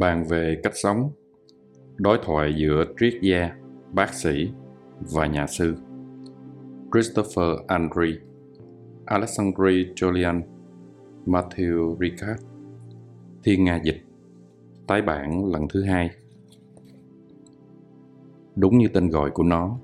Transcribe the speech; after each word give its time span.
bàn 0.00 0.24
về 0.24 0.60
cách 0.62 0.72
sống, 0.76 1.10
đối 1.96 2.18
thoại 2.24 2.54
giữa 2.56 2.84
triết 3.00 3.14
gia, 3.22 3.50
bác 3.92 4.14
sĩ 4.14 4.50
và 5.00 5.26
nhà 5.26 5.46
sư. 5.46 5.76
Christopher 6.92 7.58
andre, 7.66 8.08
alexandre 9.04 9.70
julian 9.96 10.42
matthew 11.26 11.96
ricard. 12.00 12.42
Thiên 13.44 13.64
nga 13.64 13.80
dịch, 13.84 14.02
tái 14.86 15.02
bản 15.02 15.52
lần 15.52 15.68
thứ 15.68 15.82
hai. 15.82 16.10
Đúng 18.56 18.78
như 18.78 18.88
tên 18.88 19.10
gọi 19.10 19.30
của 19.30 19.42
nó, 19.42 19.78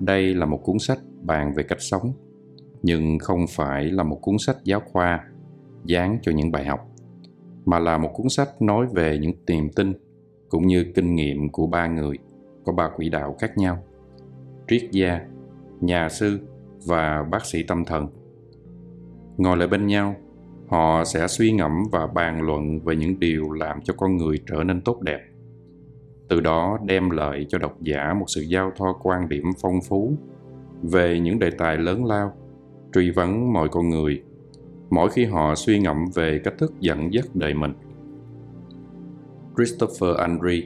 đây 0.00 0.34
là 0.34 0.46
một 0.46 0.60
cuốn 0.64 0.78
sách 0.78 0.98
bàn 1.22 1.52
về 1.54 1.62
cách 1.62 1.80
sống, 1.80 2.12
nhưng 2.82 3.18
không 3.18 3.46
phải 3.50 3.84
là 3.84 4.02
một 4.02 4.18
cuốn 4.22 4.38
sách 4.38 4.56
giáo 4.64 4.80
khoa 4.80 5.24
dán 5.84 6.18
cho 6.22 6.32
những 6.32 6.52
bài 6.52 6.64
học 6.64 6.88
mà 7.66 7.78
là 7.78 7.98
một 7.98 8.10
cuốn 8.14 8.28
sách 8.28 8.62
nói 8.62 8.86
về 8.94 9.18
những 9.18 9.32
tiềm 9.46 9.68
tin 9.68 9.92
cũng 10.48 10.66
như 10.66 10.84
kinh 10.94 11.14
nghiệm 11.14 11.48
của 11.48 11.66
ba 11.66 11.86
người, 11.86 12.18
có 12.64 12.72
ba 12.72 12.88
quỹ 12.96 13.08
đạo 13.08 13.36
khác 13.40 13.58
nhau. 13.58 13.78
Triết 14.68 14.82
gia, 14.92 15.20
nhà 15.80 16.08
sư 16.08 16.38
và 16.86 17.22
bác 17.30 17.46
sĩ 17.46 17.62
tâm 17.62 17.84
thần. 17.84 18.06
Ngồi 19.36 19.56
lại 19.56 19.68
bên 19.68 19.86
nhau, 19.86 20.14
họ 20.68 21.04
sẽ 21.04 21.26
suy 21.28 21.52
ngẫm 21.52 21.72
và 21.92 22.06
bàn 22.06 22.42
luận 22.42 22.80
về 22.80 22.96
những 22.96 23.20
điều 23.20 23.52
làm 23.52 23.80
cho 23.82 23.94
con 23.96 24.16
người 24.16 24.40
trở 24.46 24.64
nên 24.64 24.80
tốt 24.80 25.00
đẹp. 25.00 25.20
Từ 26.28 26.40
đó 26.40 26.78
đem 26.84 27.10
lại 27.10 27.46
cho 27.48 27.58
độc 27.58 27.80
giả 27.80 28.14
một 28.18 28.26
sự 28.28 28.40
giao 28.40 28.72
thoa 28.76 28.92
quan 29.02 29.28
điểm 29.28 29.44
phong 29.62 29.80
phú 29.88 30.12
về 30.82 31.20
những 31.20 31.38
đề 31.38 31.50
tài 31.50 31.76
lớn 31.76 32.04
lao, 32.04 32.32
truy 32.94 33.10
vấn 33.10 33.52
mọi 33.52 33.68
con 33.68 33.88
người 33.88 34.22
mỗi 34.90 35.10
khi 35.10 35.24
họ 35.24 35.54
suy 35.54 35.78
ngẫm 35.78 36.04
về 36.14 36.40
cách 36.44 36.54
thức 36.58 36.72
dẫn 36.80 37.12
dắt 37.12 37.24
đời 37.34 37.54
mình 37.54 37.72
christopher 39.56 40.16
andre 40.16 40.60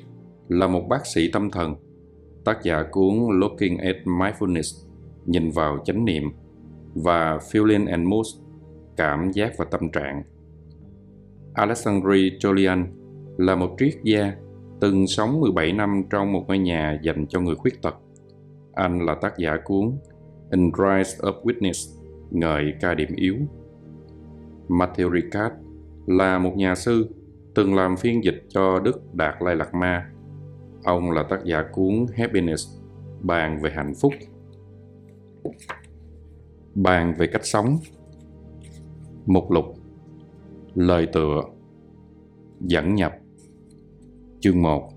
là 0.49 0.67
một 0.67 0.83
bác 0.89 1.07
sĩ 1.07 1.31
tâm 1.33 1.51
thần 1.51 1.75
tác 2.45 2.63
giả 2.63 2.83
cuốn 2.91 3.41
looking 3.41 3.77
at 3.77 3.97
mindfulness 4.05 4.87
nhìn 5.27 5.51
vào 5.51 5.79
chánh 5.85 6.05
niệm 6.05 6.23
và 6.95 7.37
feeling 7.37 7.91
and 7.91 8.09
mood 8.09 8.27
cảm 8.97 9.31
giác 9.33 9.53
và 9.59 9.65
tâm 9.65 9.91
trạng 9.93 10.23
alexandre 11.55 12.17
Jolian 12.17 12.87
là 13.39 13.55
một 13.55 13.75
triết 13.79 13.95
gia 14.05 14.33
từng 14.81 15.07
sống 15.07 15.41
17 15.41 15.73
năm 15.73 16.03
trong 16.11 16.33
một 16.33 16.45
ngôi 16.49 16.59
nhà 16.59 16.99
dành 17.03 17.27
cho 17.27 17.41
người 17.41 17.55
khuyết 17.55 17.83
tật. 17.83 17.95
Anh 18.75 19.07
là 19.07 19.15
tác 19.15 19.39
giả 19.39 19.57
cuốn 19.65 19.93
In 20.51 20.71
Rise 20.73 21.19
of 21.19 21.43
Witness, 21.43 22.01
ngợi 22.31 22.75
ca 22.81 22.95
điểm 22.95 23.09
yếu. 23.17 23.37
Matthew 24.71 25.13
Ricard 25.13 25.55
là 26.07 26.39
một 26.39 26.53
nhà 26.57 26.75
sư 26.75 27.09
từng 27.55 27.75
làm 27.75 27.97
phiên 27.97 28.25
dịch 28.25 28.45
cho 28.49 28.81
Đức 28.81 29.15
Đạt 29.15 29.35
Lai 29.43 29.57
Lạt 29.57 29.75
Ma. 29.75 30.11
Ông 30.85 31.11
là 31.11 31.23
tác 31.23 31.45
giả 31.45 31.65
cuốn 31.73 32.07
Happiness, 32.17 32.69
bàn 33.23 33.61
về 33.63 33.71
hạnh 33.75 33.93
phúc. 34.01 34.13
Bàn 36.75 37.15
về 37.19 37.27
cách 37.27 37.45
sống. 37.45 37.79
Mục 39.27 39.51
lục 39.51 39.65
Lời 40.75 41.09
tựa 41.13 41.43
Dẫn 42.61 42.95
nhập 42.95 43.13
Chương 44.41 44.63
1 44.63 44.91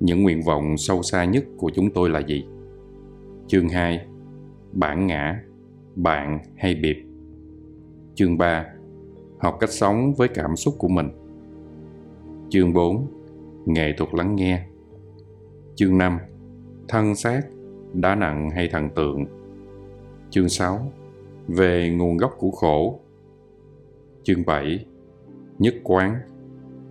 Những 0.00 0.22
nguyện 0.22 0.42
vọng 0.42 0.76
sâu 0.76 1.02
xa 1.02 1.24
nhất 1.24 1.44
của 1.56 1.70
chúng 1.74 1.90
tôi 1.94 2.10
là 2.10 2.20
gì? 2.20 2.44
Chương 3.46 3.68
2 3.68 4.06
Bản 4.72 5.06
ngã, 5.06 5.42
bạn 5.96 6.38
hay 6.56 6.74
biệt 6.74 7.04
Chương 8.14 8.38
3 8.38 8.66
Học 9.40 9.56
cách 9.60 9.70
sống 9.70 10.14
với 10.14 10.28
cảm 10.28 10.56
xúc 10.56 10.74
của 10.78 10.88
mình. 10.88 11.08
Chương 12.50 12.72
4 12.72 13.06
Nghệ 13.66 13.94
thuật 13.98 14.14
lắng 14.14 14.36
nghe. 14.36 14.66
Chương 15.74 15.98
5 15.98 16.18
Thân 16.88 17.14
xác, 17.14 17.42
đá 17.92 18.14
nặng 18.14 18.50
hay 18.50 18.68
thần 18.68 18.88
tượng. 18.96 19.24
Chương 20.30 20.48
6 20.48 20.92
Về 21.48 21.90
nguồn 21.90 22.16
gốc 22.16 22.34
của 22.38 22.50
khổ. 22.50 23.00
Chương 24.22 24.44
7 24.46 24.86
Nhất 25.58 25.74
quán 25.84 26.14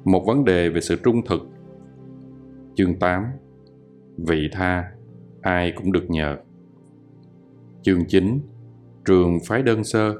Một 0.03 0.23
vấn 0.27 0.45
đề 0.45 0.69
về 0.69 0.81
sự 0.81 0.95
trung 1.03 1.21
thực. 1.25 1.47
Chương 2.75 2.99
8 2.99 3.25
Vị 4.17 4.49
tha, 4.51 4.91
ai 5.41 5.73
cũng 5.75 5.91
được 5.91 6.09
nhờ. 6.09 6.37
Chương 7.81 8.05
9 8.05 8.39
Trường 9.05 9.39
phái 9.47 9.63
đơn 9.63 9.83
sơ. 9.83 10.13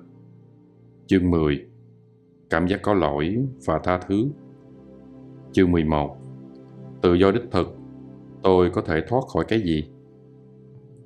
Chương 1.08 1.32
10 1.32 1.69
Cảm 2.50 2.68
giác 2.68 2.82
có 2.82 2.94
lỗi 2.94 3.38
và 3.66 3.80
tha 3.84 3.98
thứ. 3.98 4.28
Chương 5.52 5.72
11 5.72 6.18
Tự 7.02 7.14
do 7.14 7.32
đích 7.32 7.52
thực. 7.52 7.78
Tôi 8.44 8.70
có 8.70 8.82
thể 8.82 9.02
thoát 9.08 9.22
khỏi 9.34 9.46
cái 9.48 9.62
gì? 9.62 9.90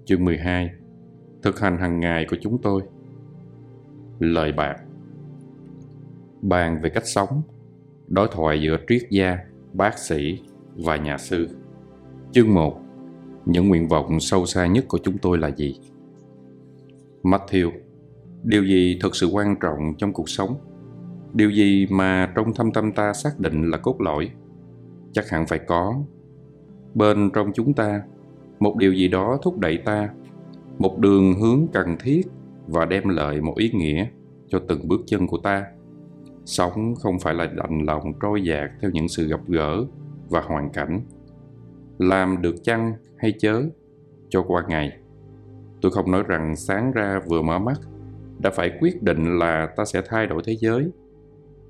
Chương 0.06 0.26
12 0.26 0.70
Thực 1.42 1.60
hành 1.60 1.78
hàng 1.78 2.00
ngày 2.00 2.26
của 2.30 2.38
chúng 2.42 2.62
tôi. 2.62 2.82
Lời 4.20 4.52
bạc. 4.52 4.76
Bàn 6.42 6.82
về 6.82 6.90
cách 6.90 7.08
sống. 7.08 7.42
Đối 8.08 8.28
thoại 8.32 8.62
giữa 8.62 8.78
triết 8.88 9.02
gia, 9.10 9.38
bác 9.74 9.98
sĩ 9.98 10.40
và 10.76 10.98
nhà 10.98 11.18
sư. 11.18 11.48
Chương 12.32 12.54
1 12.54 12.82
Những 13.46 13.68
nguyện 13.68 13.88
vọng 13.88 14.20
sâu 14.20 14.46
xa 14.46 14.68
nhất 14.68 14.86
của 14.88 15.00
chúng 15.04 15.18
tôi 15.18 15.38
là 15.38 15.52
gì? 15.52 15.80
Matthew. 17.24 17.72
Điều 18.44 18.66
gì 18.66 18.98
thực 19.02 19.16
sự 19.16 19.28
quan 19.28 19.56
trọng 19.62 19.94
trong 19.98 20.14
cuộc 20.14 20.30
sống? 20.30 20.58
Điều 21.34 21.50
gì 21.50 21.88
mà 21.90 22.32
trong 22.36 22.54
thâm 22.54 22.72
tâm 22.72 22.92
ta 22.92 23.14
xác 23.14 23.40
định 23.40 23.70
là 23.70 23.78
cốt 23.78 24.02
lõi? 24.02 24.30
Chắc 25.12 25.30
hẳn 25.30 25.48
phải 25.48 25.60
có. 25.60 25.96
Bên 26.94 27.30
trong 27.34 27.52
chúng 27.54 27.74
ta, 27.74 28.02
một 28.60 28.76
điều 28.78 28.94
gì 28.94 29.08
đó 29.08 29.40
thúc 29.42 29.60
đẩy 29.60 29.78
ta, 29.78 30.10
một 30.78 31.00
đường 31.00 31.34
hướng 31.34 31.68
cần 31.74 31.98
thiết 32.00 32.22
và 32.68 32.86
đem 32.86 33.10
lại 33.10 33.42
một 33.42 33.58
ý 33.58 33.72
nghĩa 33.74 34.08
cho 34.48 34.60
từng 34.68 34.88
bước 34.88 35.02
chân 35.06 35.28
của 35.28 35.38
ta. 35.38 35.66
Sống 36.46 36.96
không 36.96 37.20
phải 37.20 37.34
là 37.34 37.46
đành 37.46 37.86
lòng 37.86 38.14
trôi 38.22 38.44
dạt 38.44 38.72
theo 38.82 38.92
những 38.92 39.08
sự 39.08 39.28
gặp 39.28 39.40
gỡ 39.48 39.86
và 40.30 40.42
hoàn 40.42 40.70
cảnh. 40.70 41.02
Làm 41.98 42.42
được 42.42 42.56
chăng 42.64 42.94
hay 43.18 43.34
chớ 43.40 43.64
cho 44.30 44.44
qua 44.48 44.64
ngày. 44.68 44.92
Tôi 45.82 45.92
không 45.92 46.12
nói 46.12 46.24
rằng 46.28 46.56
sáng 46.56 46.92
ra 46.92 47.22
vừa 47.28 47.42
mở 47.42 47.60
mắt 47.60 47.80
đã 48.40 48.50
phải 48.50 48.72
quyết 48.80 49.04
định 49.04 49.40
là 49.40 49.68
ta 49.76 49.86
sẽ 49.86 50.02
thay 50.06 50.28
đổi 50.28 50.42
thế 50.46 50.56
giới 50.60 50.92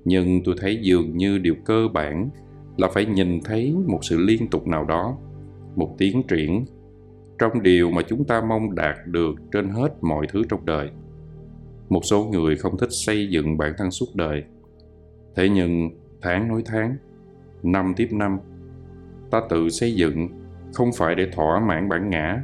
nhưng 0.04 0.44
tôi 0.44 0.54
thấy 0.58 0.78
dường 0.82 1.16
như 1.16 1.38
điều 1.38 1.54
cơ 1.64 1.88
bản 1.92 2.30
là 2.76 2.88
phải 2.88 3.06
nhìn 3.06 3.40
thấy 3.44 3.74
một 3.86 3.98
sự 4.02 4.18
liên 4.18 4.48
tục 4.48 4.66
nào 4.66 4.84
đó, 4.84 5.18
một 5.76 5.94
tiến 5.98 6.22
triển 6.28 6.64
trong 7.38 7.62
điều 7.62 7.90
mà 7.90 8.02
chúng 8.08 8.24
ta 8.24 8.40
mong 8.40 8.74
đạt 8.74 8.96
được 9.06 9.34
trên 9.52 9.68
hết 9.68 9.88
mọi 10.00 10.26
thứ 10.32 10.42
trong 10.48 10.66
đời. 10.66 10.90
Một 11.88 12.04
số 12.04 12.24
người 12.24 12.56
không 12.56 12.78
thích 12.78 12.90
xây 12.90 13.28
dựng 13.30 13.58
bản 13.58 13.72
thân 13.78 13.90
suốt 13.90 14.06
đời. 14.14 14.44
Thế 15.36 15.48
nhưng 15.48 15.90
tháng 16.22 16.48
nối 16.48 16.62
tháng, 16.66 16.96
năm 17.62 17.92
tiếp 17.96 18.08
năm, 18.12 18.38
ta 19.30 19.42
tự 19.50 19.68
xây 19.68 19.94
dựng 19.94 20.28
không 20.74 20.90
phải 20.96 21.14
để 21.14 21.26
thỏa 21.32 21.60
mãn 21.60 21.88
bản 21.88 22.10
ngã, 22.10 22.42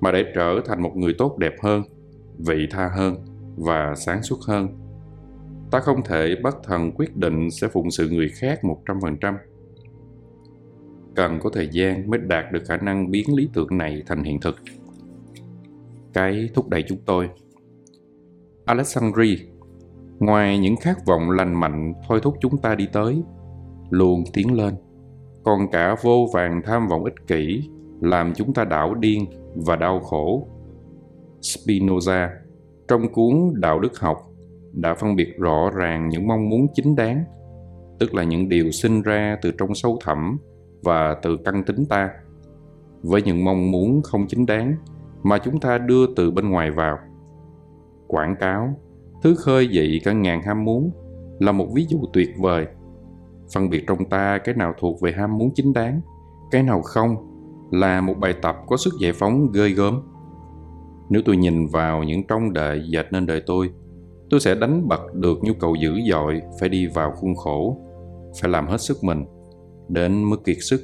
mà 0.00 0.12
để 0.12 0.24
trở 0.34 0.60
thành 0.66 0.82
một 0.82 0.96
người 0.96 1.14
tốt 1.18 1.38
đẹp 1.38 1.54
hơn, 1.62 1.82
vị 2.38 2.66
tha 2.70 2.88
hơn 2.96 3.16
và 3.56 3.94
sáng 3.96 4.22
suốt 4.22 4.38
hơn 4.46 4.68
ta 5.74 5.80
không 5.80 6.02
thể 6.02 6.36
bất 6.42 6.62
thần 6.64 6.92
quyết 6.92 7.16
định 7.16 7.50
sẽ 7.50 7.68
phụng 7.68 7.90
sự 7.90 8.08
người 8.08 8.28
khác 8.28 8.64
một 8.64 8.78
trăm 8.86 9.00
phần 9.00 9.16
trăm. 9.16 9.36
Cần 11.14 11.38
có 11.40 11.50
thời 11.50 11.68
gian 11.72 12.10
mới 12.10 12.18
đạt 12.18 12.52
được 12.52 12.62
khả 12.68 12.76
năng 12.76 13.10
biến 13.10 13.34
lý 13.34 13.48
tưởng 13.54 13.78
này 13.78 14.02
thành 14.06 14.22
hiện 14.22 14.40
thực. 14.40 14.56
Cái 16.12 16.48
thúc 16.54 16.68
đẩy 16.68 16.82
chúng 16.88 16.98
tôi. 17.06 17.30
Alexandri, 18.64 19.38
ngoài 20.18 20.58
những 20.58 20.76
khát 20.76 21.06
vọng 21.06 21.30
lành 21.30 21.60
mạnh, 21.60 21.94
thôi 22.08 22.20
thúc 22.22 22.34
chúng 22.40 22.58
ta 22.58 22.74
đi 22.74 22.88
tới, 22.92 23.22
luôn 23.90 24.24
tiến 24.32 24.54
lên. 24.54 24.74
Còn 25.44 25.70
cả 25.72 25.96
vô 26.02 26.26
vàng 26.32 26.62
tham 26.64 26.88
vọng 26.88 27.04
ích 27.04 27.26
kỷ, 27.26 27.68
làm 28.00 28.32
chúng 28.34 28.54
ta 28.54 28.64
đảo 28.64 28.94
điên 28.94 29.26
và 29.54 29.76
đau 29.76 30.00
khổ. 30.00 30.48
Spinoza, 31.40 32.28
trong 32.88 33.12
cuốn 33.12 33.52
đạo 33.54 33.80
đức 33.80 34.00
học 34.00 34.30
đã 34.74 34.94
phân 34.94 35.16
biệt 35.16 35.38
rõ 35.38 35.70
ràng 35.74 36.08
những 36.08 36.26
mong 36.26 36.48
muốn 36.48 36.66
chính 36.74 36.96
đáng, 36.96 37.24
tức 37.98 38.14
là 38.14 38.24
những 38.24 38.48
điều 38.48 38.70
sinh 38.70 39.02
ra 39.02 39.38
từ 39.42 39.52
trong 39.58 39.74
sâu 39.74 39.98
thẳm 40.04 40.38
và 40.82 41.16
từ 41.22 41.36
căn 41.44 41.64
tính 41.64 41.84
ta, 41.88 42.10
với 43.02 43.22
những 43.22 43.44
mong 43.44 43.70
muốn 43.70 44.02
không 44.02 44.26
chính 44.28 44.46
đáng 44.46 44.76
mà 45.22 45.38
chúng 45.38 45.60
ta 45.60 45.78
đưa 45.78 46.14
từ 46.14 46.30
bên 46.30 46.50
ngoài 46.50 46.70
vào. 46.70 46.98
Quảng 48.06 48.36
cáo, 48.40 48.74
thứ 49.22 49.34
khơi 49.34 49.68
dậy 49.68 50.00
cả 50.04 50.12
ngàn 50.12 50.42
ham 50.42 50.64
muốn 50.64 50.90
là 51.38 51.52
một 51.52 51.66
ví 51.74 51.86
dụ 51.88 51.98
tuyệt 52.12 52.28
vời. 52.38 52.66
Phân 53.54 53.70
biệt 53.70 53.84
trong 53.86 54.04
ta 54.04 54.38
cái 54.38 54.54
nào 54.54 54.74
thuộc 54.80 55.00
về 55.00 55.12
ham 55.12 55.38
muốn 55.38 55.50
chính 55.54 55.72
đáng, 55.72 56.00
cái 56.50 56.62
nào 56.62 56.82
không 56.82 57.16
là 57.70 58.00
một 58.00 58.14
bài 58.20 58.34
tập 58.42 58.56
có 58.66 58.76
sức 58.76 58.94
giải 59.00 59.12
phóng 59.12 59.52
ghê 59.52 59.68
gớm. 59.68 60.00
Nếu 61.08 61.22
tôi 61.24 61.36
nhìn 61.36 61.66
vào 61.66 62.02
những 62.02 62.26
trông 62.26 62.52
đợi 62.52 62.82
dệt 62.88 63.06
nên 63.10 63.26
đời 63.26 63.42
tôi 63.46 63.70
tôi 64.34 64.40
sẽ 64.40 64.54
đánh 64.54 64.88
bật 64.88 65.14
được 65.14 65.38
nhu 65.42 65.52
cầu 65.60 65.74
dữ 65.74 65.90
dội 66.10 66.42
phải 66.60 66.68
đi 66.68 66.86
vào 66.86 67.12
khuôn 67.12 67.34
khổ 67.34 67.78
phải 68.40 68.50
làm 68.50 68.66
hết 68.66 68.80
sức 68.80 69.04
mình 69.04 69.24
đến 69.88 70.24
mức 70.24 70.44
kiệt 70.44 70.56
sức 70.60 70.80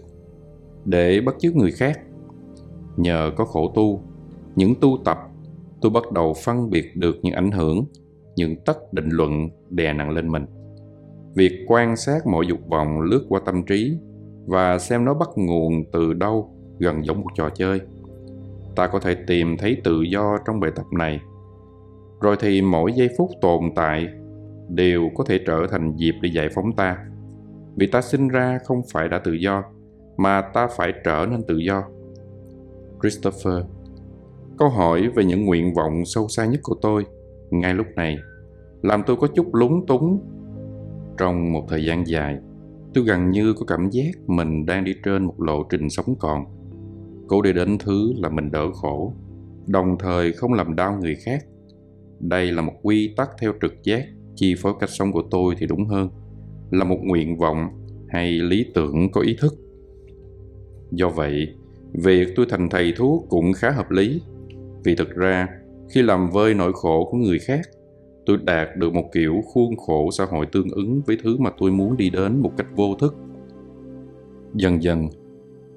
để 0.84 1.20
bắt 1.20 1.34
chước 1.38 1.56
người 1.56 1.70
khác. 1.72 2.00
Nhờ 2.96 3.30
có 3.36 3.44
khổ 3.44 3.72
tu, 3.74 4.02
những 4.56 4.74
tu 4.80 4.98
tập, 5.04 5.18
tôi 5.80 5.90
bắt 5.90 6.12
đầu 6.12 6.34
phân 6.44 6.70
biệt 6.70 6.96
được 6.96 7.16
những 7.22 7.34
ảnh 7.34 7.50
hưởng, 7.50 7.84
những 8.36 8.56
tất 8.64 8.92
định 8.92 9.08
luận 9.08 9.48
đè 9.70 9.92
nặng 9.92 10.10
lên 10.10 10.28
mình. 10.28 10.46
Việc 11.34 11.64
quan 11.68 11.96
sát 11.96 12.26
mọi 12.26 12.46
dục 12.46 12.58
vọng 12.68 13.00
lướt 13.00 13.26
qua 13.28 13.40
tâm 13.46 13.62
trí 13.62 13.96
và 14.46 14.78
xem 14.78 15.04
nó 15.04 15.14
bắt 15.14 15.28
nguồn 15.36 15.84
từ 15.92 16.12
đâu 16.12 16.50
gần 16.78 17.04
giống 17.06 17.20
một 17.20 17.30
trò 17.36 17.50
chơi. 17.50 17.80
Ta 18.76 18.86
có 18.86 19.00
thể 19.00 19.14
tìm 19.26 19.56
thấy 19.56 19.76
tự 19.84 20.02
do 20.02 20.38
trong 20.46 20.60
bài 20.60 20.70
tập 20.76 20.86
này. 20.92 21.20
Rồi 22.20 22.36
thì 22.40 22.62
mỗi 22.62 22.92
giây 22.92 23.08
phút 23.18 23.30
tồn 23.40 23.60
tại 23.76 24.08
đều 24.68 25.10
có 25.14 25.24
thể 25.24 25.40
trở 25.46 25.66
thành 25.70 25.96
dịp 25.96 26.14
để 26.22 26.30
giải 26.32 26.48
phóng 26.54 26.72
ta. 26.76 26.98
Vì 27.76 27.86
ta 27.86 28.02
sinh 28.02 28.28
ra 28.28 28.58
không 28.64 28.82
phải 28.92 29.08
đã 29.08 29.18
tự 29.18 29.32
do, 29.32 29.64
mà 30.16 30.42
ta 30.42 30.68
phải 30.76 30.92
trở 31.04 31.26
nên 31.30 31.42
tự 31.42 31.56
do. 31.56 31.84
Christopher 33.02 33.64
Câu 34.58 34.68
hỏi 34.68 35.08
về 35.14 35.24
những 35.24 35.46
nguyện 35.46 35.74
vọng 35.74 36.04
sâu 36.04 36.28
xa 36.28 36.46
nhất 36.46 36.60
của 36.62 36.74
tôi 36.82 37.06
ngay 37.50 37.74
lúc 37.74 37.86
này 37.96 38.18
làm 38.82 39.02
tôi 39.06 39.16
có 39.16 39.26
chút 39.26 39.54
lúng 39.54 39.86
túng. 39.86 40.20
Trong 41.18 41.52
một 41.52 41.66
thời 41.68 41.84
gian 41.84 42.06
dài, 42.06 42.38
tôi 42.94 43.04
gần 43.04 43.30
như 43.30 43.52
có 43.52 43.64
cảm 43.66 43.90
giác 43.90 44.10
mình 44.26 44.66
đang 44.66 44.84
đi 44.84 44.94
trên 45.04 45.24
một 45.24 45.40
lộ 45.40 45.62
trình 45.62 45.90
sống 45.90 46.14
còn. 46.18 46.44
Cố 47.28 47.42
để 47.42 47.52
đến 47.52 47.78
thứ 47.78 48.12
là 48.16 48.28
mình 48.28 48.50
đỡ 48.50 48.72
khổ, 48.72 49.12
đồng 49.66 49.96
thời 49.98 50.32
không 50.32 50.52
làm 50.52 50.76
đau 50.76 50.98
người 51.00 51.14
khác. 51.14 51.44
Đây 52.20 52.52
là 52.52 52.62
một 52.62 52.72
quy 52.82 53.14
tắc 53.16 53.30
theo 53.40 53.52
trực 53.62 53.84
giác 53.84 54.04
chi 54.34 54.54
phối 54.58 54.72
cách 54.80 54.90
sống 54.90 55.12
của 55.12 55.22
tôi 55.30 55.54
thì 55.58 55.66
đúng 55.66 55.84
hơn, 55.84 56.08
là 56.70 56.84
một 56.84 56.98
nguyện 57.02 57.38
vọng 57.38 57.68
hay 58.08 58.32
lý 58.32 58.66
tưởng 58.74 59.12
có 59.12 59.20
ý 59.20 59.36
thức. 59.40 59.54
Do 60.90 61.08
vậy, 61.08 61.48
việc 61.92 62.28
tôi 62.36 62.46
thành 62.48 62.68
thầy 62.68 62.92
thuốc 62.96 63.26
cũng 63.28 63.52
khá 63.52 63.70
hợp 63.70 63.90
lý, 63.90 64.22
vì 64.84 64.94
thực 64.94 65.10
ra 65.10 65.48
khi 65.90 66.02
làm 66.02 66.30
vơi 66.30 66.54
nỗi 66.54 66.72
khổ 66.74 67.08
của 67.10 67.18
người 67.18 67.38
khác, 67.38 67.60
tôi 68.26 68.38
đạt 68.44 68.68
được 68.76 68.94
một 68.94 69.10
kiểu 69.12 69.40
khuôn 69.46 69.76
khổ 69.76 70.10
xã 70.10 70.24
hội 70.24 70.46
tương 70.52 70.68
ứng 70.70 71.02
với 71.06 71.16
thứ 71.22 71.36
mà 71.38 71.50
tôi 71.58 71.70
muốn 71.70 71.96
đi 71.96 72.10
đến 72.10 72.40
một 72.40 72.52
cách 72.56 72.66
vô 72.76 72.94
thức. 72.94 73.16
Dần 74.54 74.82
dần, 74.82 75.08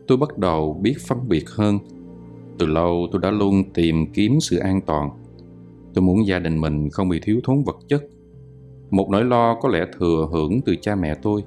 tôi 0.07 0.17
bắt 0.17 0.37
đầu 0.37 0.79
biết 0.81 0.95
phân 1.07 1.17
biệt 1.27 1.49
hơn. 1.49 1.79
Từ 2.59 2.65
lâu 2.65 3.07
tôi 3.11 3.21
đã 3.21 3.31
luôn 3.31 3.63
tìm 3.73 4.05
kiếm 4.13 4.39
sự 4.39 4.57
an 4.57 4.81
toàn. 4.85 5.09
Tôi 5.93 6.01
muốn 6.01 6.27
gia 6.27 6.39
đình 6.39 6.61
mình 6.61 6.89
không 6.89 7.09
bị 7.09 7.19
thiếu 7.23 7.39
thốn 7.43 7.63
vật 7.63 7.75
chất. 7.87 8.03
Một 8.91 9.09
nỗi 9.09 9.23
lo 9.23 9.55
có 9.61 9.69
lẽ 9.69 9.85
thừa 9.99 10.27
hưởng 10.31 10.61
từ 10.65 10.75
cha 10.81 10.95
mẹ 10.95 11.15
tôi, 11.21 11.43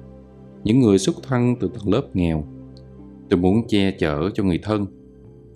những 0.63 0.79
người 0.79 0.97
xuất 0.97 1.15
thân 1.23 1.55
từ 1.59 1.67
tầng 1.67 1.93
lớp 1.93 2.03
nghèo. 2.13 2.43
Tôi 3.29 3.39
muốn 3.39 3.67
che 3.67 3.91
chở 3.91 4.29
cho 4.33 4.43
người 4.43 4.59
thân, 4.63 4.85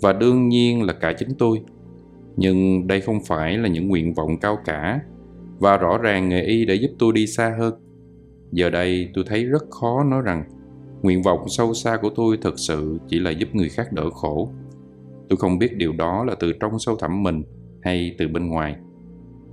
và 0.01 0.13
đương 0.13 0.49
nhiên 0.49 0.83
là 0.83 0.93
cả 0.93 1.13
chính 1.17 1.29
tôi. 1.37 1.61
Nhưng 2.37 2.87
đây 2.87 3.01
không 3.01 3.19
phải 3.27 3.57
là 3.57 3.67
những 3.67 3.87
nguyện 3.87 4.13
vọng 4.13 4.37
cao 4.41 4.57
cả 4.65 5.01
và 5.59 5.77
rõ 5.77 5.97
ràng 5.97 6.29
nghề 6.29 6.41
y 6.41 6.65
đã 6.65 6.73
giúp 6.73 6.91
tôi 6.99 7.13
đi 7.13 7.27
xa 7.27 7.55
hơn. 7.59 7.73
Giờ 8.51 8.69
đây 8.69 9.09
tôi 9.13 9.23
thấy 9.27 9.45
rất 9.45 9.63
khó 9.69 10.03
nói 10.03 10.21
rằng 10.21 10.43
nguyện 11.01 11.21
vọng 11.21 11.49
sâu 11.49 11.73
xa 11.73 11.97
của 12.01 12.09
tôi 12.15 12.37
thật 12.41 12.53
sự 12.59 12.97
chỉ 13.07 13.19
là 13.19 13.31
giúp 13.31 13.49
người 13.53 13.69
khác 13.69 13.93
đỡ 13.93 14.09
khổ. 14.09 14.51
Tôi 15.29 15.37
không 15.37 15.57
biết 15.57 15.77
điều 15.77 15.93
đó 15.93 16.23
là 16.23 16.35
từ 16.39 16.53
trong 16.59 16.79
sâu 16.79 16.95
thẳm 16.95 17.23
mình 17.23 17.43
hay 17.81 18.15
từ 18.17 18.27
bên 18.27 18.47
ngoài. 18.47 18.75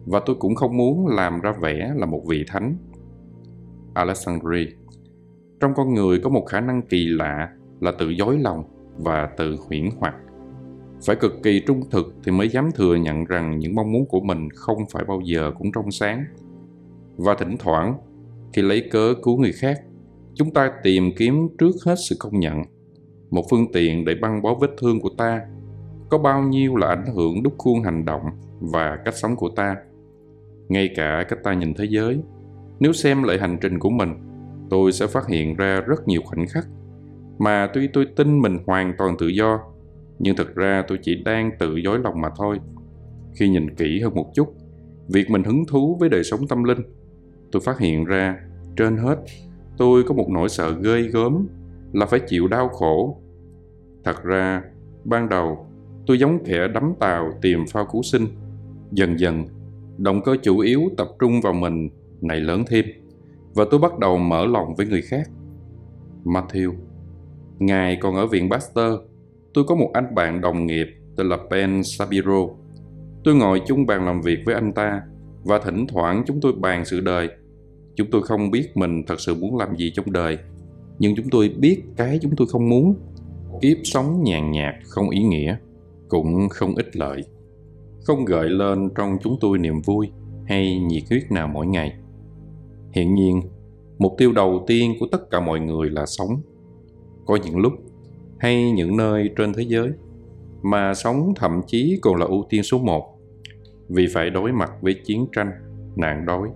Và 0.07 0.21
tôi 0.27 0.37
cũng 0.41 0.55
không 0.55 0.77
muốn 0.77 1.07
làm 1.07 1.41
ra 1.41 1.53
vẻ 1.61 1.93
là 1.97 2.07
một 2.07 2.23
vị 2.29 2.45
thánh. 2.49 2.77
Alexandri 3.95 4.67
Trong 5.61 5.75
con 5.75 5.95
người 5.95 6.19
có 6.19 6.31
một 6.31 6.47
khả 6.47 6.61
năng 6.61 6.83
kỳ 6.83 7.05
lạ 7.09 7.49
là 7.81 7.93
tự 7.99 8.09
dối 8.09 8.39
lòng 8.39 8.65
và 8.99 9.29
tự 9.37 9.57
huyễn 9.69 9.89
hoặc. 9.99 10.15
Phải 11.07 11.17
cực 11.17 11.33
kỳ 11.43 11.63
trung 11.67 11.81
thực 11.91 12.15
thì 12.25 12.33
mới 12.33 12.49
dám 12.49 12.71
thừa 12.75 12.95
nhận 12.97 13.25
rằng 13.25 13.59
những 13.59 13.75
mong 13.75 13.93
muốn 13.93 14.07
của 14.07 14.21
mình 14.21 14.49
không 14.55 14.79
phải 14.93 15.05
bao 15.05 15.21
giờ 15.25 15.53
cũng 15.59 15.73
trong 15.73 15.91
sáng. 15.91 16.25
Và 17.17 17.35
thỉnh 17.35 17.57
thoảng, 17.59 17.95
khi 18.53 18.63
lấy 18.63 18.89
cớ 18.91 19.15
cứu 19.23 19.37
người 19.37 19.53
khác, 19.53 19.81
chúng 20.35 20.51
ta 20.51 20.73
tìm 20.83 21.11
kiếm 21.17 21.49
trước 21.59 21.73
hết 21.87 21.95
sự 22.09 22.17
công 22.19 22.41
nhận. 22.41 22.63
Một 23.31 23.45
phương 23.51 23.73
tiện 23.73 24.05
để 24.05 24.15
băng 24.21 24.43
bó 24.43 24.55
vết 24.55 24.71
thương 24.79 25.01
của 25.01 25.11
ta 25.19 25.41
có 26.09 26.19
bao 26.19 26.43
nhiêu 26.43 26.77
là 26.77 26.87
ảnh 26.87 27.07
hưởng 27.15 27.43
đúc 27.43 27.55
khuôn 27.59 27.83
hành 27.83 28.05
động 28.05 28.23
và 28.61 28.97
cách 29.05 29.15
sống 29.15 29.37
của 29.37 29.49
ta. 29.49 29.77
Ngay 30.69 30.91
cả 30.97 31.25
cách 31.29 31.39
ta 31.45 31.55
nhìn 31.55 31.75
thế 31.75 31.85
giới, 31.85 32.21
nếu 32.81 32.93
xem 32.93 33.23
lại 33.23 33.39
hành 33.39 33.59
trình 33.61 33.79
của 33.79 33.91
mình, 33.91 34.15
tôi 34.71 34.93
sẽ 34.93 35.07
phát 35.07 35.27
hiện 35.27 35.57
ra 35.57 35.81
rất 35.81 36.09
nhiều 36.09 36.21
khoảnh 36.25 36.47
khắc 36.49 36.67
mà 37.39 37.71
tuy 37.75 37.89
tôi 37.93 38.07
tin 38.17 38.43
mình 38.43 38.59
hoàn 38.67 38.93
toàn 38.99 39.17
tự 39.19 39.27
do 39.27 39.61
nhưng 40.19 40.37
thực 40.37 40.55
ra 40.55 40.85
tôi 40.89 40.99
chỉ 41.03 41.23
đang 41.25 41.51
tự 41.59 41.77
dối 41.77 41.99
lòng 41.99 42.21
mà 42.21 42.29
thôi. 42.37 42.61
Khi 43.35 43.49
nhìn 43.49 43.75
kỹ 43.75 44.01
hơn 44.01 44.15
một 44.15 44.31
chút, 44.35 44.55
việc 45.09 45.31
mình 45.31 45.45
hứng 45.45 45.65
thú 45.69 45.97
với 46.01 46.09
đời 46.09 46.25
sống 46.25 46.41
tâm 46.49 46.65
linh, 46.65 46.79
tôi 47.53 47.63
phát 47.65 47.79
hiện 47.79 48.05
ra, 48.05 48.37
trên 48.77 48.97
hết, 48.97 49.17
tôi 49.77 50.03
có 50.03 50.15
một 50.15 50.27
nỗi 50.29 50.49
sợ 50.49 50.75
ghê 50.83 51.03
gớm 51.03 51.47
là 51.93 52.07
phải 52.07 52.21
chịu 52.21 52.49
đau 52.49 52.69
khổ. 52.69 53.21
Thật 54.05 54.23
ra, 54.23 54.63
ban 55.05 55.29
đầu, 55.29 55.67
tôi 56.09 56.19
giống 56.19 56.45
kẻ 56.45 56.69
đắm 56.69 56.95
tàu 57.01 57.33
tìm 57.43 57.65
phao 57.67 57.87
cứu 57.93 58.03
sinh. 58.03 58.27
Dần 58.93 59.21
dần, 59.21 59.45
động 59.99 60.23
cơ 60.25 60.37
chủ 60.43 60.59
yếu 60.59 60.81
tập 60.97 61.09
trung 61.19 61.41
vào 61.41 61.53
mình 61.53 61.89
này 62.21 62.41
lớn 62.41 62.65
thêm, 62.69 62.85
và 63.55 63.65
tôi 63.71 63.81
bắt 63.81 63.99
đầu 63.99 64.19
mở 64.19 64.47
lòng 64.47 64.75
với 64.75 64.87
người 64.87 65.03
khác. 65.03 65.31
Matthew 66.25 66.73
Ngài 67.59 67.97
còn 67.97 68.15
ở 68.15 68.27
viện 68.27 68.51
Pasteur 68.51 68.95
Tôi 69.55 69.65
có 69.65 69.75
một 69.75 69.91
anh 69.95 70.15
bạn 70.15 70.41
đồng 70.41 70.67
nghiệp 70.67 70.87
tên 71.17 71.29
là 71.29 71.39
Ben 71.51 71.83
Sabiro. 71.85 72.47
Tôi 73.25 73.35
ngồi 73.35 73.63
chung 73.67 73.87
bàn 73.87 74.07
làm 74.07 74.23
việc 74.23 74.39
với 74.47 74.55
anh 74.55 74.73
ta 74.73 75.03
và 75.45 75.59
thỉnh 75.59 75.87
thoảng 75.87 76.23
chúng 76.27 76.41
tôi 76.41 76.53
bàn 76.53 76.85
sự 76.85 77.01
đời. 77.01 77.29
Chúng 77.97 78.11
tôi 78.11 78.23
không 78.23 78.51
biết 78.51 78.77
mình 78.77 79.03
thật 79.07 79.21
sự 79.21 79.35
muốn 79.35 79.57
làm 79.57 79.77
gì 79.77 79.91
trong 79.91 80.13
đời, 80.13 80.39
nhưng 80.99 81.17
chúng 81.17 81.31
tôi 81.31 81.49
biết 81.49 81.83
cái 81.97 82.19
chúng 82.23 82.37
tôi 82.37 82.47
không 82.47 82.69
muốn. 82.69 82.95
Kiếp 83.63 83.77
sống 83.85 84.23
nhàn 84.25 84.51
nhạt, 84.51 84.75
không 84.85 85.11
ý 85.11 85.23
nghĩa, 85.23 85.57
cũng 86.09 86.49
không 86.49 86.75
ít 86.75 86.97
lợi. 86.97 87.25
Không 88.05 88.25
gợi 88.25 88.49
lên 88.49 88.89
trong 88.95 89.17
chúng 89.23 89.37
tôi 89.41 89.59
niềm 89.59 89.81
vui 89.81 90.11
hay 90.47 90.79
nhiệt 90.79 91.03
huyết 91.11 91.23
nào 91.31 91.49
mỗi 91.49 91.67
ngày. 91.67 91.99
Hiện 92.93 93.15
nhiên, 93.15 93.43
mục 93.99 94.15
tiêu 94.19 94.33
đầu 94.33 94.65
tiên 94.67 94.95
của 95.01 95.07
tất 95.13 95.31
cả 95.31 95.41
mọi 95.41 95.61
người 95.61 95.91
là 95.91 96.07
sống. 96.07 96.43
Có 97.27 97.39
những 97.45 97.59
lúc 97.59 97.73
hay 98.39 98.73
những 98.73 98.97
nơi 98.97 99.31
trên 99.37 99.53
thế 99.53 99.63
giới 99.63 99.91
mà 100.63 100.95
sống 100.95 101.33
thậm 101.37 101.61
chí 101.67 101.99
còn 102.03 102.17
là 102.17 102.27
ưu 102.27 102.47
tiên 102.49 102.63
số 102.63 102.79
một 102.79 103.19
vì 103.89 104.07
phải 104.15 104.31
đối 104.31 104.53
mặt 104.53 104.73
với 104.81 104.95
chiến 105.05 105.27
tranh, 105.33 105.51
nạn 105.97 106.27
đói, 106.27 106.49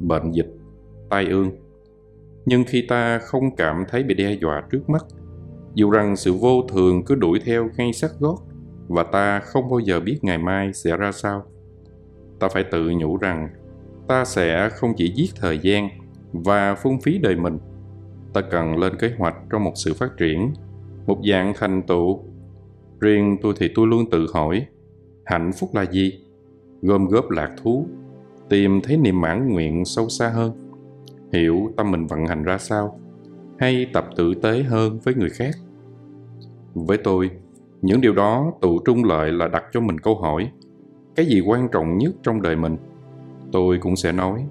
bệnh 0.00 0.32
dịch, 0.32 0.54
tai 1.10 1.26
ương. 1.26 1.50
Nhưng 2.46 2.64
khi 2.64 2.84
ta 2.88 3.18
không 3.18 3.56
cảm 3.56 3.84
thấy 3.88 4.02
bị 4.02 4.14
đe 4.14 4.32
dọa 4.32 4.62
trước 4.70 4.90
mắt, 4.90 5.04
dù 5.74 5.90
rằng 5.90 6.16
sự 6.16 6.32
vô 6.32 6.62
thường 6.68 7.04
cứ 7.04 7.14
đuổi 7.14 7.40
theo 7.44 7.68
ngay 7.76 7.92
sát 7.92 8.10
gót 8.20 8.36
và 8.88 9.02
ta 9.02 9.40
không 9.40 9.70
bao 9.70 9.78
giờ 9.78 10.00
biết 10.00 10.18
ngày 10.22 10.38
mai 10.38 10.72
sẽ 10.72 10.96
ra 10.96 11.12
sao, 11.12 11.42
ta 12.40 12.48
phải 12.48 12.64
tự 12.70 12.90
nhủ 12.90 13.16
rằng 13.16 13.48
ta 14.08 14.24
sẽ 14.24 14.68
không 14.68 14.92
chỉ 14.96 15.12
giết 15.16 15.30
thời 15.36 15.58
gian 15.58 15.88
và 16.32 16.74
phung 16.74 17.00
phí 17.00 17.18
đời 17.18 17.36
mình. 17.36 17.58
Ta 18.32 18.40
cần 18.40 18.78
lên 18.78 18.96
kế 18.96 19.10
hoạch 19.18 19.36
trong 19.50 19.64
một 19.64 19.72
sự 19.74 19.94
phát 19.94 20.10
triển 20.16 20.52
một 21.06 21.18
dạng 21.30 21.52
thành 21.56 21.82
tựu. 21.82 22.20
Riêng 23.00 23.36
tôi 23.42 23.54
thì 23.56 23.68
tôi 23.74 23.86
luôn 23.86 24.10
tự 24.10 24.26
hỏi 24.34 24.66
hạnh 25.24 25.50
phúc 25.52 25.70
là 25.74 25.82
gì? 25.82 26.20
Gom 26.82 27.06
góp 27.06 27.30
lạc 27.30 27.50
thú 27.62 27.86
tìm 28.48 28.80
thấy 28.80 28.96
niềm 28.96 29.20
mãn 29.20 29.48
nguyện 29.48 29.84
sâu 29.84 30.08
xa 30.08 30.28
hơn. 30.28 30.70
Hiểu 31.32 31.72
tâm 31.76 31.90
mình 31.90 32.06
vận 32.06 32.26
hành 32.26 32.42
ra 32.42 32.58
sao 32.58 33.00
hay 33.58 33.86
tập 33.92 34.06
tử 34.16 34.34
tế 34.34 34.62
hơn 34.62 34.98
với 35.04 35.14
người 35.14 35.30
khác. 35.30 35.54
Với 36.74 36.98
tôi 36.98 37.30
những 37.84 38.00
điều 38.00 38.12
đó 38.12 38.52
tụ 38.60 38.78
trung 38.78 39.04
lợi 39.04 39.32
là 39.32 39.48
đặt 39.48 39.64
cho 39.72 39.80
mình 39.80 39.98
câu 39.98 40.14
hỏi, 40.14 40.50
cái 41.16 41.26
gì 41.26 41.40
quan 41.40 41.68
trọng 41.72 41.98
nhất 41.98 42.14
trong 42.22 42.42
đời 42.42 42.56
mình? 42.56 42.76
Tôi 43.52 43.78
cũng 43.78 43.96
sẽ 43.96 44.12
nói, 44.12 44.44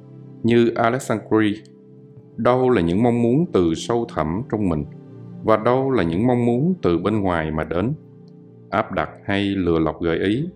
như 0.43 0.69
alexandri 0.75 1.61
đâu 2.37 2.69
là 2.69 2.81
những 2.81 3.03
mong 3.03 3.21
muốn 3.21 3.45
từ 3.53 3.73
sâu 3.73 4.07
thẳm 4.15 4.41
trong 4.51 4.69
mình, 4.69 4.85
và 5.43 5.57
đâu 5.57 5.91
là 5.91 6.03
những 6.03 6.27
mong 6.27 6.45
muốn 6.45 6.73
từ 6.81 6.97
bên 6.97 7.21
ngoài 7.21 7.51
mà 7.51 7.63
đến. 7.63 7.93
Áp 8.69 8.91
đặt 8.91 9.09
hay 9.25 9.43
lừa 9.43 9.79
lọc 9.79 10.01
gợi 10.01 10.17
ý, 10.17 10.49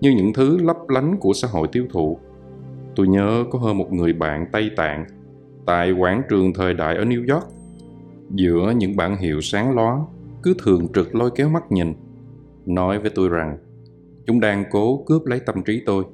như 0.00 0.10
những 0.10 0.32
thứ 0.32 0.58
lấp 0.58 0.76
lánh 0.88 1.16
của 1.20 1.32
xã 1.32 1.48
hội 1.48 1.68
tiêu 1.72 1.86
thụ. 1.92 2.18
Tôi 2.96 3.08
nhớ 3.08 3.44
có 3.50 3.58
hơn 3.58 3.78
một 3.78 3.92
người 3.92 4.12
bạn 4.12 4.46
tây 4.52 4.70
tạng, 4.76 5.06
tại 5.66 5.92
quảng 5.92 6.22
trường 6.28 6.52
thời 6.54 6.74
đại 6.74 6.96
ở 6.96 7.04
new 7.04 7.34
york, 7.34 7.44
giữa 8.30 8.72
những 8.76 8.96
bản 8.96 9.16
hiệu 9.16 9.40
sáng 9.40 9.74
lóa 9.74 9.98
cứ 10.42 10.54
thường 10.64 10.88
trực 10.94 11.14
lôi 11.14 11.30
kéo 11.34 11.48
mắt 11.48 11.72
nhìn 11.72 11.94
nói 12.66 12.98
với 12.98 13.10
tôi 13.14 13.28
rằng, 13.28 13.58
chúng 14.26 14.40
đang 14.40 14.64
cố 14.70 15.04
cướp 15.06 15.26
lấy 15.26 15.40
tâm 15.40 15.62
trí 15.62 15.82
tôi. 15.86 16.04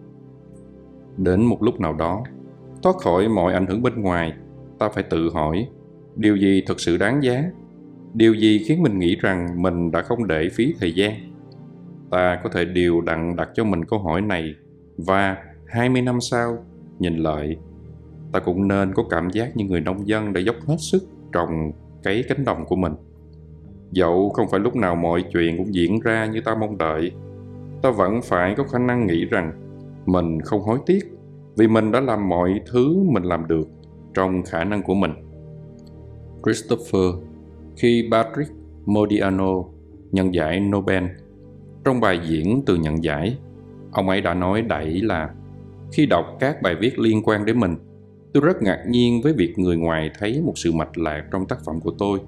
Đến 1.16 1.44
một 1.44 1.62
lúc 1.62 1.80
nào 1.80 1.92
đó, 1.92 2.24
thoát 2.82 2.96
khỏi 2.96 3.28
mọi 3.28 3.52
ảnh 3.52 3.66
hưởng 3.66 3.82
bên 3.82 4.02
ngoài, 4.02 4.32
ta 4.78 4.88
phải 4.88 5.02
tự 5.02 5.30
hỏi, 5.34 5.68
điều 6.16 6.36
gì 6.36 6.62
thực 6.66 6.80
sự 6.80 6.96
đáng 6.96 7.22
giá? 7.22 7.44
Điều 8.14 8.34
gì 8.34 8.64
khiến 8.68 8.82
mình 8.82 8.98
nghĩ 8.98 9.16
rằng 9.16 9.62
mình 9.62 9.90
đã 9.90 10.02
không 10.02 10.26
để 10.26 10.48
phí 10.52 10.74
thời 10.80 10.94
gian? 10.94 11.12
Ta 12.10 12.40
có 12.44 12.50
thể 12.52 12.64
điều 12.64 13.00
đặn 13.00 13.36
đặt 13.36 13.48
cho 13.54 13.64
mình 13.64 13.84
câu 13.84 13.98
hỏi 13.98 14.20
này, 14.20 14.54
và 14.96 15.36
20 15.66 16.02
năm 16.02 16.20
sau, 16.20 16.64
nhìn 16.98 17.16
lại, 17.16 17.56
ta 18.32 18.40
cũng 18.40 18.68
nên 18.68 18.94
có 18.94 19.04
cảm 19.10 19.30
giác 19.30 19.56
như 19.56 19.64
người 19.64 19.80
nông 19.80 20.08
dân 20.08 20.32
đã 20.32 20.40
dốc 20.40 20.56
hết 20.66 20.76
sức 20.78 21.02
trồng 21.32 21.72
cấy 22.02 22.24
cánh 22.28 22.44
đồng 22.44 22.64
của 22.66 22.76
mình 22.76 22.92
dẫu 23.92 24.28
không 24.28 24.48
phải 24.50 24.60
lúc 24.60 24.76
nào 24.76 24.96
mọi 24.96 25.24
chuyện 25.32 25.56
cũng 25.56 25.74
diễn 25.74 26.00
ra 26.00 26.26
như 26.26 26.40
ta 26.40 26.54
mong 26.54 26.78
đợi, 26.78 27.12
ta 27.82 27.90
vẫn 27.90 28.20
phải 28.22 28.54
có 28.56 28.64
khả 28.64 28.78
năng 28.78 29.06
nghĩ 29.06 29.24
rằng 29.24 29.52
mình 30.06 30.40
không 30.40 30.60
hối 30.60 30.78
tiếc 30.86 31.04
vì 31.56 31.68
mình 31.68 31.92
đã 31.92 32.00
làm 32.00 32.28
mọi 32.28 32.60
thứ 32.72 33.02
mình 33.12 33.22
làm 33.22 33.46
được 33.46 33.68
trong 34.14 34.42
khả 34.42 34.64
năng 34.64 34.82
của 34.82 34.94
mình. 34.94 35.12
Christopher 36.44 37.28
khi 37.76 38.08
patrick 38.12 38.52
modiano 38.86 39.64
nhận 40.12 40.34
giải 40.34 40.60
nobel. 40.60 41.04
Trong 41.84 42.00
bài 42.00 42.20
diễn 42.28 42.62
từ 42.66 42.76
nhận 42.76 43.04
giải, 43.04 43.38
ông 43.92 44.08
ấy 44.08 44.20
đã 44.20 44.34
nói 44.34 44.62
đẩy 44.62 45.00
là, 45.00 45.30
khi 45.92 46.06
đọc 46.06 46.26
các 46.40 46.62
bài 46.62 46.74
viết 46.80 46.98
liên 46.98 47.22
quan 47.24 47.44
đến 47.44 47.60
mình, 47.60 47.76
tôi 48.34 48.42
rất 48.46 48.62
ngạc 48.62 48.84
nhiên 48.88 49.20
với 49.22 49.32
việc 49.32 49.58
người 49.58 49.76
ngoài 49.76 50.10
thấy 50.18 50.42
một 50.44 50.52
sự 50.56 50.72
mạch 50.72 50.98
lạc 50.98 51.24
trong 51.32 51.46
tác 51.46 51.58
phẩm 51.66 51.80
của 51.80 51.92
tôi. 51.98 52.20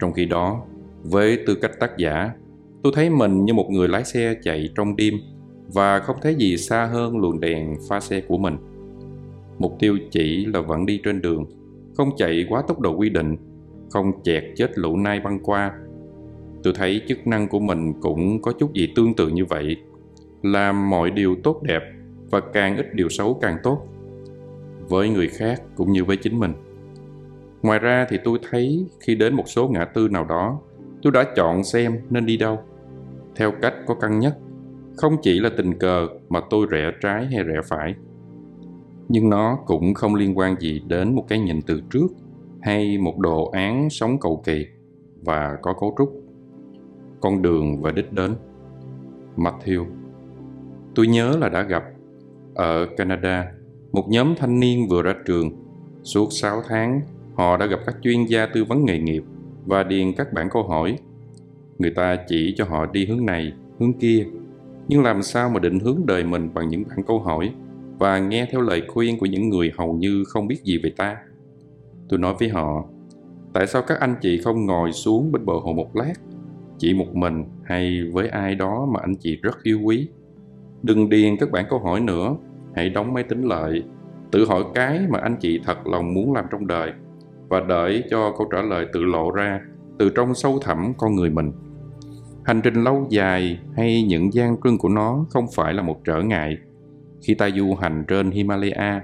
Trong 0.00 0.12
khi 0.12 0.24
đó 0.24 0.62
với 1.10 1.38
tư 1.46 1.54
cách 1.54 1.80
tác 1.80 1.96
giả, 1.98 2.30
tôi 2.82 2.92
thấy 2.96 3.10
mình 3.10 3.44
như 3.44 3.54
một 3.54 3.70
người 3.70 3.88
lái 3.88 4.04
xe 4.04 4.34
chạy 4.42 4.68
trong 4.74 4.96
đêm 4.96 5.14
và 5.74 5.98
không 5.98 6.16
thấy 6.22 6.34
gì 6.34 6.56
xa 6.56 6.84
hơn 6.84 7.18
luồng 7.18 7.40
đèn 7.40 7.74
pha 7.88 8.00
xe 8.00 8.20
của 8.20 8.38
mình. 8.38 8.56
Mục 9.58 9.76
tiêu 9.78 9.98
chỉ 10.10 10.46
là 10.46 10.60
vẫn 10.60 10.86
đi 10.86 11.00
trên 11.04 11.22
đường, 11.22 11.44
không 11.96 12.10
chạy 12.16 12.46
quá 12.48 12.62
tốc 12.68 12.80
độ 12.80 12.96
quy 12.96 13.08
định, 13.08 13.36
không 13.90 14.22
chẹt 14.22 14.44
chết 14.56 14.78
lũ 14.78 14.96
nai 14.96 15.20
băng 15.20 15.40
qua. 15.40 15.72
Tôi 16.62 16.72
thấy 16.76 17.00
chức 17.08 17.26
năng 17.26 17.48
của 17.48 17.60
mình 17.60 17.92
cũng 18.00 18.42
có 18.42 18.52
chút 18.52 18.74
gì 18.74 18.92
tương 18.96 19.14
tự 19.14 19.28
như 19.28 19.44
vậy 19.44 19.76
làm 20.42 20.90
mọi 20.90 21.10
điều 21.10 21.36
tốt 21.44 21.62
đẹp 21.62 21.82
và 22.30 22.40
càng 22.40 22.76
ít 22.76 22.94
điều 22.94 23.08
xấu 23.08 23.38
càng 23.42 23.56
tốt, 23.62 23.86
với 24.88 25.08
người 25.08 25.28
khác 25.28 25.62
cũng 25.76 25.92
như 25.92 26.04
với 26.04 26.16
chính 26.16 26.38
mình. 26.38 26.52
Ngoài 27.62 27.78
ra 27.78 28.06
thì 28.08 28.18
tôi 28.24 28.38
thấy 28.50 28.86
khi 29.00 29.14
đến 29.14 29.34
một 29.34 29.44
số 29.46 29.68
ngã 29.68 29.84
tư 29.84 30.08
nào 30.08 30.24
đó 30.24 30.60
tôi 31.06 31.12
đã 31.12 31.32
chọn 31.36 31.64
xem 31.64 31.98
nên 32.10 32.26
đi 32.26 32.36
đâu. 32.36 32.58
Theo 33.36 33.52
cách 33.62 33.74
có 33.86 33.94
cân 33.94 34.18
nhất 34.18 34.38
không 34.96 35.16
chỉ 35.22 35.40
là 35.40 35.50
tình 35.56 35.78
cờ 35.78 36.08
mà 36.28 36.40
tôi 36.50 36.66
rẽ 36.70 36.92
trái 37.02 37.26
hay 37.26 37.44
rẽ 37.44 37.54
phải. 37.68 37.94
Nhưng 39.08 39.30
nó 39.30 39.58
cũng 39.66 39.94
không 39.94 40.14
liên 40.14 40.38
quan 40.38 40.60
gì 40.60 40.82
đến 40.86 41.14
một 41.14 41.24
cái 41.28 41.38
nhìn 41.38 41.62
từ 41.62 41.82
trước 41.90 42.06
hay 42.62 42.98
một 42.98 43.18
đồ 43.18 43.50
án 43.50 43.90
sống 43.90 44.20
cầu 44.20 44.42
kỳ 44.44 44.66
và 45.24 45.56
có 45.62 45.72
cấu 45.72 45.94
trúc. 45.98 46.12
Con 47.20 47.42
đường 47.42 47.82
và 47.82 47.90
đích 47.90 48.12
đến. 48.12 48.34
Matthew 49.36 49.84
tôi 50.94 51.06
nhớ 51.06 51.36
là 51.40 51.48
đã 51.48 51.62
gặp 51.62 51.84
ở 52.54 52.86
Canada, 52.96 53.52
một 53.92 54.04
nhóm 54.08 54.34
thanh 54.36 54.60
niên 54.60 54.88
vừa 54.88 55.02
ra 55.02 55.14
trường. 55.26 55.50
Suốt 56.02 56.28
6 56.30 56.62
tháng, 56.68 57.00
họ 57.34 57.56
đã 57.56 57.66
gặp 57.66 57.80
các 57.86 57.96
chuyên 58.02 58.24
gia 58.24 58.46
tư 58.46 58.64
vấn 58.64 58.84
nghề 58.84 58.98
nghiệp 58.98 59.22
và 59.66 59.82
điền 59.82 60.12
các 60.12 60.32
bản 60.32 60.48
câu 60.52 60.62
hỏi. 60.62 60.98
Người 61.78 61.90
ta 61.90 62.16
chỉ 62.28 62.54
cho 62.56 62.64
họ 62.64 62.86
đi 62.86 63.06
hướng 63.06 63.26
này, 63.26 63.52
hướng 63.80 63.92
kia. 63.92 64.26
Nhưng 64.88 65.02
làm 65.02 65.22
sao 65.22 65.50
mà 65.50 65.60
định 65.60 65.78
hướng 65.80 66.06
đời 66.06 66.24
mình 66.24 66.54
bằng 66.54 66.68
những 66.68 66.84
bản 66.88 66.98
câu 67.06 67.20
hỏi 67.20 67.52
và 67.98 68.18
nghe 68.18 68.46
theo 68.52 68.60
lời 68.60 68.82
khuyên 68.88 69.18
của 69.18 69.26
những 69.26 69.48
người 69.48 69.72
hầu 69.78 69.92
như 69.92 70.24
không 70.28 70.46
biết 70.46 70.64
gì 70.64 70.78
về 70.78 70.90
ta? 70.96 71.16
Tôi 72.08 72.18
nói 72.18 72.34
với 72.38 72.48
họ, 72.48 72.84
tại 73.52 73.66
sao 73.66 73.82
các 73.82 74.00
anh 74.00 74.14
chị 74.20 74.38
không 74.38 74.66
ngồi 74.66 74.92
xuống 74.92 75.32
bên 75.32 75.46
bờ 75.46 75.52
hồ 75.62 75.72
một 75.72 75.96
lát? 75.96 76.12
Chỉ 76.78 76.94
một 76.94 77.14
mình 77.14 77.44
hay 77.64 78.02
với 78.12 78.28
ai 78.28 78.54
đó 78.54 78.88
mà 78.92 79.00
anh 79.00 79.14
chị 79.14 79.36
rất 79.42 79.62
yêu 79.62 79.80
quý? 79.84 80.08
Đừng 80.82 81.08
điền 81.08 81.36
các 81.36 81.50
bản 81.50 81.64
câu 81.70 81.78
hỏi 81.78 82.00
nữa. 82.00 82.36
Hãy 82.74 82.88
đóng 82.88 83.12
máy 83.12 83.22
tính 83.22 83.42
lại. 83.42 83.82
Tự 84.30 84.44
hỏi 84.44 84.64
cái 84.74 85.00
mà 85.08 85.18
anh 85.18 85.36
chị 85.40 85.60
thật 85.64 85.86
lòng 85.86 86.14
muốn 86.14 86.32
làm 86.32 86.44
trong 86.50 86.66
đời 86.66 86.92
và 87.48 87.60
đợi 87.60 88.04
cho 88.10 88.34
câu 88.38 88.48
trả 88.52 88.62
lời 88.62 88.86
tự 88.92 89.04
lộ 89.04 89.30
ra 89.30 89.60
từ 89.98 90.10
trong 90.10 90.34
sâu 90.34 90.58
thẳm 90.62 90.92
con 90.98 91.14
người 91.14 91.30
mình. 91.30 91.52
Hành 92.44 92.60
trình 92.62 92.74
lâu 92.74 93.06
dài 93.10 93.58
hay 93.76 94.02
những 94.02 94.32
gian 94.32 94.56
truân 94.64 94.78
của 94.78 94.88
nó 94.88 95.26
không 95.30 95.46
phải 95.54 95.74
là 95.74 95.82
một 95.82 96.04
trở 96.04 96.22
ngại. 96.22 96.56
Khi 97.22 97.34
ta 97.34 97.50
du 97.56 97.74
hành 97.74 98.04
trên 98.08 98.30
himalaya, 98.30 99.02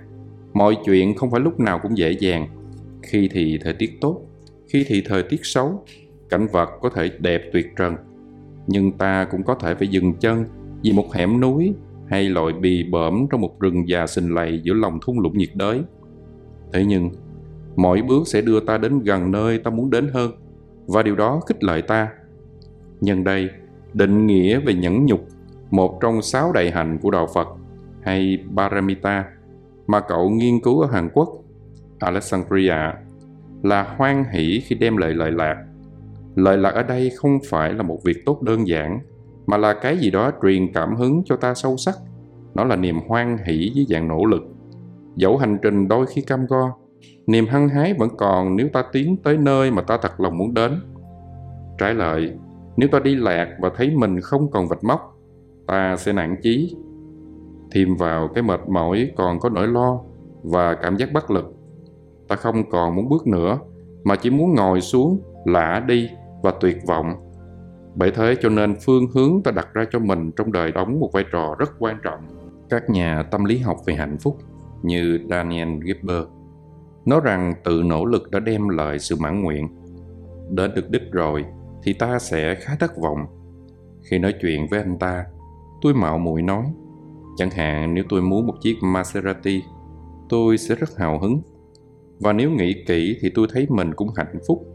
mọi 0.53 0.77
chuyện 0.85 1.15
không 1.15 1.31
phải 1.31 1.41
lúc 1.41 1.61
nào 1.61 1.79
cũng 1.83 1.99
dễ 1.99 2.11
dàng. 2.11 2.47
Khi 3.03 3.29
thì 3.33 3.59
thời 3.65 3.73
tiết 3.73 3.99
tốt, 4.01 4.21
khi 4.69 4.85
thì 4.89 5.03
thời 5.07 5.23
tiết 5.23 5.41
xấu, 5.43 5.85
cảnh 6.29 6.47
vật 6.53 6.69
có 6.81 6.91
thể 6.91 7.11
đẹp 7.19 7.43
tuyệt 7.53 7.67
trần. 7.77 7.97
Nhưng 8.67 8.93
ta 8.93 9.25
cũng 9.31 9.43
có 9.43 9.55
thể 9.55 9.75
phải 9.75 9.89
dừng 9.89 10.15
chân 10.15 10.45
vì 10.83 10.93
một 10.93 11.15
hẻm 11.15 11.41
núi 11.41 11.75
hay 12.09 12.29
loại 12.29 12.53
bì 12.53 12.85
bõm 12.85 13.27
trong 13.31 13.41
một 13.41 13.61
rừng 13.61 13.89
già 13.89 14.07
xình 14.07 14.35
lầy 14.35 14.61
giữa 14.65 14.75
lòng 14.75 14.99
thung 15.03 15.21
lũng 15.21 15.39
nhiệt 15.39 15.51
đới. 15.55 15.81
Thế 16.73 16.85
nhưng 16.85 17.11
mỗi 17.77 18.03
bước 18.03 18.29
sẽ 18.29 18.41
đưa 18.41 18.61
ta 18.61 18.79
đến 18.79 18.99
gần 18.99 19.31
nơi 19.31 19.59
ta 19.59 19.71
muốn 19.71 19.91
đến 19.91 20.09
hơn, 20.15 20.31
và 20.87 21.03
điều 21.03 21.17
đó 21.17 21.41
khích 21.47 21.65
lệ 21.65 21.81
ta. 21.81 22.09
Nhân 23.01 23.25
đây, 23.25 23.51
định 23.93 24.27
nghĩa 24.27 24.61
về 24.61 24.75
nhẫn 24.75 25.07
nhục, 25.07 25.21
một 25.71 26.01
trong 26.01 26.23
sáu 26.23 26.53
đại 26.53 26.71
hạnh 26.71 26.99
của 27.03 27.11
đạo 27.11 27.27
phật 27.35 27.49
hay 28.03 28.45
paramita 28.57 29.25
mà 29.87 30.01
cậu 30.01 30.31
nghiên 30.31 30.61
cứu 30.61 30.81
ở 30.81 30.89
hàn 30.93 31.09
quốc, 31.15 31.29
alexandria, 31.99 32.77
là 33.63 33.95
hoan 33.97 34.25
hỷ 34.33 34.61
khi 34.65 34.77
đem 34.77 34.97
lại 34.97 35.11
lợi 35.11 35.31
lạc. 35.31 35.57
Lợi 36.35 36.57
lạc 36.57 36.71
ở 36.71 36.83
đây 36.83 37.11
không 37.17 37.39
phải 37.49 37.73
là 37.73 37.83
một 37.83 37.99
việc 38.05 38.25
tốt 38.27 38.43
đơn 38.43 38.69
giản, 38.69 39.01
mà 39.47 39.57
là 39.57 39.75
cái 39.75 39.99
gì 39.99 40.11
đó 40.11 40.33
truyền 40.43 40.73
cảm 40.73 40.97
hứng 40.97 41.23
cho 41.25 41.37
ta 41.37 41.55
sâu 41.55 41.77
sắc. 41.77 41.95
Nó 42.55 42.65
là 42.65 42.77
niềm 42.77 42.97
hoan 43.09 43.37
hỷ 43.47 43.73
với 43.75 43.87
dạng 43.89 44.09
nỗ 44.09 44.25
lực. 44.25 44.43
Dẫu 45.17 45.37
hành 45.37 45.59
trình 45.63 45.89
đôi 45.89 46.07
khi 46.07 46.23
cam 46.23 46.47
go 46.47 46.73
niềm 47.27 47.47
hăng 47.47 47.69
hái 47.69 47.95
vẫn 47.95 48.09
còn 48.17 48.57
nếu 48.57 48.69
ta 48.73 48.83
tiến 48.93 49.17
tới 49.25 49.37
nơi 49.37 49.71
mà 49.71 49.83
ta 49.83 49.99
thật 50.03 50.21
lòng 50.21 50.39
muốn 50.39 50.55
đến. 50.55 50.81
Trái 51.79 51.95
lại, 51.95 52.39
nếu 52.77 52.89
ta 52.93 52.99
đi 52.99 53.15
lạc 53.15 53.49
và 53.61 53.71
thấy 53.77 53.91
mình 53.97 54.21
không 54.21 54.51
còn 54.51 54.69
vạch 54.69 54.85
mốc 54.85 55.13
ta 55.67 55.97
sẽ 55.97 56.13
nản 56.13 56.37
chí, 56.43 56.77
thêm 57.71 57.97
vào 57.97 58.29
cái 58.35 58.43
mệt 58.43 58.61
mỏi 58.69 59.11
còn 59.17 59.41
có 59.41 59.49
nỗi 59.49 59.69
lo 59.69 60.01
và 60.43 60.75
cảm 60.75 60.97
giác 60.97 61.13
bất 61.13 61.31
lực. 61.31 61.55
Ta 62.29 62.37
không 62.37 62.71
còn 62.71 62.95
muốn 62.95 63.09
bước 63.09 63.27
nữa, 63.27 63.59
mà 64.05 64.17
chỉ 64.17 64.31
muốn 64.31 64.55
ngồi 64.55 64.81
xuống, 64.81 65.21
lả 65.45 65.85
đi 65.87 66.11
và 66.43 66.53
tuyệt 66.61 66.77
vọng. 66.87 67.15
Bởi 67.95 68.11
thế 68.11 68.37
cho 68.43 68.49
nên 68.49 68.75
phương 68.87 69.07
hướng 69.15 69.43
ta 69.43 69.51
đặt 69.51 69.69
ra 69.75 69.85
cho 69.93 69.99
mình 69.99 70.31
trong 70.37 70.53
đời 70.53 70.73
đóng 70.73 71.01
một 71.01 71.11
vai 71.13 71.25
trò 71.33 71.55
rất 71.59 71.71
quan 71.79 71.99
trọng. 72.03 72.21
Các 72.71 72.91
nhà 72.91 73.23
tâm 73.31 73.45
lý 73.45 73.59
học 73.59 73.77
về 73.87 73.95
hạnh 73.95 74.17
phúc 74.19 74.39
như 74.83 75.19
daniel 75.31 75.69
gibber 75.69 76.23
nói 77.07 77.21
rằng 77.25 77.55
tự 77.65 77.83
nỗ 77.83 78.05
lực 78.05 78.31
đã 78.31 78.41
đem 78.41 78.69
lại 78.69 78.99
sự 78.99 79.17
mãn 79.21 79.43
nguyện. 79.43 79.69
Đến 80.51 80.71
được 80.75 80.91
đích 80.91 81.13
rồi, 81.13 81.45
thì 81.83 81.93
ta 81.93 82.19
sẽ 82.19 82.55
khá 82.55 82.77
thất 82.81 82.97
vọng. 82.97 83.19
Khi 84.11 84.19
nói 84.19 84.35
chuyện 84.41 84.67
với 84.71 84.81
anh 84.81 84.99
ta, 84.99 85.25
tôi 85.83 85.95
mạo 85.95 86.19
muội 86.19 86.43
nói, 86.43 86.65
chẳng 87.37 87.51
hạn 87.51 87.95
nếu 87.95 88.05
tôi 88.09 88.23
muốn 88.23 88.47
một 88.47 88.55
chiếc 88.61 88.77
maserati, 88.83 89.63
tôi 90.29 90.59
sẽ 90.59 90.75
rất 90.75 90.99
hào 90.99 91.19
hứng. 91.19 91.43
Và 92.21 92.33
nếu 92.33 92.51
nghĩ 92.51 92.85
kỹ 92.87 93.19
thì 93.21 93.31
tôi 93.35 93.47
thấy 93.53 93.67
mình 93.71 93.95
cũng 93.95 94.09
hạnh 94.17 94.39
phúc, 94.49 94.67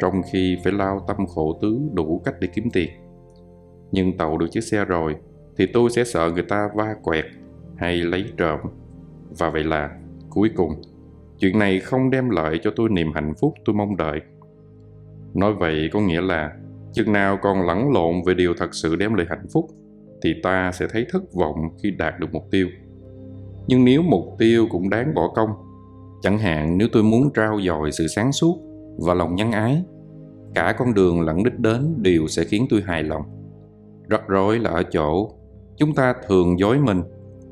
trong 0.00 0.22
khi 0.32 0.58
phải 0.64 0.72
lao 0.72 1.04
tâm 1.08 1.26
khổ 1.26 1.58
tứ 1.62 1.80
đủ 1.92 2.22
cách 2.24 2.34
để 2.40 2.48
kiếm 2.54 2.70
tiền. 2.72 2.90
Nhưng 3.92 4.16
tàu 4.16 4.38
được 4.38 4.46
chiếc 4.50 4.64
xe 4.64 4.84
rồi, 4.84 5.16
thì 5.56 5.66
tôi 5.72 5.90
sẽ 5.90 6.04
sợ 6.04 6.30
người 6.34 6.42
ta 6.42 6.68
va 6.74 6.94
quẹt 7.02 7.24
hay 7.76 7.96
lấy 7.96 8.24
trộm. 8.36 8.60
Và 9.38 9.50
vậy 9.50 9.64
là 9.64 9.90
cuối 10.30 10.50
cùng 10.56 10.82
chuyện 11.38 11.58
này 11.58 11.80
không 11.80 12.10
đem 12.10 12.30
lại 12.30 12.58
cho 12.62 12.70
tôi 12.76 12.88
niềm 12.88 13.12
hạnh 13.14 13.32
phúc 13.40 13.54
tôi 13.64 13.76
mong 13.76 13.96
đợi. 13.96 14.20
Nói 15.34 15.54
vậy 15.54 15.88
có 15.92 16.00
nghĩa 16.00 16.20
là, 16.20 16.52
chừng 16.92 17.12
nào 17.12 17.38
còn 17.42 17.66
lẫn 17.66 17.92
lộn 17.92 18.14
về 18.26 18.34
điều 18.34 18.54
thật 18.54 18.74
sự 18.74 18.96
đem 18.96 19.14
lại 19.14 19.26
hạnh 19.30 19.46
phúc, 19.52 19.66
thì 20.22 20.34
ta 20.42 20.72
sẽ 20.72 20.86
thấy 20.90 21.06
thất 21.10 21.22
vọng 21.32 21.56
khi 21.82 21.90
đạt 21.90 22.20
được 22.20 22.26
mục 22.32 22.44
tiêu. 22.50 22.68
Nhưng 23.66 23.84
nếu 23.84 24.02
mục 24.02 24.24
tiêu 24.38 24.66
cũng 24.70 24.90
đáng 24.90 25.14
bỏ 25.14 25.28
công, 25.34 25.50
chẳng 26.22 26.38
hạn 26.38 26.78
nếu 26.78 26.88
tôi 26.92 27.02
muốn 27.02 27.30
trao 27.34 27.60
dồi 27.60 27.92
sự 27.92 28.06
sáng 28.06 28.32
suốt 28.32 28.58
và 28.98 29.14
lòng 29.14 29.34
nhân 29.34 29.52
ái, 29.52 29.82
cả 30.54 30.74
con 30.78 30.94
đường 30.94 31.20
lẫn 31.20 31.44
đích 31.44 31.58
đến 31.58 31.94
đều 32.02 32.26
sẽ 32.26 32.44
khiến 32.44 32.66
tôi 32.70 32.82
hài 32.86 33.02
lòng. 33.02 33.22
Rắc 34.08 34.28
rối 34.28 34.58
là 34.58 34.70
ở 34.70 34.82
chỗ, 34.82 35.30
chúng 35.76 35.94
ta 35.94 36.14
thường 36.28 36.58
dối 36.58 36.78
mình 36.78 37.02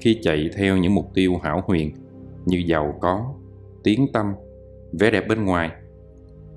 khi 0.01 0.19
chạy 0.23 0.51
theo 0.57 0.77
những 0.77 0.95
mục 0.95 1.15
tiêu 1.15 1.37
hảo 1.43 1.63
huyền 1.67 1.93
như 2.47 2.63
giàu 2.67 2.95
có 3.01 3.35
tiếng 3.87 4.13
tâm, 4.13 4.27
vẻ 5.01 5.11
đẹp 5.11 5.25
bên 5.29 5.45
ngoài. 5.45 5.71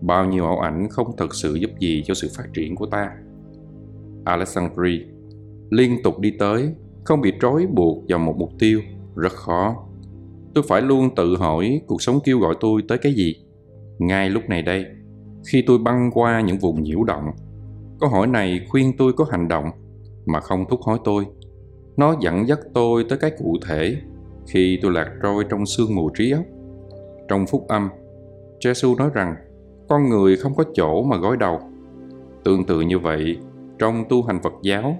Bao 0.02 0.26
nhiêu 0.26 0.46
ảo 0.46 0.60
ảnh 0.60 0.88
không 0.90 1.18
thật 1.18 1.36
sự 1.36 1.56
giúp 1.56 1.72
gì 1.80 2.04
cho 2.06 2.14
sự 2.14 2.28
phát 2.38 2.44
triển 2.54 2.76
của 2.76 2.86
ta. 2.86 3.12
Alexandri 4.26 5.02
liên 5.70 6.04
tục 6.04 6.20
đi 6.20 6.34
tới, 6.40 6.74
không 7.04 7.22
bị 7.22 7.34
trói 7.42 7.68
buộc 7.68 8.04
vào 8.10 8.20
một 8.20 8.36
mục 8.38 8.50
tiêu, 8.60 8.82
rất 9.16 9.32
khó. 9.32 9.76
Tôi 10.54 10.64
phải 10.68 10.82
luôn 10.82 11.16
tự 11.16 11.38
hỏi 11.38 11.82
cuộc 11.88 12.02
sống 12.02 12.20
kêu 12.26 12.40
gọi 12.40 12.56
tôi 12.60 12.82
tới 12.88 12.98
cái 12.98 13.14
gì. 13.14 13.36
Ngay 14.00 14.30
lúc 14.30 14.44
này 14.50 14.62
đây, 14.62 14.86
khi 15.48 15.64
tôi 15.68 15.78
băng 15.78 16.12
qua 16.14 16.42
những 16.42 16.58
vùng 16.58 16.84
nhiễu 16.84 17.04
động, 17.04 17.32
câu 18.00 18.10
hỏi 18.10 18.28
này 18.28 18.60
khuyên 18.70 18.98
tôi 18.98 19.14
có 19.14 19.26
hành 19.32 19.48
động, 19.48 19.66
mà 20.26 20.40
không 20.40 20.66
thúc 20.70 20.80
hối 20.82 21.00
tôi. 21.04 21.26
Nó 21.98 22.16
dẫn 22.22 22.48
dắt 22.48 22.60
tôi 22.74 23.06
tới 23.10 23.18
cái 23.18 23.32
cụ 23.38 23.58
thể 23.68 23.96
khi 24.48 24.80
tôi 24.82 24.92
lạc 24.92 25.10
trôi 25.24 25.44
trong 25.50 25.66
sương 25.66 25.96
mù 25.96 26.10
trí 26.10 26.32
óc 26.32 26.44
trong 27.30 27.48
phúc 27.48 27.66
âm 27.68 27.90
Giêsu 28.64 28.96
nói 28.96 29.10
rằng, 29.14 29.36
con 29.90 30.10
người 30.10 30.38
không 30.38 30.56
có 30.56 30.64
chỗ 30.74 31.04
mà 31.04 31.18
gối 31.18 31.38
đầu. 31.38 31.60
Tương 32.44 32.66
tự 32.66 32.82
như 32.82 33.00
vậy, 33.00 33.38
trong 33.80 34.04
tu 34.10 34.24
hành 34.24 34.42
phật 34.44 34.54
giáo, 34.64 34.98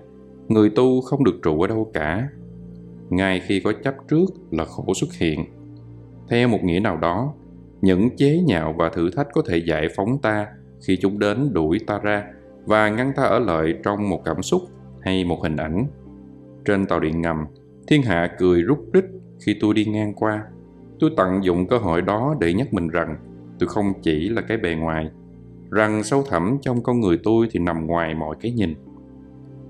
người 0.48 0.70
tu 0.70 1.02
không 1.02 1.24
được 1.24 1.40
trụ 1.44 1.62
ở 1.62 1.68
đâu 1.68 1.92
cả. 1.94 2.30
Ngay 3.10 3.42
khi 3.48 3.60
có 3.60 3.74
chấp 3.84 3.96
trước 4.08 4.26
là 4.52 4.66
khổ 4.66 4.94
xuất 4.94 5.14
hiện. 5.14 5.46
Theo 6.30 6.48
một 6.48 6.60
nghĩa 6.64 6.80
nào 6.80 6.98
đó, 6.98 7.34
những 7.82 8.16
chế 8.16 8.40
nhạo 8.48 8.76
và 8.78 8.90
thử 8.90 9.10
thách 9.10 9.28
có 9.34 9.42
thể 9.48 9.58
giải 9.58 9.88
phóng 9.96 10.18
ta 10.22 10.48
khi 10.88 10.98
chúng 11.02 11.20
đến 11.20 11.54
đuổi 11.54 11.78
ta 11.88 12.00
ra 12.00 12.26
và 12.66 12.90
ngăn 12.90 13.12
ta 13.16 13.24
ở 13.24 13.40
lại 13.40 13.74
trong 13.84 14.10
một 14.10 14.22
cảm 14.26 14.42
xúc 14.42 14.62
hay 15.02 15.24
một 15.24 15.44
hình 15.44 15.58
ảnh. 15.58 15.86
Trên 16.66 16.86
tàu 16.86 17.00
điện 17.00 17.22
ngầm, 17.22 17.46
thiên 17.88 18.02
hạ 18.02 18.36
cười 18.38 18.62
rút 18.62 18.80
rít 18.94 19.06
khi 19.46 19.56
tôi 19.62 19.74
đi 19.74 19.86
ngang 19.86 20.14
qua 20.14 20.44
tôi 21.00 21.10
tận 21.18 21.44
dụng 21.44 21.68
cơ 21.68 21.78
hội 21.78 22.02
đó 22.02 22.36
để 22.40 22.54
nhắc 22.54 22.74
mình 22.74 22.88
rằng, 22.88 23.18
tôi 23.60 23.70
không 23.70 23.94
chỉ 24.02 24.30
là 24.30 24.42
cái 24.42 24.58
bề 24.58 24.76
ngoài, 24.76 25.10
rằng 25.72 26.04
sâu 26.04 26.24
thẳm 26.30 26.58
trong 26.62 26.84
con 26.84 27.00
người 27.00 27.20
tôi 27.24 27.48
thì 27.52 27.60
nằm 27.60 27.88
ngoài 27.88 28.16
mọi 28.16 28.36
cái 28.42 28.52
nhìn. 28.52 28.76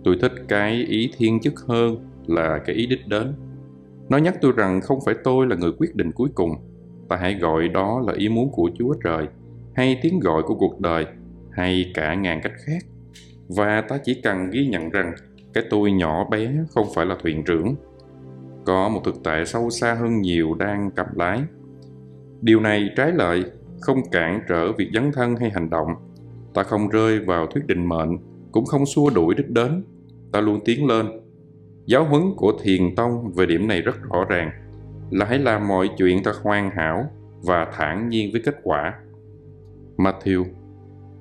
Tôi 0.03 0.17
thích 0.21 0.31
cái 0.47 0.85
ý 0.89 1.11
thiên 1.17 1.39
chức 1.39 1.53
hơn 1.67 1.97
là 2.27 2.59
cái 2.65 2.75
ý 2.75 2.85
đích 2.87 3.07
đến. 3.07 3.33
Nó 4.09 4.17
nhắc 4.17 4.35
tôi 4.41 4.51
rằng 4.57 4.81
không 4.81 4.99
phải 5.05 5.15
tôi 5.23 5.47
là 5.47 5.55
người 5.55 5.71
quyết 5.77 5.95
định 5.95 6.11
cuối 6.11 6.29
cùng. 6.35 6.55
Ta 7.09 7.15
hãy 7.15 7.33
gọi 7.33 7.67
đó 7.67 8.03
là 8.07 8.13
ý 8.13 8.29
muốn 8.29 8.51
của 8.51 8.69
chúa 8.79 8.93
trời, 9.03 9.27
hay 9.75 9.99
tiếng 10.01 10.19
gọi 10.19 10.43
của 10.43 10.55
cuộc 10.55 10.79
đời, 10.79 11.05
hay 11.51 11.91
cả 11.93 12.13
ngàn 12.13 12.39
cách 12.43 12.53
khác. 12.65 12.85
Và 13.47 13.81
ta 13.81 13.97
chỉ 14.03 14.21
cần 14.23 14.49
ghi 14.49 14.67
nhận 14.67 14.89
rằng 14.89 15.13
cái 15.53 15.63
tôi 15.69 15.91
nhỏ 15.91 16.29
bé 16.29 16.51
không 16.69 16.87
phải 16.95 17.05
là 17.05 17.15
thuyền 17.23 17.43
trưởng 17.43 17.75
có 18.69 18.89
một 18.89 19.01
thực 19.05 19.23
tại 19.23 19.45
sâu 19.45 19.69
xa 19.69 19.93
hơn 19.93 20.21
nhiều 20.21 20.53
đang 20.53 20.91
cầm 20.95 21.05
lái. 21.15 21.41
Điều 22.41 22.59
này 22.59 22.89
trái 22.95 23.11
lợi 23.11 23.43
không 23.81 23.97
cản 24.11 24.41
trở 24.49 24.71
việc 24.71 24.89
dấn 24.93 25.11
thân 25.11 25.35
hay 25.35 25.49
hành 25.49 25.69
động. 25.69 25.87
Ta 26.53 26.63
không 26.63 26.89
rơi 26.89 27.19
vào 27.19 27.47
thuyết 27.47 27.67
định 27.67 27.89
mệnh, 27.89 28.17
cũng 28.51 28.65
không 28.65 28.85
xua 28.85 29.09
đuổi 29.09 29.35
đích 29.35 29.49
đến. 29.49 29.83
Ta 30.31 30.41
luôn 30.41 30.59
tiến 30.65 30.87
lên. 30.87 31.05
Giáo 31.85 32.05
huấn 32.05 32.21
của 32.37 32.53
thiền 32.63 32.95
tông 32.95 33.31
về 33.33 33.45
điểm 33.45 33.67
này 33.67 33.81
rất 33.81 33.95
rõ 34.01 34.25
ràng. 34.29 34.51
Là 35.11 35.25
hãy 35.25 35.39
làm 35.39 35.67
mọi 35.67 35.89
chuyện 35.97 36.23
thật 36.23 36.35
hoàn 36.43 36.71
hảo 36.71 37.05
và 37.43 37.67
thản 37.73 38.09
nhiên 38.09 38.31
với 38.31 38.41
kết 38.45 38.55
quả. 38.63 38.93
Matthew, 39.97 40.45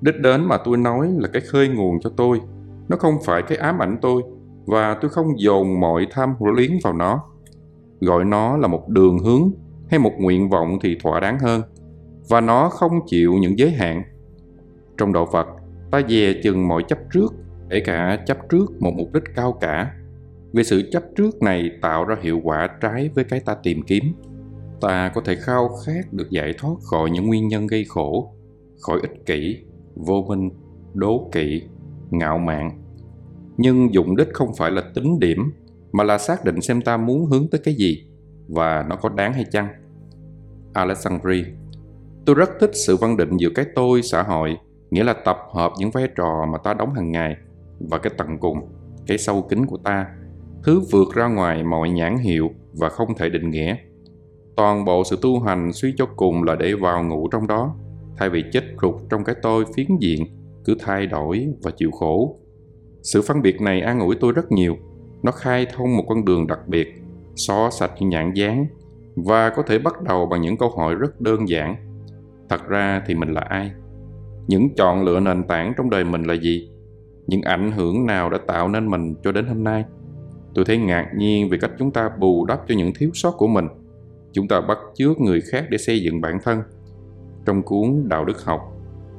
đích 0.01 0.21
đến 0.21 0.45
mà 0.45 0.57
tôi 0.65 0.77
nói 0.77 1.09
là 1.19 1.29
cái 1.33 1.43
khơi 1.43 1.69
nguồn 1.69 2.01
cho 2.01 2.11
tôi. 2.17 2.41
Nó 2.89 2.97
không 2.97 3.15
phải 3.25 3.43
cái 3.43 3.59
ám 3.59 3.83
ảnh 3.83 3.99
tôi, 4.03 4.23
và 4.67 4.95
tôi 4.95 5.11
không 5.11 5.41
dồn 5.41 5.81
mọi 5.81 6.07
tham 6.11 6.35
luyến 6.41 6.71
vào 6.85 6.93
nó 6.93 7.25
gọi 8.01 8.25
nó 8.25 8.57
là 8.57 8.69
một 8.69 8.89
đường 8.89 9.19
hướng 9.19 9.51
hay 9.91 9.99
một 9.99 10.13
nguyện 10.19 10.49
vọng 10.49 10.79
thì 10.83 10.97
thỏa 11.03 11.21
đáng 11.21 11.39
hơn. 11.39 11.63
Và 12.29 12.41
nó 12.41 12.69
không 12.69 12.93
chịu 13.07 13.35
những 13.35 13.59
giới 13.59 13.71
hạn. 13.71 14.03
Trong 14.99 15.13
đạo 15.13 15.29
phật, 15.33 15.47
ta 15.91 16.01
dè 16.09 16.33
chừng 16.43 16.69
mọi 16.69 16.83
chấp 16.89 16.99
trước, 17.13 17.35
kể 17.71 17.81
cả 17.81 18.23
chấp 18.27 18.39
trước 18.49 18.83
một 18.83 18.93
mục 18.97 19.13
đích 19.15 19.25
cao 19.35 19.53
cả. 19.53 19.95
Vì 20.53 20.65
sự 20.65 20.83
chấp 20.93 21.03
trước 21.17 21.43
này 21.43 21.71
tạo 21.83 22.05
ra 22.05 22.17
hiệu 22.23 22.41
quả 22.45 22.69
trái 22.81 23.11
với 23.15 23.25
cái 23.25 23.41
ta 23.41 23.55
tìm 23.63 23.83
kiếm. 23.83 24.05
Ta 24.81 25.13
có 25.15 25.21
thể 25.25 25.35
khao 25.35 25.69
khát 25.87 26.13
được 26.13 26.31
giải 26.31 26.55
thoát 26.59 26.75
khỏi 26.91 27.11
những 27.11 27.27
nguyên 27.27 27.49
nhân 27.49 27.67
gây 27.67 27.85
khổ, 27.89 28.33
khỏi 28.81 28.99
ích 29.03 29.27
kỷ, 29.27 29.57
vô 29.95 30.25
minh, 30.29 30.51
đố 30.95 31.29
kỵ, 31.33 31.63
ngạo 32.11 32.39
mạn. 32.39 32.83
Nhưng 33.57 33.95
dụng 33.95 34.17
đích 34.17 34.29
không 34.35 34.55
phải 34.59 34.71
là 34.71 34.83
tính 34.95 35.19
điểm 35.21 35.53
mà 35.93 36.05
là 36.05 36.19
xác 36.19 36.45
định 36.45 36.61
xem 36.61 36.83
ta 36.83 36.97
muốn 36.97 37.27
hướng 37.27 37.49
tới 37.51 37.61
cái 37.65 37.75
gì 37.75 38.07
và 38.49 38.85
nó 38.89 38.97
có 38.97 39.09
đáng 39.09 39.33
hay 39.33 39.45
chăng. 39.51 39.69
Alexandri 40.73 41.45
tôi 42.27 42.35
rất 42.35 42.51
thích 42.61 42.71
sự 42.75 42.97
phân 42.97 43.17
định 43.17 43.37
giữa 43.37 43.49
cái 43.55 43.67
tôi 43.75 44.03
xã 44.03 44.23
hội, 44.23 44.57
nghĩa 44.91 45.05
là 45.05 45.13
tập 45.13 45.39
hợp 45.55 45.73
những 45.79 45.91
vai 45.91 46.09
trò 46.17 46.47
mà 46.53 46.59
ta 46.59 46.75
đóng 46.75 46.95
hàng 46.95 47.13
ngày 47.13 47.37
và 47.81 47.99
cái 47.99 48.13
tận 48.17 48.39
cùng, 48.39 48.59
cái 49.07 49.19
sâu 49.19 49.43
kín 49.43 49.67
của 49.67 49.77
ta, 49.77 50.07
thứ 50.63 50.81
vượt 50.93 51.15
ra 51.15 51.29
ngoài 51.29 51.65
mọi 51.65 51.91
nhãn 51.91 52.17
hiệu 52.17 52.51
và 52.73 52.89
không 52.89 53.09
thể 53.19 53.29
định 53.29 53.51
nghĩa. 53.51 53.77
Toàn 54.57 54.85
bộ 54.85 55.05
sự 55.05 55.19
tu 55.23 55.41
hành 55.41 55.73
suy 55.73 55.95
cho 55.97 56.07
cùng 56.17 56.43
là 56.43 56.57
để 56.57 56.75
vào 56.75 57.05
ngủ 57.05 57.29
trong 57.29 57.47
đó, 57.47 57.77
thay 58.17 58.31
vì 58.31 58.45
chết 58.53 58.65
rụt 58.83 58.95
trong 59.11 59.25
cái 59.25 59.35
tôi 59.43 59.65
phiến 59.77 59.87
diện, 60.01 60.27
cứ 60.65 60.75
thay 60.79 61.07
đổi 61.07 61.49
và 61.63 61.71
chịu 61.77 61.91
khổ. 61.91 62.39
Sự 63.03 63.23
phân 63.23 63.43
biệt 63.43 63.61
này 63.61 63.81
an 63.81 64.01
ủi 64.01 64.17
tôi 64.21 64.33
rất 64.33 64.53
nhiều 64.53 64.77
nó 65.23 65.33
khai 65.33 65.67
thông 65.75 65.97
một 65.97 66.05
con 66.09 66.25
đường 66.25 66.47
đặc 66.47 66.59
biệt 66.67 67.03
xóa 67.37 67.71
sạch 67.71 67.93
những 68.01 68.09
nhãn 68.09 68.33
dán, 68.35 68.67
và 69.17 69.51
có 69.51 69.63
thể 69.63 69.79
bắt 69.79 70.03
đầu 70.03 70.27
bằng 70.27 70.41
những 70.41 70.57
câu 70.57 70.71
hỏi 70.71 70.95
rất 70.95 71.21
đơn 71.21 71.49
giản. 71.49 71.77
Thật 72.49 72.69
ra 72.69 73.03
thì 73.07 73.15
mình 73.15 73.29
là 73.29 73.41
ai? 73.41 73.73
Những 74.47 74.75
chọn 74.77 75.03
lựa 75.03 75.21
nền 75.21 75.43
tảng 75.43 75.73
trong 75.77 75.91
đời 75.91 76.05
mình 76.05 76.23
là 76.23 76.35
gì? 76.35 76.71
Những 77.27 77.43
ảnh 77.43 77.73
hưởng 77.73 78.07
nào 78.07 78.31
đã 78.31 78.39
tạo 78.47 78.69
nên 78.69 78.91
mình 78.91 79.15
cho 79.25 79.33
đến 79.33 79.47
hôm 79.47 79.65
nay? 79.65 79.85
Tôi 80.55 80.65
thấy 80.65 80.79
ngạc 80.79 81.07
nhiên 81.17 81.49
về 81.49 81.59
cách 81.61 81.71
chúng 81.79 81.91
ta 81.91 82.11
bù 82.19 82.45
đắp 82.45 82.61
cho 82.69 82.75
những 82.75 82.93
thiếu 82.95 83.11
sót 83.15 83.31
của 83.31 83.47
mình. 83.47 83.69
Chúng 84.33 84.49
ta 84.49 84.61
bắt 84.61 84.79
chước 84.95 85.21
người 85.21 85.41
khác 85.41 85.65
để 85.71 85.79
xây 85.79 86.03
dựng 86.03 86.21
bản 86.21 86.39
thân. 86.45 86.63
Trong 87.45 87.63
cuốn 87.63 88.09
đạo 88.09 88.25
đức 88.25 88.45
học, 88.45 88.61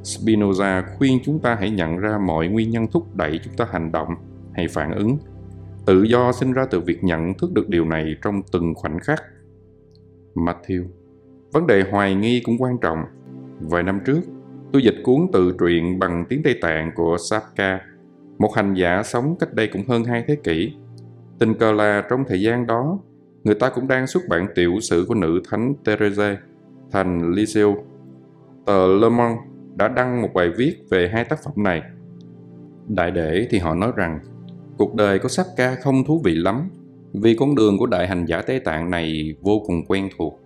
spinoza 0.04 0.84
khuyên 0.98 1.20
chúng 1.24 1.40
ta 1.40 1.56
hãy 1.56 1.70
nhận 1.70 1.98
ra 1.98 2.18
mọi 2.18 2.48
nguyên 2.48 2.70
nhân 2.70 2.88
thúc 2.88 3.16
đẩy 3.16 3.40
chúng 3.44 3.54
ta 3.54 3.66
hành 3.72 3.92
động 3.92 4.10
hay 4.54 4.68
phản 4.68 4.92
ứng 4.92 5.18
tự 5.90 6.04
do 6.04 6.32
sinh 6.32 6.54
ra 6.54 6.66
từ 6.72 6.80
việc 6.80 7.04
nhận 7.04 7.34
thức 7.34 7.54
được 7.54 7.70
điều 7.70 7.86
này 7.86 8.16
trong 8.22 8.42
từng 8.52 8.74
khoảnh 8.76 9.00
khắc 9.00 9.24
matthew, 10.36 10.84
vấn 11.52 11.68
đề 11.68 11.84
hoài 11.92 12.16
nghi 12.16 12.42
cũng 12.46 12.58
quan 12.60 12.78
trọng 12.82 12.98
vài 13.60 13.84
năm 13.84 14.00
trước, 14.06 14.20
tôi 14.74 14.82
dịch 14.84 14.96
cuốn 15.04 15.18
tự 15.34 15.56
truyện 15.60 16.00
bằng 16.00 16.26
tiếng 16.30 16.44
tây 16.44 16.56
tạng 16.62 16.92
của 16.96 17.18
sapka 17.30 17.82
một 18.38 18.56
hành 18.56 18.74
giả 18.74 19.04
sống 19.04 19.36
cách 19.40 19.54
đây 19.54 19.68
cũng 19.68 19.88
hơn 19.88 20.04
hai 20.04 20.24
thế 20.28 20.36
kỷ 20.36 20.74
tình 21.40 21.54
cờ 21.54 21.72
là 21.72 22.04
trong 22.10 22.24
thời 22.28 22.42
gian 22.42 22.68
đó, 22.68 23.00
người 23.44 23.56
ta 23.56 23.70
cũng 23.70 23.88
đang 23.88 24.08
xuất 24.08 24.24
bản 24.30 24.48
tiểu 24.56 24.80
sử 24.82 25.06
của 25.08 25.16
nữ 25.16 25.42
thánh 25.50 25.74
Therese, 25.86 26.38
thành 26.92 27.32
Lisieux. 27.32 27.78
Tờ 28.66 28.88
Le 28.88 29.10
Monde 29.10 29.42
đã 29.76 29.88
đăng 29.88 30.22
một 30.22 30.30
bài 30.34 30.50
viết 30.58 30.76
về 30.90 31.10
hai 31.14 31.26
tác 31.26 31.40
phẩm 31.44 31.54
này. 31.56 31.82
Đại 32.88 33.12
để 33.12 33.48
thì 33.50 33.58
họ 33.58 33.76
nói 33.76 33.92
rằng 33.96 34.20
cuộc 34.80 34.96
đời 34.96 35.20
của 35.20 35.28
Sapka 35.28 35.76
không 35.76 36.04
thú 36.04 36.22
vị 36.24 36.36
lắm 36.36 36.70
vì 37.14 37.36
con 37.36 37.56
đường 37.56 37.78
của 37.78 37.86
đại 37.86 38.08
hành 38.08 38.26
giả 38.26 38.42
Tế 38.42 38.60
Tạng 38.60 38.90
này 38.90 39.36
vô 39.42 39.64
cùng 39.66 39.86
quen 39.88 40.10
thuộc. 40.18 40.40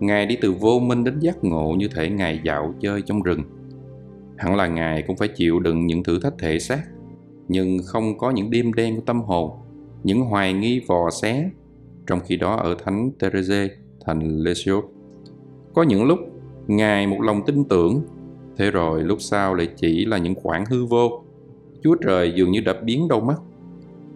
Ngài 0.00 0.26
đi 0.26 0.36
từ 0.40 0.52
vô 0.52 0.78
minh 0.78 1.04
đến 1.04 1.18
giác 1.20 1.44
ngộ 1.44 1.74
như 1.78 1.88
thể 1.88 2.10
Ngài 2.10 2.40
dạo 2.44 2.74
chơi 2.80 3.02
trong 3.02 3.22
rừng. 3.22 3.42
Hẳn 4.36 4.56
là 4.56 4.66
Ngài 4.66 5.02
cũng 5.02 5.16
phải 5.16 5.28
chịu 5.28 5.60
đựng 5.60 5.86
những 5.86 6.02
thử 6.02 6.20
thách 6.20 6.38
thể 6.38 6.58
xác, 6.58 6.82
nhưng 7.48 7.78
không 7.84 8.18
có 8.18 8.30
những 8.30 8.50
đêm 8.50 8.72
đen 8.72 8.96
của 8.96 9.02
tâm 9.06 9.22
hồn, 9.22 9.50
những 10.02 10.20
hoài 10.20 10.52
nghi 10.52 10.80
vò 10.86 11.10
xé. 11.10 11.50
Trong 12.06 12.20
khi 12.20 12.36
đó 12.36 12.56
ở 12.56 12.76
Thánh 12.84 13.10
Therese 13.20 13.68
thành 14.06 14.38
lesio 14.38 14.82
có 15.74 15.82
những 15.82 16.04
lúc 16.04 16.18
Ngài 16.66 17.06
một 17.06 17.20
lòng 17.20 17.42
tin 17.46 17.64
tưởng 17.64 18.02
Thế 18.56 18.70
rồi 18.70 19.02
lúc 19.02 19.20
sau 19.20 19.54
lại 19.54 19.68
chỉ 19.76 20.04
là 20.04 20.18
những 20.18 20.34
khoảng 20.34 20.64
hư 20.66 20.84
vô. 20.84 21.22
Chúa 21.82 21.94
Trời 21.94 22.32
dường 22.36 22.50
như 22.50 22.60
đã 22.60 22.72
biến 22.82 23.08
đâu 23.08 23.20
mất. 23.20 23.36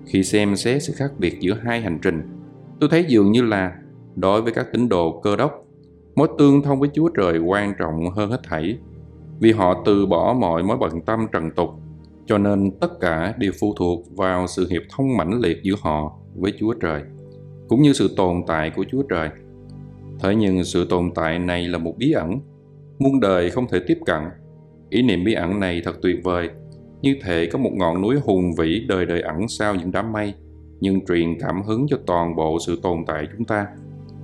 Khi 0.07 0.23
xem 0.23 0.57
xét 0.57 0.83
sự 0.83 0.93
khác 0.97 1.13
biệt 1.19 1.41
giữa 1.41 1.55
hai 1.65 1.81
hành 1.81 1.99
trình, 2.03 2.23
tôi 2.81 2.91
thấy 2.91 3.05
dường 3.09 3.33
như 3.33 3.43
là 3.43 3.73
đối 4.17 4.43
với 4.43 4.53
các 4.53 4.67
tín 4.73 4.89
đồ 4.89 5.21
cơ 5.21 5.37
đốc, 5.37 5.67
mối 6.15 6.29
tương 6.39 6.63
thông 6.63 6.81
với 6.81 6.89
Chúa 6.95 7.09
Trời 7.09 7.39
quan 7.39 7.75
trọng 7.79 8.11
hơn 8.11 8.31
hết 8.31 8.41
thảy 8.45 8.79
vì 9.41 9.53
họ 9.53 9.83
từ 9.85 10.07
bỏ 10.07 10.37
mọi 10.41 10.63
mối 10.63 10.77
bận 10.77 11.01
tâm 11.01 11.27
trần 11.33 11.51
tục 11.51 11.71
cho 12.27 12.39
nên 12.39 12.71
tất 12.81 13.01
cả 13.01 13.35
đều 13.39 13.53
phụ 13.61 13.75
thuộc 13.79 14.17
vào 14.17 14.47
sự 14.47 14.69
hiệp 14.71 14.83
thông 14.97 15.17
mãnh 15.17 15.41
liệt 15.41 15.63
giữa 15.63 15.75
họ 15.81 16.19
với 16.35 16.53
Chúa 16.59 16.75
Trời 16.75 17.03
cũng 17.69 17.83
như 17.83 17.93
sự 17.93 18.15
tồn 18.17 18.43
tại 18.47 18.71
của 18.77 18.85
Chúa 18.91 19.03
Trời. 19.03 19.29
Thế 20.21 20.35
nhưng 20.35 20.65
sự 20.65 20.87
tồn 20.91 21.11
tại 21.15 21.39
này 21.39 21.69
là 21.69 21.79
một 21.79 21.95
bí 21.99 22.13
ẩn 22.13 22.41
muôn 22.99 23.21
đời 23.21 23.51
không 23.51 23.69
thể 23.69 23.79
tiếp 23.87 23.99
cận. 24.07 24.23
Ý 24.91 25.03
niệm 25.03 25.25
bí 25.25 25.35
ẩn 25.35 25.61
này 25.61 25.83
thật 25.85 25.97
tuyệt 26.03 26.17
vời, 26.25 26.51
như 27.03 27.17
thể 27.23 27.47
có 27.53 27.59
một 27.59 27.71
ngọn 27.73 28.03
núi 28.03 28.17
hùng 28.25 28.55
vĩ 28.59 28.85
đời 28.89 29.07
đời 29.07 29.21
ẩn 29.21 29.49
sau 29.49 29.75
những 29.75 29.93
đám 29.93 30.13
mây, 30.13 30.35
nhưng 30.81 31.07
truyền 31.07 31.41
cảm 31.41 31.63
hứng 31.63 31.87
cho 31.89 31.99
toàn 32.07 32.37
bộ 32.37 32.59
sự 32.67 32.79
tồn 32.83 32.99
tại 33.07 33.29
chúng 33.37 33.45
ta. 33.45 33.67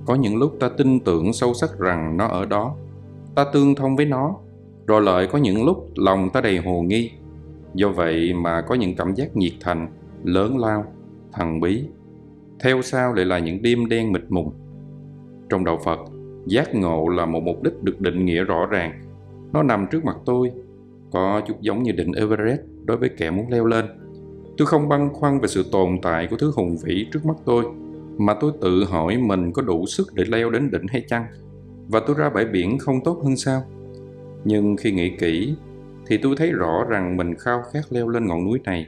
Có 0.05 0.15
những 0.15 0.37
lúc 0.37 0.55
ta 0.59 0.69
tin 0.77 0.99
tưởng 0.99 1.33
sâu 1.33 1.53
sắc 1.53 1.79
rằng 1.79 2.17
nó 2.17 2.27
ở 2.27 2.45
đó, 2.45 2.75
ta 3.35 3.45
tương 3.53 3.75
thông 3.75 3.95
với 3.95 4.05
nó, 4.05 4.35
rồi 4.87 5.01
lại 5.01 5.27
có 5.31 5.37
những 5.37 5.65
lúc 5.65 5.87
lòng 5.95 6.29
ta 6.33 6.41
đầy 6.41 6.57
hồ 6.57 6.81
nghi. 6.81 7.11
Do 7.73 7.89
vậy 7.89 8.33
mà 8.33 8.61
có 8.61 8.75
những 8.75 8.95
cảm 8.95 9.15
giác 9.15 9.35
nhiệt 9.35 9.53
thành, 9.61 9.87
lớn 10.23 10.57
lao, 10.57 10.85
thần 11.33 11.59
bí. 11.59 11.83
Theo 12.59 12.81
sau 12.81 13.13
lại 13.13 13.25
là 13.25 13.39
những 13.39 13.61
đêm 13.61 13.89
đen 13.89 14.11
mịt 14.11 14.23
mùng. 14.29 14.53
Trong 15.49 15.65
đạo 15.65 15.79
Phật, 15.85 15.99
giác 16.45 16.75
ngộ 16.75 17.07
là 17.07 17.25
một 17.25 17.43
mục 17.43 17.63
đích 17.63 17.83
được 17.83 18.01
định 18.01 18.25
nghĩa 18.25 18.43
rõ 18.43 18.65
ràng 18.65 19.09
nó 19.53 19.63
nằm 19.63 19.87
trước 19.91 20.05
mặt 20.05 20.17
tôi 20.25 20.51
có 21.11 21.41
chút 21.47 21.61
giống 21.61 21.83
như 21.83 21.91
đỉnh 21.91 22.11
Everest 22.11 22.61
đối 22.85 22.97
với 22.97 23.09
kẻ 23.17 23.31
muốn 23.31 23.49
leo 23.49 23.65
lên. 23.65 23.85
Tôi 24.57 24.65
không 24.65 24.89
băn 24.89 25.09
khoăn 25.13 25.39
về 25.39 25.47
sự 25.47 25.65
tồn 25.71 25.89
tại 26.01 26.27
của 26.29 26.37
thứ 26.37 26.51
hùng 26.55 26.77
vĩ 26.83 27.07
trước 27.13 27.25
mắt 27.25 27.35
tôi, 27.45 27.65
mà 28.17 28.33
tôi 28.33 28.51
tự 28.61 28.83
hỏi 28.83 29.17
mình 29.17 29.51
có 29.51 29.61
đủ 29.61 29.85
sức 29.85 30.07
để 30.13 30.23
leo 30.27 30.49
đến 30.49 30.71
đỉnh 30.71 30.87
hay 30.87 31.03
chăng, 31.07 31.25
và 31.87 31.99
tôi 31.99 32.15
ra 32.19 32.29
bãi 32.29 32.45
biển 32.45 32.77
không 32.79 33.03
tốt 33.03 33.21
hơn 33.23 33.35
sao? 33.35 33.63
Nhưng 34.43 34.77
khi 34.77 34.91
nghĩ 34.91 35.09
kỹ, 35.19 35.55
thì 36.07 36.17
tôi 36.17 36.35
thấy 36.37 36.51
rõ 36.51 36.85
rằng 36.89 37.17
mình 37.17 37.35
khao 37.35 37.61
khát 37.73 37.81
leo 37.89 38.09
lên 38.09 38.27
ngọn 38.27 38.45
núi 38.45 38.59
này, 38.63 38.87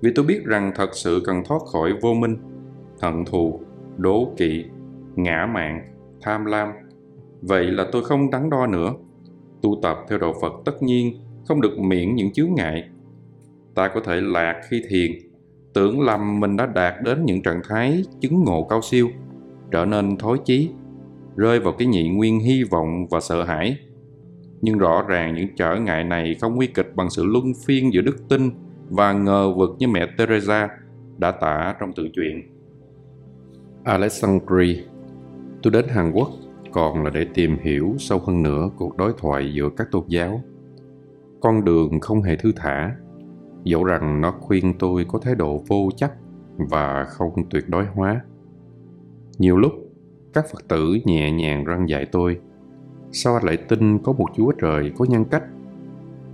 vì 0.00 0.10
tôi 0.14 0.24
biết 0.24 0.44
rằng 0.44 0.72
thật 0.74 0.90
sự 0.92 1.22
cần 1.24 1.42
thoát 1.44 1.60
khỏi 1.72 1.92
vô 2.00 2.14
minh, 2.14 2.36
hận 3.02 3.24
thù, 3.24 3.60
đố 3.96 4.32
kỵ, 4.36 4.64
ngã 5.16 5.48
mạn, 5.54 5.94
tham 6.22 6.44
lam. 6.44 6.68
Vậy 7.42 7.64
là 7.64 7.86
tôi 7.92 8.04
không 8.04 8.30
đắn 8.30 8.50
đo 8.50 8.66
nữa. 8.66 8.94
Tu 9.62 9.78
tập 9.82 9.98
theo 10.08 10.18
đạo 10.18 10.34
Phật 10.42 10.52
tất 10.64 10.82
nhiên 10.82 11.14
không 11.50 11.60
được 11.60 11.78
miễn 11.78 12.14
những 12.14 12.32
chướng 12.32 12.54
ngại. 12.54 12.88
Ta 13.74 13.88
có 13.88 14.00
thể 14.06 14.20
lạc 14.20 14.60
khi 14.68 14.82
thiền, 14.88 15.10
tưởng 15.74 16.00
lầm 16.00 16.40
mình 16.40 16.56
đã 16.56 16.66
đạt 16.66 16.94
đến 17.04 17.24
những 17.24 17.42
trạng 17.42 17.60
thái 17.68 18.04
chứng 18.20 18.44
ngộ 18.44 18.66
cao 18.70 18.80
siêu, 18.82 19.08
trở 19.70 19.84
nên 19.84 20.16
thối 20.16 20.38
chí, 20.44 20.70
rơi 21.36 21.60
vào 21.60 21.72
cái 21.72 21.88
nhị 21.88 22.08
nguyên 22.08 22.40
hy 22.40 22.64
vọng 22.64 23.06
và 23.10 23.20
sợ 23.20 23.44
hãi. 23.44 23.76
Nhưng 24.60 24.78
rõ 24.78 25.04
ràng 25.08 25.34
những 25.34 25.48
trở 25.56 25.76
ngại 25.76 26.04
này 26.04 26.34
không 26.40 26.54
nguy 26.54 26.66
kịch 26.66 26.92
bằng 26.94 27.10
sự 27.10 27.24
luân 27.24 27.44
phiên 27.66 27.92
giữa 27.92 28.00
đức 28.00 28.28
tin 28.28 28.50
và 28.88 29.12
ngờ 29.12 29.54
vực 29.56 29.70
như 29.78 29.88
mẹ 29.88 30.06
Teresa 30.18 30.68
đã 31.18 31.30
tả 31.30 31.74
trong 31.80 31.92
tự 31.92 32.08
truyện. 32.12 32.42
Alexandria 33.84 34.82
Tôi 35.62 35.72
đến 35.72 35.84
Hàn 35.88 36.12
Quốc 36.12 36.30
còn 36.72 37.04
là 37.04 37.10
để 37.10 37.26
tìm 37.34 37.56
hiểu 37.62 37.94
sâu 37.98 38.18
hơn 38.18 38.42
nữa 38.42 38.70
cuộc 38.76 38.96
đối 38.96 39.12
thoại 39.18 39.52
giữa 39.54 39.68
các 39.76 39.88
tôn 39.90 40.04
giáo. 40.08 40.42
Con 41.40 41.64
đường 41.64 42.00
không 42.00 42.22
hề 42.22 42.36
thư 42.36 42.52
thả, 42.56 42.96
dẫu 43.64 43.84
rằng 43.84 44.20
nó 44.20 44.30
khuyên 44.40 44.74
tôi 44.78 45.04
có 45.08 45.18
thái 45.18 45.34
độ 45.34 45.64
vô 45.68 45.88
chấp 45.96 46.10
và 46.56 47.04
không 47.04 47.48
tuyệt 47.50 47.68
đối 47.68 47.84
hóa. 47.84 48.20
Nhiều 49.38 49.58
lúc, 49.58 49.72
các 50.32 50.44
Phật 50.52 50.68
tử 50.68 50.98
nhẹ 51.04 51.32
nhàng 51.32 51.64
răng 51.64 51.88
dạy 51.88 52.06
tôi 52.12 52.40
sao 53.12 53.34
anh 53.34 53.44
lại 53.44 53.56
tin 53.56 53.98
có 53.98 54.12
một 54.12 54.26
Chúa 54.36 54.52
Trời 54.52 54.92
có 54.96 55.04
nhân 55.08 55.24
cách? 55.24 55.42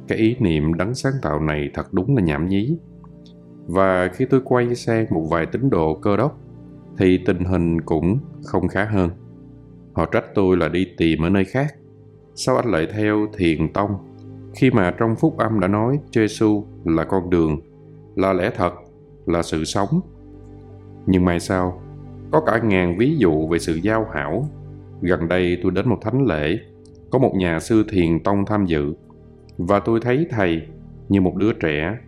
Cái 0.09 0.19
ý 0.19 0.37
niệm 0.39 0.75
đấng 0.75 0.95
sáng 0.95 1.13
tạo 1.23 1.41
này 1.41 1.71
thật 1.75 1.93
đúng 1.93 2.17
là 2.17 2.23
nhảm 2.23 2.49
nhí. 2.49 2.77
Và 3.67 4.09
khi 4.15 4.25
tôi 4.25 4.41
quay 4.45 4.75
sang 4.75 5.07
một 5.11 5.27
vài 5.31 5.47
tín 5.47 5.71
đồ 5.71 5.95
cơ 5.95 6.17
đốc 6.17 6.39
thì 6.99 7.19
tình 7.27 7.45
hình 7.45 7.81
cũng 7.81 8.19
không 8.45 8.69
khá 8.69 8.85
hơn. 8.85 9.11
Họ 9.93 10.07
trách 10.07 10.25
tôi 10.35 10.57
là 10.57 10.69
đi 10.69 10.87
tìm 10.97 11.23
ở 11.23 11.29
nơi 11.29 11.45
khác. 11.45 11.75
Sao 12.35 12.57
anh 12.57 12.71
lại 12.71 12.87
theo 12.93 13.27
thiền 13.37 13.73
tông 13.73 13.91
khi 14.57 14.71
mà 14.71 14.95
trong 14.99 15.17
phúc 15.17 15.39
âm 15.39 15.61
đã 15.61 15.69
nói 15.69 15.99
Giêsu 16.15 16.65
là 16.85 17.05
con 17.05 17.31
đường, 17.31 17.61
là 18.17 18.33
lẽ 18.33 18.51
thật, 18.57 18.73
là 19.27 19.43
sự 19.43 19.65
sống. 19.65 20.01
Nhưng 21.07 21.25
mai 21.25 21.41
sau, 21.41 21.83
có 22.31 22.41
cả 22.41 22.59
ngàn 22.59 22.99
ví 22.99 23.17
dụ 23.19 23.49
về 23.49 23.59
sự 23.59 23.81
giao 23.83 24.07
hảo. 24.15 24.49
Gần 25.01 25.29
đây 25.29 25.59
tôi 25.63 25.73
đến 25.73 25.89
một 25.89 25.99
thánh 26.03 26.27
lễ, 26.27 26.59
có 27.11 27.19
một 27.19 27.33
nhà 27.35 27.61
sư 27.61 27.85
thiền 27.89 28.23
tông 28.23 28.47
tham 28.47 28.67
dự, 28.67 28.95
và 29.59 29.81
tôi 29.81 30.01
thấy 30.01 30.27
thầy 30.31 30.63
như 31.09 31.21
một 31.21 31.37
đứa 31.37 31.53
trẻ 31.53 31.99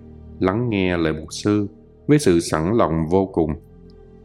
lắng 0.40 0.70
nghe 0.70 0.96
lời 0.96 1.12
mục 1.12 1.32
sư 1.32 1.68
với 2.06 2.18
sự 2.18 2.40
sẵn 2.40 2.72
lòng 2.72 3.06
vô 3.10 3.26
cùng 3.26 3.54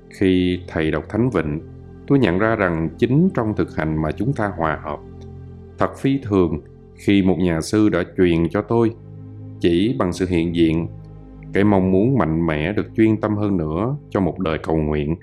khi 0.09 0.59
thầy 0.67 0.91
đọc 0.91 1.03
Thánh 1.09 1.29
Vịnh, 1.29 1.62
tôi 2.07 2.19
nhận 2.19 2.39
ra 2.39 2.55
rằng 2.55 2.89
chính 2.97 3.29
trong 3.33 3.55
thực 3.55 3.75
hành 3.75 4.01
mà 4.01 4.12
chúng 4.12 4.33
ta 4.33 4.51
hòa 4.57 4.79
hợp. 4.83 4.99
Thật 5.77 5.97
phi 5.97 6.19
thường 6.23 6.62
khi 6.95 7.21
một 7.21 7.36
nhà 7.39 7.62
sư 7.62 7.89
đã 7.89 8.03
truyền 8.17 8.49
cho 8.49 8.62
tôi 8.62 8.95
chỉ 9.60 9.95
bằng 9.99 10.13
sự 10.13 10.25
hiện 10.29 10.56
diện 10.56 10.88
cái 11.53 11.63
mong 11.63 11.91
muốn 11.91 12.17
mạnh 12.17 12.45
mẽ 12.47 12.73
được 12.73 12.88
chuyên 12.95 13.21
tâm 13.21 13.36
hơn 13.36 13.58
nữa 13.58 13.97
cho 14.10 14.19
một 14.19 14.39
đời 14.39 14.58
cầu 14.58 14.77
nguyện. 14.77 15.15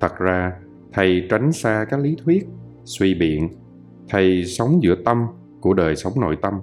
Thật 0.00 0.18
ra, 0.18 0.52
thầy 0.92 1.26
tránh 1.30 1.52
xa 1.52 1.86
các 1.90 2.00
lý 2.00 2.16
thuyết, 2.24 2.46
suy 2.84 3.14
biện. 3.14 3.48
Thầy 4.08 4.44
sống 4.44 4.78
giữa 4.82 4.94
tâm 5.04 5.26
của 5.60 5.74
đời 5.74 5.96
sống 5.96 6.12
nội 6.20 6.36
tâm, 6.42 6.54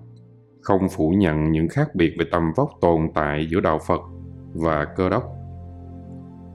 không 0.61 0.89
phủ 0.89 1.09
nhận 1.09 1.51
những 1.51 1.67
khác 1.67 1.95
biệt 1.95 2.13
về 2.19 2.25
tầm 2.31 2.43
vóc 2.55 2.69
tồn 2.81 3.09
tại 3.13 3.47
giữa 3.51 3.59
đạo 3.59 3.79
Phật 3.87 4.01
và 4.53 4.85
cơ 4.85 5.09
đốc 5.09 5.23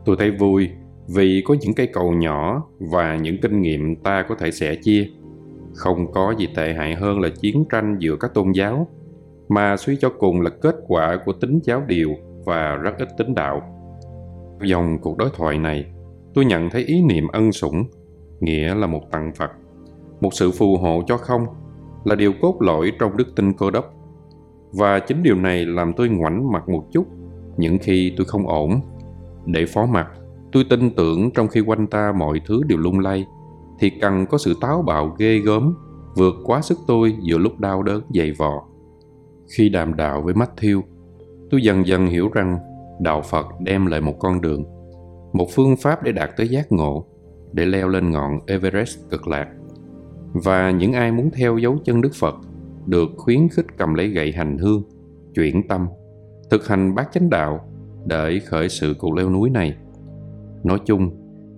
Tôi 0.05 0.17
thấy 0.19 0.31
vui 0.31 0.71
vì 1.09 1.43
có 1.47 1.55
những 1.61 1.75
cây 1.75 1.87
cầu 1.87 2.13
nhỏ 2.13 2.63
và 2.79 3.17
những 3.17 3.37
kinh 3.43 3.63
nghiệm 3.63 3.97
ta 3.97 4.25
có 4.29 4.35
thể 4.35 4.51
sẻ 4.51 4.75
chia. 4.75 5.09
Không 5.77 6.13
có 6.13 6.35
gì 6.39 6.49
tệ 6.55 6.75
hại 6.75 6.95
hơn 6.95 7.21
là 7.21 7.29
chiến 7.41 7.65
tranh 7.71 7.97
giữa 7.99 8.17
các 8.21 8.35
tôn 8.35 8.53
giáo, 8.53 8.87
mà 9.49 9.77
suy 9.77 9.97
cho 9.97 10.11
cùng 10.19 10.41
là 10.41 10.51
kết 10.51 10.75
quả 10.89 11.19
của 11.25 11.33
tính 11.33 11.61
giáo 11.63 11.83
điều 11.87 12.11
và 12.45 12.75
rất 12.75 12.99
ít 12.99 13.09
tính 13.19 13.35
đạo. 13.35 13.63
Dòng 14.63 14.99
cuộc 14.99 15.17
đối 15.19 15.31
thoại 15.37 15.59
này, 15.59 15.85
tôi 16.35 16.45
nhận 16.45 16.71
thấy 16.71 16.85
ý 16.85 17.03
niệm 17.03 17.29
ân 17.29 17.53
sủng, 17.53 17.85
nghĩa 18.41 18.75
là 18.75 18.87
một 18.87 19.03
tặng 19.11 19.33
Phật, 19.37 19.51
một 20.21 20.35
sự 20.35 20.51
phù 20.51 20.77
hộ 20.77 21.03
cho 21.07 21.17
không, 21.17 21.47
là 22.05 22.15
điều 22.15 22.33
cốt 22.43 22.57
lõi 22.61 22.93
trong 22.99 23.17
đức 23.17 23.37
tin 23.37 23.53
cơ 23.53 23.71
đốc. 23.71 23.95
Và 24.73 24.99
chính 24.99 25.23
điều 25.23 25.37
này 25.37 25.67
làm 25.67 25.93
tôi 25.93 26.09
ngoảnh 26.09 26.53
mặt 26.53 26.69
một 26.69 26.85
chút 26.93 27.07
những 27.57 27.79
khi 27.79 28.13
tôi 28.17 28.25
không 28.25 28.49
ổn 28.49 28.81
để 29.47 29.67
phó 29.67 29.87
mặt, 29.87 30.09
tôi 30.53 30.65
tin 30.71 30.91
tưởng 30.91 31.31
trong 31.31 31.49
khi 31.49 31.61
quanh 31.61 31.87
ta 31.87 32.13
mọi 32.19 32.41
thứ 32.47 32.63
đều 32.67 32.79
lung 32.79 33.01
lay, 33.01 33.27
thì 33.79 33.91
cần 33.91 34.27
có 34.27 34.39
sự 34.39 34.55
táo 34.61 34.83
bạo 34.83 35.15
ghê 35.19 35.39
gớm, 35.39 35.75
vượt 36.17 36.35
quá 36.45 36.63
sức 36.63 36.79
tôi 36.87 37.17
giữa 37.21 37.39
lúc 37.39 37.59
đau 37.59 37.83
đớn 37.83 38.03
dày 38.15 38.33
vò. 38.33 38.65
Khi 39.57 39.69
đàm 39.69 39.97
đạo 39.97 40.23
với 40.23 40.35
Matthew, 40.35 40.83
tôi 41.51 41.63
dần 41.63 41.87
dần 41.87 42.07
hiểu 42.07 42.29
rằng 42.35 42.59
đạo 43.01 43.23
Phật 43.23 43.47
đem 43.61 43.87
lại 43.87 44.01
một 44.01 44.15
con 44.19 44.41
đường, 44.41 44.65
một 45.33 45.47
phương 45.55 45.77
pháp 45.77 46.03
để 46.03 46.13
đạt 46.13 46.31
tới 46.37 46.49
giác 46.49 46.73
ngộ, 46.73 47.05
để 47.53 47.67
leo 47.67 47.89
lên 47.89 48.11
ngọn 48.11 48.41
Everest 48.47 48.99
cực 49.11 49.29
lạc. 49.29 49.49
Và 50.33 50.71
những 50.71 50.93
ai 50.93 51.13
muốn 51.13 51.31
theo 51.31 51.59
dấu 51.59 51.79
chân 51.85 52.01
Đức 52.01 52.15
Phật 52.15 52.35
được 52.87 53.09
khuyến 53.17 53.49
khích 53.49 53.67
cầm 53.79 53.95
lấy 53.95 54.09
gậy 54.09 54.33
hành 54.33 54.59
hương, 54.59 54.83
chuyển 55.35 55.69
tâm, 55.69 55.87
thực 56.51 56.69
hành 56.69 56.95
bát 56.95 57.09
chánh 57.13 57.31
đạo 57.31 57.61
để 58.07 58.41
khởi 58.47 58.69
sự 58.69 58.95
cuộc 58.99 59.15
leo 59.15 59.31
núi 59.31 59.51
này. 59.51 59.77
Nói 60.65 60.79
chung, 60.87 61.11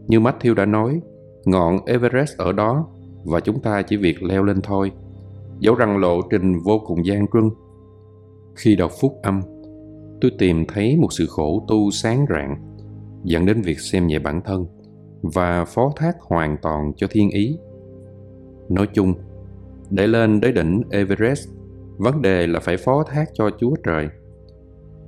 như 0.06 0.20
Matthew 0.20 0.54
đã 0.54 0.66
nói, 0.66 1.00
ngọn 1.44 1.84
Everest 1.86 2.36
ở 2.38 2.52
đó 2.52 2.86
và 3.24 3.40
chúng 3.40 3.60
ta 3.60 3.82
chỉ 3.82 3.96
việc 3.96 4.22
leo 4.22 4.44
lên 4.44 4.60
thôi, 4.62 4.92
dẫu 5.58 5.74
rằng 5.74 5.98
lộ 5.98 6.22
trình 6.30 6.58
vô 6.64 6.78
cùng 6.86 7.06
gian 7.06 7.26
truân. 7.32 7.50
Khi 8.54 8.76
đọc 8.76 8.90
phúc 9.00 9.14
âm, 9.22 9.42
tôi 10.20 10.32
tìm 10.38 10.66
thấy 10.66 10.96
một 10.96 11.12
sự 11.12 11.26
khổ 11.26 11.64
tu 11.68 11.90
sáng 11.90 12.26
rạng, 12.28 12.56
dẫn 13.24 13.46
đến 13.46 13.62
việc 13.62 13.80
xem 13.80 14.06
nhẹ 14.06 14.18
bản 14.18 14.40
thân 14.44 14.66
và 15.22 15.64
phó 15.64 15.92
thác 15.96 16.20
hoàn 16.20 16.56
toàn 16.62 16.92
cho 16.96 17.06
thiên 17.10 17.30
ý. 17.30 17.58
Nói 18.68 18.86
chung, 18.94 19.14
để 19.90 20.06
lên 20.06 20.40
đến 20.40 20.54
đỉnh 20.54 20.82
Everest, 20.90 21.48
vấn 21.96 22.22
đề 22.22 22.46
là 22.46 22.60
phải 22.60 22.76
phó 22.76 23.02
thác 23.02 23.28
cho 23.34 23.50
Chúa 23.60 23.74
Trời– 23.84 24.08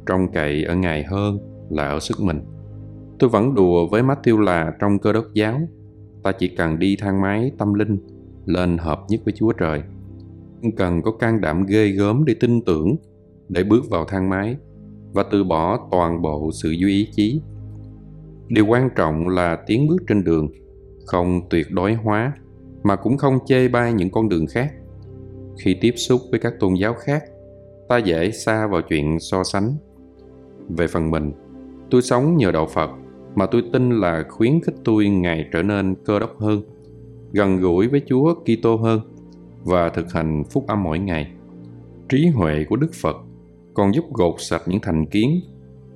Trong 0.07 0.33
cậy 0.33 0.65
ở 0.65 0.75
Ngài 0.75 1.05
hơn 1.05 1.39
là 1.71 1.89
ở 1.89 2.01
sức 2.01 2.21
mình. 2.21 2.41
Tôi 3.19 3.31
vẫn 3.31 3.55
đùa 3.55 3.87
với 3.87 4.03
Matthew 4.03 4.41
là 4.41 4.73
trong 4.79 4.99
cơ 4.99 5.13
đốc 5.13 5.25
giáo, 5.35 5.61
ta 6.23 6.33
chỉ 6.33 6.49
cần 6.49 6.79
đi 6.79 6.97
thang 6.97 7.21
máy 7.21 7.53
tâm 7.59 7.75
linh 7.75 7.99
lên 8.47 8.79
hợp 8.79 9.01
nhất 9.09 9.21
với 9.25 9.35
Chúa 9.37 9.53
Trời. 9.53 9.83
Cần 10.77 11.03
có 11.03 11.13
can 11.13 11.41
đảm 11.41 11.67
ghê 11.67 11.89
gớm 11.89 12.25
để 12.25 12.35
tin 12.41 12.61
tưởng, 12.65 12.97
để 13.49 13.65
bước 13.65 13.91
vào 13.91 14.05
thang 14.05 14.31
máy 14.31 14.57
và 15.13 15.25
từ 15.31 15.45
bỏ 15.45 15.89
toàn 15.91 16.23
bộ 16.23 16.51
sự 16.53 16.71
duy 16.71 16.93
ý 16.93 17.09
chí. 17.13 17.41
Điều 18.49 18.67
quan 18.67 18.91
trọng 18.97 19.29
là 19.29 19.59
tiến 19.67 19.87
bước 19.89 19.97
trên 20.09 20.25
đường, 20.25 20.49
không 21.07 21.41
tuyệt 21.51 21.67
đối 21.71 21.95
hóa 21.95 22.33
mà 22.83 22.97
cũng 22.97 23.17
không 23.17 23.39
chê 23.47 23.69
bai 23.69 23.93
những 23.93 24.11
con 24.11 24.29
đường 24.29 24.47
khác. 24.47 24.73
Khi 25.59 25.77
tiếp 25.81 25.95
xúc 25.97 26.21
với 26.31 26.41
các 26.41 26.53
tôn 26.61 26.75
giáo 26.75 26.95
khác, 26.95 27.25
ta 27.89 27.99
dễ 27.99 28.31
xa 28.31 28.67
vào 28.67 28.83
chuyện 28.83 29.19
so 29.21 29.45
sánh 29.45 29.75
về 30.69 30.87
phần 30.87 31.11
mình, 31.11 31.33
tôi 31.91 32.03
sống 32.03 32.37
nhờ 32.37 32.53
đạo 32.53 32.67
Phật 32.67 32.91
mà 33.35 33.47
tôi 33.47 33.65
tin 33.73 33.91
là 33.91 34.25
khuyến 34.29 34.61
khích 34.61 34.75
tôi 34.85 35.09
ngày 35.09 35.49
trở 35.53 35.63
nên 35.63 35.95
cơ 36.05 36.19
đốc 36.19 36.41
hơn, 36.41 36.63
gần 37.33 37.57
gũi 37.57 37.89
với 37.89 38.03
Chúa 38.07 38.35
Kitô 38.35 38.77
hơn 38.77 39.01
và 39.65 39.89
thực 39.89 40.13
hành 40.13 40.45
phúc 40.51 40.65
âm 40.67 40.83
mỗi 40.83 40.99
ngày. 40.99 41.33
Trí 42.09 42.27
huệ 42.27 42.65
của 42.69 42.77
Đức 42.77 42.91
Phật 43.03 43.17
còn 43.75 43.95
giúp 43.95 44.05
gột 44.13 44.35
sạch 44.39 44.63
những 44.67 44.81
thành 44.81 45.07
kiến, 45.07 45.41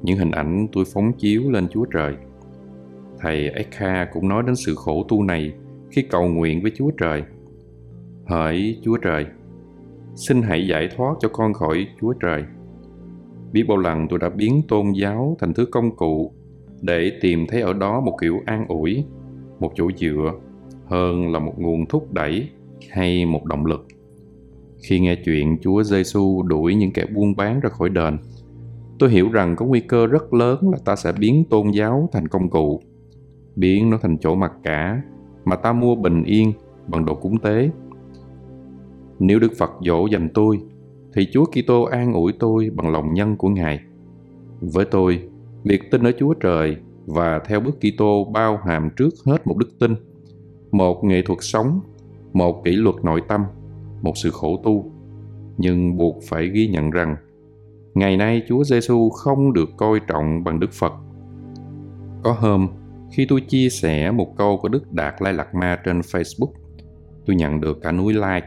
những 0.03 0.18
hình 0.18 0.31
ảnh 0.31 0.66
tôi 0.73 0.85
phóng 0.94 1.12
chiếu 1.12 1.51
lên 1.51 1.68
Chúa 1.68 1.85
Trời. 1.85 2.14
Thầy 3.20 3.51
Ekha 3.51 4.09
cũng 4.12 4.29
nói 4.29 4.42
đến 4.47 4.57
sự 4.57 4.75
khổ 4.75 5.05
tu 5.09 5.23
này 5.23 5.53
khi 5.90 6.03
cầu 6.03 6.29
nguyện 6.29 6.62
với 6.62 6.73
Chúa 6.77 6.90
Trời. 6.90 7.23
Hỡi 8.27 8.79
Chúa 8.83 8.97
Trời, 8.97 9.27
xin 10.14 10.42
hãy 10.42 10.66
giải 10.66 10.88
thoát 10.97 11.14
cho 11.20 11.29
con 11.29 11.53
khỏi 11.53 11.87
Chúa 12.01 12.12
Trời 12.12 12.44
biết 13.55 13.64
bao 13.68 13.79
lần 13.79 14.09
tôi 14.09 14.18
đã 14.18 14.29
biến 14.29 14.62
tôn 14.68 14.92
giáo 14.92 15.37
thành 15.40 15.55
thứ 15.55 15.66
công 15.66 15.97
cụ 15.97 16.33
để 16.85 17.12
tìm 17.20 17.47
thấy 17.47 17.61
ở 17.61 17.73
đó 17.73 18.01
một 18.01 18.16
kiểu 18.20 18.40
an 18.47 18.64
ủi 18.68 19.05
một 19.61 19.73
chỗ 19.75 19.90
dựa 19.97 20.33
hơn 20.87 21.33
là 21.33 21.38
một 21.38 21.55
nguồn 21.57 21.87
thúc 21.87 22.12
đẩy 22.12 22.49
hay 22.90 23.27
một 23.27 23.44
động 23.44 23.66
lực 23.66 23.87
Khi 24.83 25.01
nghe 25.01 25.16
chuyện 25.25 25.59
Chúa 25.61 25.83
Giêsu 25.83 26.42
đuổi 26.42 26.75
những 26.75 26.92
kẻ 26.92 27.07
buôn 27.14 27.37
bán 27.37 27.61
ra 27.61 27.68
khỏi 27.68 27.88
đền, 27.88 28.18
tôi 28.99 29.11
hiểu 29.11 29.29
rằng 29.33 29.57
có 29.57 29.66
nguy 29.66 29.81
cơ 29.81 30.07
rất 30.07 30.35
lớn 30.35 30.70
là 30.73 30.79
ta 30.85 30.97
sẽ 30.97 31.12
biến 31.12 31.44
tôn 31.51 31.70
giáo 31.70 32.09
thành 32.12 32.29
công 32.29 32.51
cụ, 32.51 32.81
biến 33.57 33.90
nó 33.90 33.99
thành 34.03 34.18
chỗ 34.18 34.35
mặc 34.35 34.53
cả 34.62 35.03
mà 35.44 35.57
ta 35.57 35.73
mua 35.73 35.94
bình 35.94 36.25
yên 36.25 36.53
bằng 36.87 37.05
đồ 37.05 37.14
cúng 37.14 37.38
tế. 37.38 37.70
Nếu 39.18 39.38
Đức 39.38 39.53
Phật 39.59 39.70
dỗ 39.81 40.07
dành 40.07 40.29
tôi, 40.35 40.61
thì 41.14 41.27
Chúa 41.33 41.44
Kitô 41.44 41.83
an 41.83 42.12
ủi 42.12 42.33
tôi 42.33 42.70
bằng 42.75 42.92
lòng 42.92 43.14
nhân 43.14 43.37
của 43.37 43.49
Ngài. 43.49 43.81
Với 44.61 44.85
tôi, 44.85 45.29
việc 45.64 45.90
tin 45.90 46.03
ở 46.03 46.12
Chúa 46.18 46.35
Trời 46.35 46.77
và 47.07 47.38
theo 47.38 47.61
bước 47.61 47.79
Kitô 47.81 48.24
bao 48.24 48.61
hàm 48.66 48.90
trước 48.96 49.11
hết 49.27 49.46
một 49.46 49.57
đức 49.59 49.68
tin, 49.81 49.94
một 50.72 51.05
nghệ 51.05 51.22
thuật 51.22 51.38
sống, 51.42 51.81
một 52.33 52.64
kỷ 52.64 52.70
luật 52.70 52.96
nội 53.03 53.22
tâm, 53.29 53.44
một 54.03 54.12
sự 54.16 54.31
khổ 54.31 54.61
tu. 54.64 54.90
Nhưng 55.59 55.96
buộc 55.96 56.22
phải 56.29 56.48
ghi 56.48 56.66
nhận 56.66 56.90
rằng, 56.90 57.16
ngày 57.94 58.16
nay 58.16 58.42
Chúa 58.48 58.64
Giêsu 58.64 59.11
không 59.11 59.53
được 59.53 59.68
coi 59.77 60.00
trọng 60.09 60.44
bằng 60.44 60.61
Đức 60.61 60.72
Phật. 60.72 60.92
Có 62.22 62.33
hôm, 62.33 62.68
khi 63.12 63.27
tôi 63.29 63.40
chia 63.40 63.68
sẻ 63.68 64.11
một 64.11 64.37
câu 64.37 64.59
của 64.62 64.68
Đức 64.68 64.92
Đạt 64.92 65.14
Lai 65.22 65.33
Lạt 65.33 65.55
Ma 65.55 65.79
trên 65.85 66.00
Facebook, 66.00 66.53
tôi 67.27 67.37
nhận 67.37 67.61
được 67.61 67.79
cả 67.83 67.92
núi 67.92 68.12
like. 68.12 68.46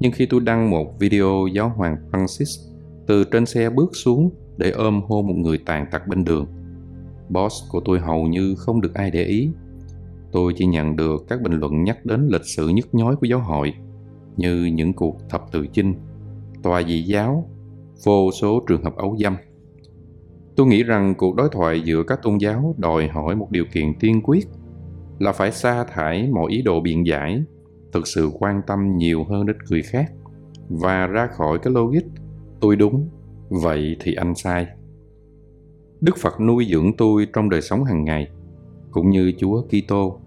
Nhưng 0.00 0.12
khi 0.12 0.26
tôi 0.26 0.40
đăng 0.40 0.70
một 0.70 0.98
video 0.98 1.46
giáo 1.54 1.72
hoàng 1.76 1.96
Francis 2.10 2.72
từ 3.06 3.24
trên 3.24 3.46
xe 3.46 3.70
bước 3.70 3.90
xuống 3.96 4.30
để 4.56 4.70
ôm 4.70 5.00
hôn 5.08 5.26
một 5.26 5.34
người 5.36 5.58
tàn 5.58 5.86
tật 5.90 6.06
bên 6.06 6.24
đường, 6.24 6.46
boss 7.28 7.54
của 7.70 7.80
tôi 7.84 8.00
hầu 8.00 8.26
như 8.26 8.54
không 8.58 8.80
được 8.80 8.94
ai 8.94 9.10
để 9.10 9.24
ý. 9.24 9.50
Tôi 10.32 10.52
chỉ 10.56 10.66
nhận 10.66 10.96
được 10.96 11.24
các 11.28 11.42
bình 11.42 11.52
luận 11.52 11.84
nhắc 11.84 12.06
đến 12.06 12.28
lịch 12.32 12.44
sử 12.44 12.68
nhức 12.68 12.94
nhối 12.94 13.16
của 13.16 13.26
giáo 13.26 13.38
hội, 13.38 13.74
như 14.36 14.64
những 14.64 14.92
cuộc 14.92 15.16
thập 15.28 15.42
tự 15.52 15.66
chinh, 15.66 15.94
tòa 16.62 16.82
dị 16.82 17.02
giáo, 17.02 17.48
vô 18.04 18.30
số 18.40 18.62
trường 18.68 18.84
hợp 18.84 18.96
ấu 18.96 19.16
dâm. 19.16 19.36
Tôi 20.56 20.66
nghĩ 20.66 20.82
rằng 20.82 21.14
cuộc 21.18 21.36
đối 21.36 21.48
thoại 21.52 21.80
giữa 21.84 22.02
các 22.02 22.22
tôn 22.22 22.38
giáo 22.38 22.74
đòi 22.78 23.08
hỏi 23.08 23.36
một 23.36 23.50
điều 23.50 23.64
kiện 23.72 23.94
tiên 24.00 24.20
quyết 24.24 24.46
là 25.18 25.32
phải 25.32 25.52
sa 25.52 25.84
thải 25.84 26.28
mọi 26.34 26.52
ý 26.52 26.62
đồ 26.62 26.80
biện 26.80 27.06
giải, 27.06 27.42
thực 27.92 28.06
sự 28.06 28.30
quan 28.38 28.62
tâm 28.66 28.96
nhiều 28.96 29.24
hơn 29.24 29.46
đến 29.46 29.56
người 29.70 29.82
khác 29.82 30.12
và 30.68 31.06
ra 31.06 31.26
khỏi 31.26 31.58
cái 31.58 31.72
logic 31.72 32.02
tôi 32.60 32.76
đúng, 32.76 33.08
vậy 33.62 33.96
thì 34.00 34.14
anh 34.14 34.34
sai. 34.34 34.66
Đức 36.00 36.16
Phật 36.18 36.40
nuôi 36.40 36.66
dưỡng 36.70 36.96
tôi 36.96 37.26
trong 37.32 37.50
đời 37.50 37.62
sống 37.62 37.84
hàng 37.84 38.04
ngày, 38.04 38.28
cũng 38.90 39.10
như 39.10 39.32
Chúa 39.38 39.62
Kitô. 39.62 40.20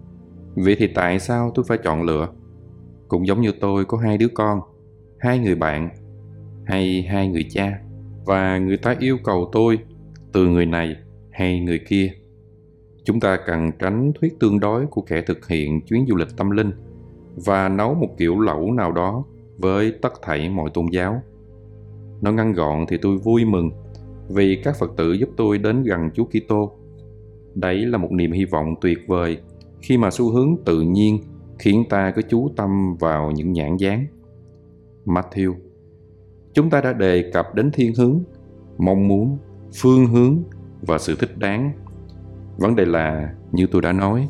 Vậy 0.54 0.76
thì 0.78 0.86
tại 0.86 1.20
sao 1.20 1.52
tôi 1.54 1.64
phải 1.68 1.78
chọn 1.78 2.02
lựa? 2.02 2.28
Cũng 3.08 3.26
giống 3.26 3.40
như 3.40 3.52
tôi 3.60 3.84
có 3.84 3.98
hai 3.98 4.18
đứa 4.18 4.28
con, 4.28 4.60
hai 5.18 5.38
người 5.38 5.54
bạn 5.54 5.88
hay 6.64 7.02
hai 7.02 7.28
người 7.28 7.46
cha 7.50 7.80
và 8.24 8.58
người 8.58 8.76
ta 8.76 8.96
yêu 8.98 9.18
cầu 9.24 9.48
tôi 9.52 9.78
từ 10.32 10.46
người 10.46 10.66
này 10.66 10.96
hay 11.30 11.60
người 11.60 11.80
kia. 11.88 12.12
Chúng 13.04 13.20
ta 13.20 13.38
cần 13.46 13.70
tránh 13.78 14.12
thuyết 14.20 14.40
tương 14.40 14.60
đối 14.60 14.86
của 14.86 15.02
kẻ 15.02 15.22
thực 15.22 15.48
hiện 15.48 15.80
chuyến 15.80 16.06
du 16.08 16.16
lịch 16.16 16.36
tâm 16.36 16.50
linh 16.50 16.70
và 17.36 17.68
nấu 17.68 17.94
một 17.94 18.08
kiểu 18.18 18.40
lẩu 18.40 18.72
nào 18.72 18.92
đó 18.92 19.24
với 19.58 19.92
tất 20.02 20.12
thảy 20.22 20.48
mọi 20.48 20.70
tôn 20.74 20.86
giáo. 20.92 21.22
Nó 22.20 22.32
ngăn 22.32 22.52
gọn 22.52 22.86
thì 22.88 22.96
tôi 23.02 23.18
vui 23.18 23.44
mừng 23.44 23.70
vì 24.28 24.60
các 24.64 24.76
Phật 24.76 24.90
tử 24.96 25.12
giúp 25.12 25.28
tôi 25.36 25.58
đến 25.58 25.82
gần 25.82 26.10
Chúa 26.14 26.24
Kitô. 26.24 26.72
Đấy 27.54 27.86
là 27.86 27.98
một 27.98 28.12
niềm 28.12 28.32
hy 28.32 28.44
vọng 28.44 28.74
tuyệt 28.80 28.98
vời 29.06 29.38
khi 29.80 29.96
mà 29.96 30.10
xu 30.10 30.30
hướng 30.30 30.56
tự 30.64 30.80
nhiên 30.80 31.18
khiến 31.58 31.84
ta 31.90 32.10
cứ 32.16 32.22
chú 32.22 32.48
tâm 32.56 32.96
vào 33.00 33.30
những 33.30 33.52
nhãn 33.52 33.76
dáng. 33.76 34.06
Matthew 35.06 35.54
Chúng 36.54 36.70
ta 36.70 36.80
đã 36.80 36.92
đề 36.92 37.30
cập 37.32 37.54
đến 37.54 37.70
thiên 37.70 37.94
hướng, 37.94 38.22
mong 38.78 39.08
muốn, 39.08 39.38
phương 39.74 40.06
hướng 40.06 40.42
và 40.82 40.98
sự 40.98 41.16
thích 41.18 41.38
đáng. 41.38 41.72
Vấn 42.56 42.76
đề 42.76 42.84
là, 42.84 43.34
như 43.52 43.66
tôi 43.66 43.82
đã 43.82 43.92
nói, 43.92 44.28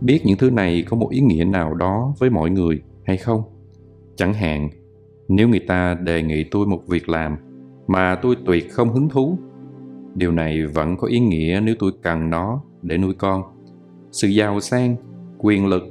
biết 0.00 0.20
những 0.24 0.38
thứ 0.38 0.50
này 0.50 0.84
có 0.88 0.96
một 0.96 1.08
ý 1.10 1.20
nghĩa 1.20 1.44
nào 1.44 1.74
đó 1.74 2.14
với 2.18 2.30
mọi 2.30 2.50
người 2.50 2.82
hay 3.04 3.16
không. 3.16 3.42
Chẳng 4.16 4.34
hạn, 4.34 4.68
nếu 5.34 5.48
người 5.48 5.60
ta 5.60 5.94
đề 5.94 6.22
nghị 6.22 6.44
tôi 6.44 6.66
một 6.66 6.82
việc 6.86 7.08
làm 7.08 7.36
mà 7.86 8.14
tôi 8.14 8.36
tuyệt 8.46 8.72
không 8.72 8.92
hứng 8.92 9.08
thú 9.08 9.38
điều 10.14 10.32
này 10.32 10.66
vẫn 10.66 10.96
có 10.96 11.08
ý 11.08 11.20
nghĩa 11.20 11.60
nếu 11.64 11.74
tôi 11.78 11.92
cần 12.02 12.30
nó 12.30 12.62
để 12.82 12.98
nuôi 12.98 13.14
con 13.14 13.42
sự 14.10 14.28
giàu 14.28 14.60
sang 14.60 14.96
quyền 15.38 15.66
lực 15.66 15.82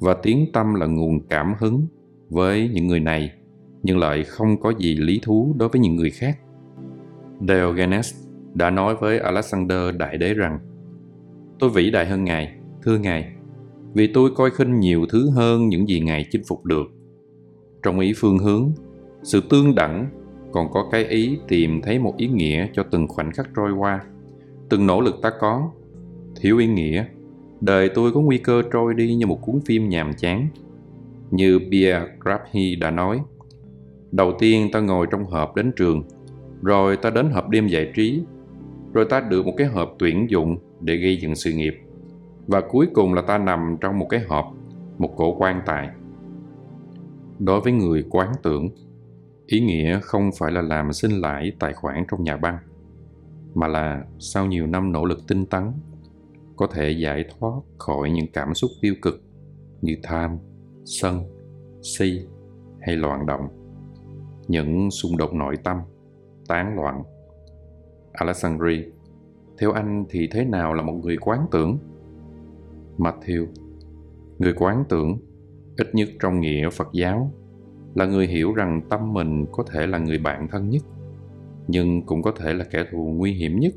và 0.00 0.14
tiếng 0.14 0.46
tâm 0.52 0.74
là 0.74 0.86
nguồn 0.86 1.20
cảm 1.28 1.54
hứng 1.58 1.86
với 2.30 2.70
những 2.74 2.86
người 2.86 3.00
này 3.00 3.32
nhưng 3.82 3.98
lại 3.98 4.24
không 4.24 4.60
có 4.60 4.72
gì 4.78 4.94
lý 4.94 5.20
thú 5.22 5.54
đối 5.58 5.68
với 5.68 5.80
những 5.80 5.96
người 5.96 6.10
khác 6.10 6.38
Diogenes 7.48 8.14
đã 8.54 8.70
nói 8.70 8.96
với 9.00 9.18
Alexander 9.18 9.96
Đại 9.96 10.18
Đế 10.18 10.34
rằng 10.34 10.58
Tôi 11.58 11.70
vĩ 11.70 11.90
đại 11.90 12.06
hơn 12.06 12.24
Ngài, 12.24 12.54
thưa 12.82 12.98
Ngài, 12.98 13.32
vì 13.94 14.10
tôi 14.14 14.30
coi 14.36 14.50
khinh 14.50 14.80
nhiều 14.80 15.06
thứ 15.10 15.30
hơn 15.30 15.68
những 15.68 15.88
gì 15.88 16.00
Ngài 16.00 16.26
chinh 16.30 16.42
phục 16.48 16.64
được. 16.64 16.86
Trong 17.82 18.00
ý 18.00 18.12
phương 18.16 18.38
hướng, 18.38 18.72
sự 19.22 19.42
tương 19.50 19.74
đẳng 19.74 20.08
còn 20.52 20.70
có 20.70 20.88
cái 20.90 21.04
ý 21.04 21.38
tìm 21.48 21.82
thấy 21.82 21.98
một 21.98 22.16
ý 22.16 22.28
nghĩa 22.28 22.66
cho 22.72 22.82
từng 22.90 23.08
khoảnh 23.08 23.32
khắc 23.32 23.48
trôi 23.56 23.72
qua. 23.72 24.00
Từng 24.68 24.86
nỗ 24.86 25.00
lực 25.00 25.14
ta 25.22 25.30
có, 25.40 25.70
thiếu 26.40 26.58
ý 26.58 26.66
nghĩa. 26.66 27.04
Đời 27.60 27.90
tôi 27.94 28.12
có 28.12 28.20
nguy 28.20 28.38
cơ 28.38 28.62
trôi 28.72 28.94
đi 28.94 29.14
như 29.14 29.26
một 29.26 29.38
cuốn 29.42 29.60
phim 29.66 29.88
nhàm 29.88 30.12
chán. 30.12 30.48
Như 31.30 31.58
Pierre 31.70 32.06
Grabhi 32.20 32.76
đã 32.76 32.90
nói, 32.90 33.20
đầu 34.12 34.32
tiên 34.38 34.68
ta 34.72 34.80
ngồi 34.80 35.06
trong 35.10 35.24
hộp 35.24 35.56
đến 35.56 35.72
trường, 35.76 36.02
rồi 36.62 36.96
ta 36.96 37.10
đến 37.10 37.30
hộp 37.30 37.48
đêm 37.48 37.66
giải 37.66 37.92
trí, 37.94 38.22
rồi 38.92 39.04
ta 39.04 39.20
được 39.20 39.46
một 39.46 39.54
cái 39.56 39.66
hộp 39.66 39.94
tuyển 39.98 40.26
dụng 40.30 40.56
để 40.80 40.96
gây 40.96 41.16
dựng 41.16 41.34
sự 41.34 41.52
nghiệp, 41.52 41.74
và 42.46 42.60
cuối 42.60 42.86
cùng 42.94 43.14
là 43.14 43.22
ta 43.22 43.38
nằm 43.38 43.76
trong 43.80 43.98
một 43.98 44.06
cái 44.08 44.20
hộp, 44.28 44.46
một 44.98 45.16
cổ 45.16 45.36
quan 45.38 45.60
tài. 45.66 45.88
Đối 47.38 47.60
với 47.60 47.72
người 47.72 48.04
quán 48.10 48.32
tưởng 48.42 48.68
ý 49.50 49.60
nghĩa 49.60 50.00
không 50.00 50.30
phải 50.38 50.52
là 50.52 50.62
làm 50.62 50.92
sinh 50.92 51.10
lãi 51.10 51.52
tài 51.58 51.72
khoản 51.72 52.04
trong 52.10 52.24
nhà 52.24 52.36
băng, 52.36 52.58
mà 53.54 53.68
là 53.68 54.04
sau 54.18 54.46
nhiều 54.46 54.66
năm 54.66 54.92
nỗ 54.92 55.04
lực 55.04 55.18
tinh 55.28 55.46
tấn, 55.46 55.72
có 56.56 56.66
thể 56.66 56.90
giải 56.90 57.24
thoát 57.28 57.60
khỏi 57.78 58.10
những 58.10 58.26
cảm 58.32 58.54
xúc 58.54 58.70
tiêu 58.80 58.94
cực 59.02 59.22
như 59.82 59.96
tham, 60.02 60.38
sân, 60.84 61.22
si 61.82 62.26
hay 62.80 62.96
loạn 62.96 63.26
động. 63.26 63.48
Những 64.48 64.90
xung 64.90 65.16
đột 65.16 65.34
nội 65.34 65.56
tâm 65.64 65.76
tán 66.48 66.76
loạn. 66.76 67.02
Alexandri, 68.12 68.84
theo 69.58 69.72
anh 69.72 70.04
thì 70.10 70.28
thế 70.32 70.44
nào 70.44 70.74
là 70.74 70.82
một 70.82 70.92
người 70.92 71.16
quán 71.16 71.46
tưởng? 71.50 71.78
Matthew, 72.98 73.46
người 74.38 74.52
quán 74.52 74.84
tưởng 74.88 75.18
ít 75.76 75.94
nhất 75.94 76.08
trong 76.20 76.40
nghĩa 76.40 76.70
phật 76.70 76.88
giáo 76.92 77.32
là 77.94 78.06
người 78.06 78.26
hiểu 78.26 78.54
rằng 78.54 78.80
tâm 78.90 79.12
mình 79.12 79.46
có 79.52 79.64
thể 79.72 79.86
là 79.86 79.98
người 79.98 80.18
bạn 80.18 80.48
thân 80.48 80.70
nhất, 80.70 80.82
nhưng 81.68 82.02
cũng 82.02 82.22
có 82.22 82.32
thể 82.36 82.54
là 82.54 82.64
kẻ 82.70 82.84
thù 82.92 83.12
nguy 83.16 83.32
hiểm 83.32 83.60
nhất. 83.60 83.74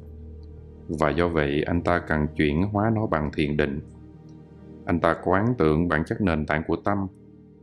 Và 0.87 1.09
do 1.09 1.27
vậy, 1.27 1.63
anh 1.65 1.81
ta 1.81 1.99
cần 1.99 2.27
chuyển 2.35 2.63
hóa 2.63 2.91
nó 2.95 3.07
bằng 3.07 3.31
thiền 3.31 3.57
định. 3.57 3.79
Anh 4.85 4.99
ta 4.99 5.15
quán 5.23 5.53
tưởng 5.57 5.87
bản 5.87 6.03
chất 6.05 6.21
nền 6.21 6.45
tảng 6.45 6.63
của 6.67 6.75
tâm, 6.75 7.07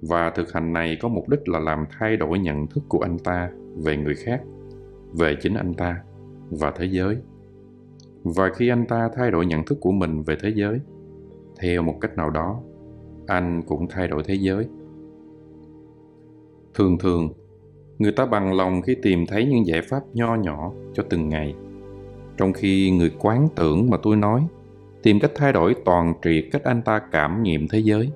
và 0.02 0.30
thực 0.30 0.52
hành 0.52 0.72
này 0.72 0.96
có 1.00 1.08
mục 1.08 1.28
đích 1.28 1.48
là 1.48 1.58
làm 1.58 1.84
thay 1.98 2.16
đổi 2.16 2.38
nhận 2.38 2.66
thức 2.66 2.84
của 2.88 2.98
anh 2.98 3.18
ta 3.18 3.50
về 3.76 3.96
người 3.96 4.14
khác, 4.14 4.40
về 5.12 5.36
chính 5.40 5.54
anh 5.54 5.74
ta 5.74 6.02
và 6.50 6.70
thế 6.76 6.84
giới. 6.84 7.16
Và 8.24 8.50
khi 8.56 8.68
anh 8.68 8.86
ta 8.86 9.08
thay 9.16 9.30
đổi 9.30 9.46
nhận 9.46 9.64
thức 9.64 9.78
của 9.80 9.92
mình 9.92 10.22
về 10.22 10.36
thế 10.42 10.52
giới, 10.54 10.80
theo 11.60 11.82
một 11.82 11.98
cách 12.00 12.16
nào 12.16 12.30
đó, 12.30 12.60
anh 13.26 13.62
cũng 13.62 13.86
thay 13.88 14.08
đổi 14.08 14.22
thế 14.26 14.34
giới. 14.34 14.68
Thường 16.74 16.98
thường, 16.98 17.28
người 17.98 18.12
ta 18.12 18.26
bằng 18.26 18.56
lòng 18.56 18.82
khi 18.82 18.96
tìm 19.02 19.26
thấy 19.26 19.46
những 19.46 19.66
giải 19.66 19.80
pháp 19.82 20.02
nho 20.12 20.34
nhỏ 20.34 20.72
cho 20.94 21.02
từng 21.10 21.28
ngày. 21.28 21.54
Trong 22.36 22.52
khi 22.52 22.90
người 22.90 23.12
quán 23.18 23.48
tưởng 23.56 23.90
mà 23.90 23.96
tôi 24.02 24.16
nói, 24.16 24.46
tìm 25.02 25.20
cách 25.20 25.30
thay 25.34 25.52
đổi 25.52 25.74
toàn 25.84 26.14
triệt 26.22 26.44
cách 26.52 26.64
anh 26.64 26.82
ta 26.82 26.98
cảm 27.12 27.42
nghiệm 27.42 27.68
thế 27.68 27.78
giới. 27.78 28.10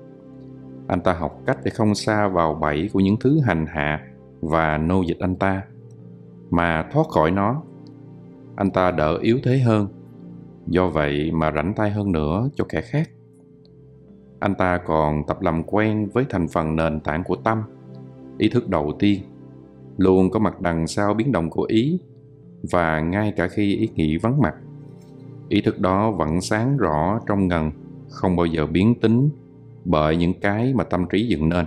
Anh 0.87 1.01
ta 1.01 1.13
học 1.13 1.41
cách 1.45 1.57
để 1.63 1.71
không 1.71 1.95
xa 1.95 2.27
vào 2.27 2.53
bẫy 2.53 2.89
của 2.93 2.99
những 2.99 3.17
thứ 3.19 3.39
hành 3.39 3.65
hạ 3.65 4.01
và 4.41 4.77
nô 4.77 5.01
dịch 5.01 5.19
anh 5.19 5.35
ta, 5.35 5.63
mà 6.49 6.89
thoát 6.91 7.07
khỏi 7.07 7.31
nó. 7.31 7.61
Anh 8.55 8.71
ta 8.71 8.91
đỡ 8.91 9.17
yếu 9.21 9.39
thế 9.43 9.57
hơn, 9.59 9.87
do 10.67 10.87
vậy 10.87 11.31
mà 11.31 11.51
rảnh 11.51 11.73
tay 11.73 11.91
hơn 11.91 12.11
nữa 12.11 12.49
cho 12.55 12.65
kẻ 12.69 12.81
khác. 12.81 13.09
Anh 14.39 14.55
ta 14.55 14.77
còn 14.77 15.23
tập 15.27 15.41
làm 15.41 15.63
quen 15.63 16.09
với 16.13 16.25
thành 16.29 16.47
phần 16.47 16.75
nền 16.75 16.99
tảng 16.99 17.23
của 17.23 17.35
tâm– 17.35 17.63
ý 18.37 18.49
thức 18.49 18.69
đầu 18.69 18.93
tiên 18.99 19.19
luôn 19.97 20.29
có 20.29 20.39
mặt 20.39 20.61
đằng 20.61 20.87
sau 20.87 21.13
biến 21.13 21.31
động 21.31 21.49
của 21.49 21.63
ý 21.63 21.99
và 22.71 22.99
ngay 22.99 23.33
cả 23.35 23.47
khi 23.47 23.75
ý 23.75 23.89
nghĩ 23.95 24.17
vắng 24.17 24.41
mặt 24.41 24.55
ý 25.49 25.61
thức 25.61 25.79
đó 25.79 26.11
vẫn 26.11 26.41
sáng 26.41 26.77
rõ 26.77 27.19
trong 27.27 27.47
ngần 27.47 27.71
không 28.09 28.35
bao 28.35 28.45
giờ 28.45 28.67
biến 28.67 28.95
tính 29.01 29.29
bởi 29.85 30.17
những 30.17 30.33
cái 30.39 30.73
mà 30.73 30.83
tâm 30.83 31.05
trí 31.11 31.27
dựng 31.27 31.49
nên 31.49 31.65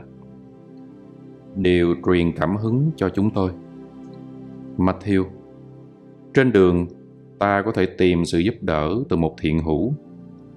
đều 1.56 1.94
truyền 2.06 2.32
cảm 2.32 2.56
hứng 2.56 2.90
cho 2.96 3.08
chúng 3.08 3.30
tôi. 3.30 3.50
Matthew 4.76 5.24
Trên 6.34 6.52
đường, 6.52 6.86
ta 7.38 7.62
có 7.62 7.72
thể 7.72 7.86
tìm 7.86 8.24
sự 8.24 8.38
giúp 8.38 8.54
đỡ 8.60 8.94
từ 9.08 9.16
một 9.16 9.34
thiện 9.40 9.62
hữu, 9.62 9.94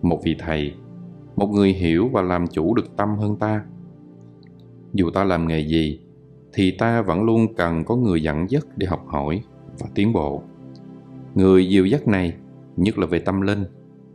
một 0.02 0.20
vị 0.24 0.36
thầy, 0.40 0.74
một 1.36 1.48
người 1.48 1.74
hiểu 1.74 2.10
và 2.14 2.22
làm 2.22 2.48
chủ 2.48 2.74
được 2.76 2.98
tâm 2.98 3.18
hơn 3.18 3.36
ta. 3.36 3.66
Dù 4.94 5.10
ta 5.10 5.24
làm 5.24 5.48
nghề 5.48 5.60
gì, 5.60 6.00
thì 6.54 6.72
ta 6.72 7.02
vẫn 7.02 7.24
luôn 7.24 7.54
cần 7.56 7.84
có 7.84 7.96
người 7.96 8.24
dẫn 8.24 8.50
dắt 8.50 8.64
để 8.78 8.88
học 8.88 9.06
hỏi 9.08 9.44
và 9.80 9.88
tiến 9.96 10.14
bộ. 10.14 10.44
Người 11.36 11.70
dìu 11.70 11.86
dắt 11.86 12.08
này, 12.08 12.34
nhất 12.78 12.98
là 12.98 13.08
về 13.08 13.20
tâm 13.20 13.42
linh, 13.42 13.64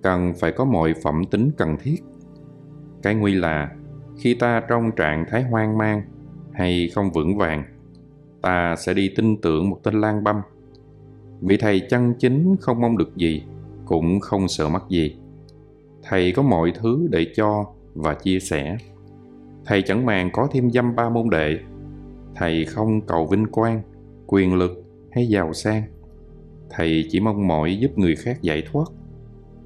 cần 0.02 0.32
phải 0.40 0.52
có 0.52 0.64
mọi 0.64 0.94
phẩm 1.02 1.24
tính 1.30 1.50
cần 1.56 1.76
thiết. 1.82 1.96
Cái 3.02 3.14
nguy 3.14 3.34
là 3.34 3.70
khi 4.18 4.34
ta 4.34 4.62
trong 4.68 4.90
trạng 4.96 5.24
thái 5.30 5.42
hoang 5.42 5.78
mang 5.78 6.02
hay 6.52 6.90
không 6.94 7.10
vững 7.10 7.36
vàng, 7.36 7.64
ta 8.42 8.76
sẽ 8.76 8.94
đi 8.94 9.10
tin 9.16 9.40
tưởng 9.40 9.70
một 9.70 9.80
tên 9.82 10.00
lang 10.00 10.24
băm. 10.24 10.36
Vị 11.40 11.56
thầy 11.56 11.80
chân 11.90 12.14
chính 12.18 12.56
không 12.60 12.80
mong 12.80 12.98
được 12.98 13.16
gì, 13.16 13.42
cũng 13.84 14.20
không 14.20 14.48
sợ 14.48 14.68
mất 14.68 14.88
gì. 14.88 15.16
Thầy 16.02 16.32
có 16.32 16.42
mọi 16.42 16.72
thứ 16.74 17.08
để 17.10 17.26
cho 17.36 17.64
và 17.94 18.14
chia 18.14 18.40
sẻ. 18.40 18.76
Thầy 19.66 19.82
chẳng 19.82 20.06
màng 20.06 20.30
có 20.32 20.48
thêm 20.52 20.70
dăm 20.70 20.96
ba 20.96 21.08
môn 21.08 21.30
đệ. 21.30 21.58
Thầy 22.34 22.64
không 22.64 23.00
cầu 23.00 23.26
vinh 23.26 23.46
quang, 23.46 23.82
quyền 24.26 24.54
lực 24.54 24.84
hay 25.10 25.28
giàu 25.28 25.52
sang. 25.52 25.82
Thầy 26.70 27.06
chỉ 27.10 27.20
mong 27.20 27.46
mỏi 27.48 27.76
giúp 27.80 27.98
người 27.98 28.16
khác 28.16 28.42
giải 28.42 28.62
thoát. 28.72 28.84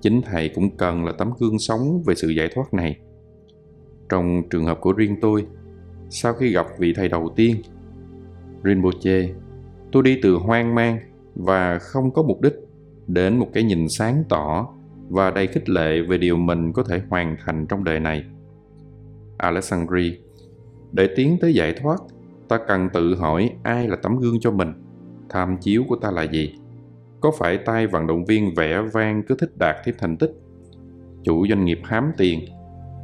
Chính 0.00 0.22
Thầy 0.22 0.48
cũng 0.48 0.76
cần 0.76 1.04
là 1.04 1.12
tấm 1.18 1.30
gương 1.38 1.58
sống 1.58 2.02
về 2.06 2.14
sự 2.14 2.28
giải 2.28 2.48
thoát 2.54 2.74
này. 2.74 2.96
Trong 4.08 4.42
trường 4.50 4.64
hợp 4.64 4.78
của 4.80 4.92
riêng 4.92 5.16
tôi, 5.20 5.46
sau 6.10 6.32
khi 6.32 6.52
gặp 6.52 6.66
vị 6.78 6.92
thầy 6.96 7.08
đầu 7.08 7.32
tiên, 7.36 7.56
Rinpoche, 8.64 9.28
tôi 9.92 10.02
đi 10.02 10.18
từ 10.22 10.34
hoang 10.34 10.74
mang 10.74 10.98
và 11.34 11.78
không 11.78 12.10
có 12.10 12.22
mục 12.22 12.40
đích 12.40 12.54
đến 13.06 13.38
một 13.38 13.48
cái 13.52 13.62
nhìn 13.62 13.88
sáng 13.88 14.24
tỏ 14.28 14.68
và 15.08 15.30
đầy 15.30 15.46
khích 15.46 15.68
lệ 15.68 16.00
về 16.00 16.18
điều 16.18 16.36
mình 16.36 16.72
có 16.72 16.82
thể 16.82 17.00
hoàn 17.08 17.36
thành 17.44 17.66
trong 17.66 17.84
đời 17.84 18.00
này. 18.00 18.24
Alexandri, 19.40 20.18
để 20.92 21.08
tiến 21.16 21.36
tới 21.40 21.54
giải 21.54 21.74
thoát, 21.82 21.96
ta 22.48 22.58
cần 22.68 22.88
tự 22.92 23.14
hỏi 23.14 23.50
ai 23.62 23.88
là 23.88 23.96
tấm 23.96 24.18
gương 24.18 24.40
cho 24.40 24.50
mình, 24.50 24.72
tham 25.28 25.56
chiếu 25.60 25.84
của 25.88 25.96
ta 25.96 26.10
là 26.10 26.22
gì. 26.22 26.54
Có 27.20 27.30
phải 27.38 27.58
tay 27.58 27.86
vận 27.86 28.06
động 28.06 28.24
viên 28.24 28.54
vẽ 28.54 28.82
vang 28.92 29.22
cứ 29.28 29.34
thích 29.38 29.58
đạt 29.58 29.76
thêm 29.84 29.94
thành 29.98 30.16
tích, 30.16 30.32
chủ 31.22 31.46
doanh 31.48 31.64
nghiệp 31.64 31.80
hám 31.84 32.12
tiền, 32.16 32.40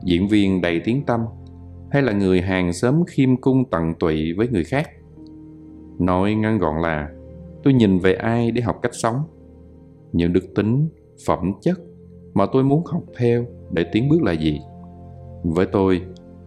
diễn 0.05 0.29
viên 0.29 0.61
đầy 0.61 0.81
tiếng 0.85 1.07
tâm, 1.07 1.21
hay 1.91 2.03
là 2.03 2.13
người 2.13 2.41
hàng 2.41 2.73
xóm 2.73 3.05
khiêm 3.07 3.37
cung 3.37 3.71
tận 3.71 3.95
tụy 3.95 4.33
với 4.33 4.49
người 4.49 4.65
khác? 4.65 4.91
Nói 5.99 6.35
ngắn 6.35 6.59
gọn 6.59 6.83
là 6.83 7.11
tôi 7.63 7.75
nhìn 7.75 7.99
về 7.99 8.15
ai 8.15 8.51
để 8.51 8.63
học 8.63 8.79
cách 8.83 8.95
sống, 8.95 9.17
những 10.13 10.33
đức 10.33 10.55
tính, 10.55 10.89
phẩm 11.27 11.53
chất 11.63 11.79
mà 12.35 12.47
tôi 12.53 12.65
muốn 12.65 12.85
học 12.85 13.03
theo 13.19 13.47
để 13.71 13.85
tiến 13.93 14.09
bước 14.09 14.23
là 14.23 14.33
gì? 14.33 14.61
Với 15.45 15.67
tôi, 15.67 16.03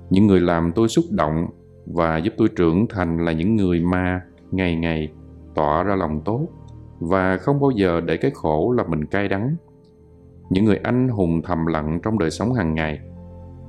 những 0.09 0.27
người 0.27 0.39
làm 0.39 0.71
tôi 0.75 0.87
xúc 0.87 1.05
động 1.11 1.47
và 1.85 2.17
giúp 2.17 2.33
tôi 2.37 2.47
trưởng 2.55 2.87
thành 2.87 3.25
là 3.25 3.31
những 3.31 3.55
người 3.55 3.79
mà 3.79 4.21
ngày 4.51 4.75
ngày 4.75 5.09
tỏ 5.55 5.83
ra 5.83 5.95
lòng 5.95 6.21
tốt 6.25 6.47
và 6.99 7.37
không 7.37 7.59
bao 7.59 7.71
giờ 7.71 8.01
để 8.01 8.17
cái 8.17 8.31
khổ 8.31 8.71
làm 8.71 8.85
mình 8.89 9.05
cay 9.05 9.27
đắng. 9.27 9.55
Những 10.49 10.65
người 10.65 10.77
anh 10.83 11.07
hùng 11.09 11.41
thầm 11.41 11.65
lặng 11.65 11.99
trong 12.03 12.19
đời 12.19 12.31
sống 12.31 12.53
hàng 12.53 12.75
ngày. 12.75 12.99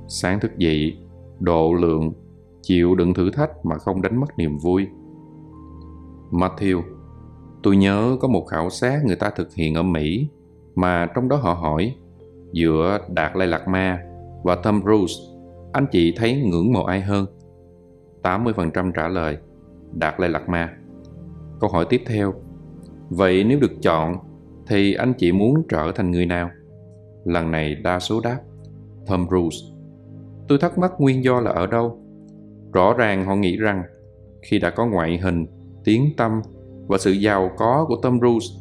Sáng 0.07 0.39
thức 0.39 0.57
dậy, 0.57 0.97
độ 1.39 1.73
lượng, 1.73 2.13
chịu 2.61 2.95
đựng 2.95 3.13
thử 3.13 3.31
thách 3.31 3.65
mà 3.65 3.77
không 3.77 4.01
đánh 4.01 4.19
mất 4.19 4.37
niềm 4.37 4.57
vui. 4.57 4.87
Matthew, 6.31 6.81
tôi 7.63 7.77
nhớ 7.77 8.17
có 8.21 8.27
một 8.27 8.45
khảo 8.45 8.69
sát 8.69 9.01
người 9.05 9.15
ta 9.15 9.29
thực 9.29 9.53
hiện 9.53 9.75
ở 9.75 9.83
Mỹ 9.83 10.27
mà 10.75 11.07
trong 11.15 11.29
đó 11.29 11.35
họ 11.35 11.53
hỏi 11.53 11.95
giữa 12.51 12.99
Đạt 13.09 13.35
Lai 13.35 13.47
Lạt 13.47 13.67
Ma 13.67 13.99
và 14.43 14.55
Tom 14.55 14.81
Cruise, 14.81 15.13
anh 15.73 15.85
chị 15.91 16.13
thấy 16.17 16.41
ngưỡng 16.41 16.73
mộ 16.73 16.83
ai 16.83 17.01
hơn? 17.01 17.25
80% 18.23 18.91
trả 18.91 19.07
lời 19.07 19.37
Đạt 19.93 20.19
Lai 20.19 20.29
Lạt 20.29 20.49
Ma. 20.49 20.77
Câu 21.59 21.69
hỏi 21.69 21.85
tiếp 21.89 22.01
theo 22.05 22.33
Vậy 23.09 23.43
nếu 23.43 23.59
được 23.59 23.81
chọn 23.81 24.17
thì 24.67 24.93
anh 24.93 25.13
chị 25.13 25.31
muốn 25.31 25.63
trở 25.69 25.91
thành 25.95 26.11
người 26.11 26.25
nào? 26.25 26.49
Lần 27.25 27.51
này 27.51 27.75
đa 27.75 27.99
số 27.99 28.21
đáp 28.23 28.39
Tom 29.07 29.27
Cruise. 29.27 29.57
Tôi 30.47 30.57
thắc 30.57 30.77
mắc 30.77 30.91
nguyên 30.97 31.23
do 31.23 31.39
là 31.39 31.51
ở 31.51 31.67
đâu? 31.67 31.99
Rõ 32.73 32.93
ràng 32.97 33.25
họ 33.25 33.35
nghĩ 33.35 33.57
rằng 33.57 33.83
khi 34.41 34.59
đã 34.59 34.69
có 34.69 34.85
ngoại 34.85 35.17
hình, 35.17 35.45
tiếng 35.83 36.09
tâm 36.17 36.41
và 36.87 36.97
sự 36.97 37.11
giàu 37.11 37.51
có 37.57 37.85
của 37.87 37.95
Tom 38.01 38.19
Cruise 38.19 38.55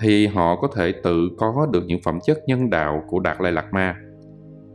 thì 0.00 0.26
họ 0.26 0.56
có 0.56 0.68
thể 0.76 0.92
tự 0.92 1.28
có 1.38 1.68
được 1.72 1.84
những 1.86 2.00
phẩm 2.04 2.18
chất 2.26 2.38
nhân 2.46 2.70
đạo 2.70 3.02
của 3.08 3.20
Đạt 3.20 3.40
Lai 3.40 3.52
Lạt 3.52 3.72
Ma. 3.72 3.96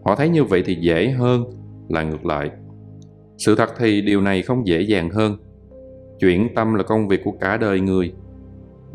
Họ 0.05 0.15
thấy 0.15 0.29
như 0.29 0.43
vậy 0.43 0.63
thì 0.65 0.75
dễ 0.75 1.09
hơn 1.09 1.43
là 1.89 2.03
ngược 2.03 2.25
lại. 2.25 2.49
Sự 3.37 3.55
thật 3.55 3.69
thì 3.77 4.01
điều 4.01 4.21
này 4.21 4.41
không 4.41 4.67
dễ 4.67 4.81
dàng 4.81 5.09
hơn. 5.09 5.37
Chuyển 6.19 6.47
tâm 6.55 6.73
là 6.73 6.83
công 6.83 7.07
việc 7.07 7.21
của 7.23 7.33
cả 7.39 7.57
đời 7.57 7.79
người– 7.79 8.13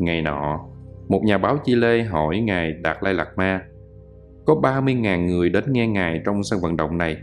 Ngày 0.01 0.21
nọ, 0.21 0.59
một 1.09 1.21
nhà 1.23 1.37
báo 1.37 1.57
Chile 1.65 2.03
hỏi 2.03 2.39
Ngài 2.39 2.71
Đạt 2.71 2.97
Lai 3.01 3.13
Lạt 3.13 3.27
Ma 3.37 3.65
Có 4.45 4.55
30.000 4.55 5.25
người 5.25 5.49
đến 5.49 5.63
nghe 5.67 5.87
Ngài 5.87 6.21
trong 6.25 6.43
sân 6.43 6.59
vận 6.61 6.77
động 6.77 6.97
này 6.97 7.17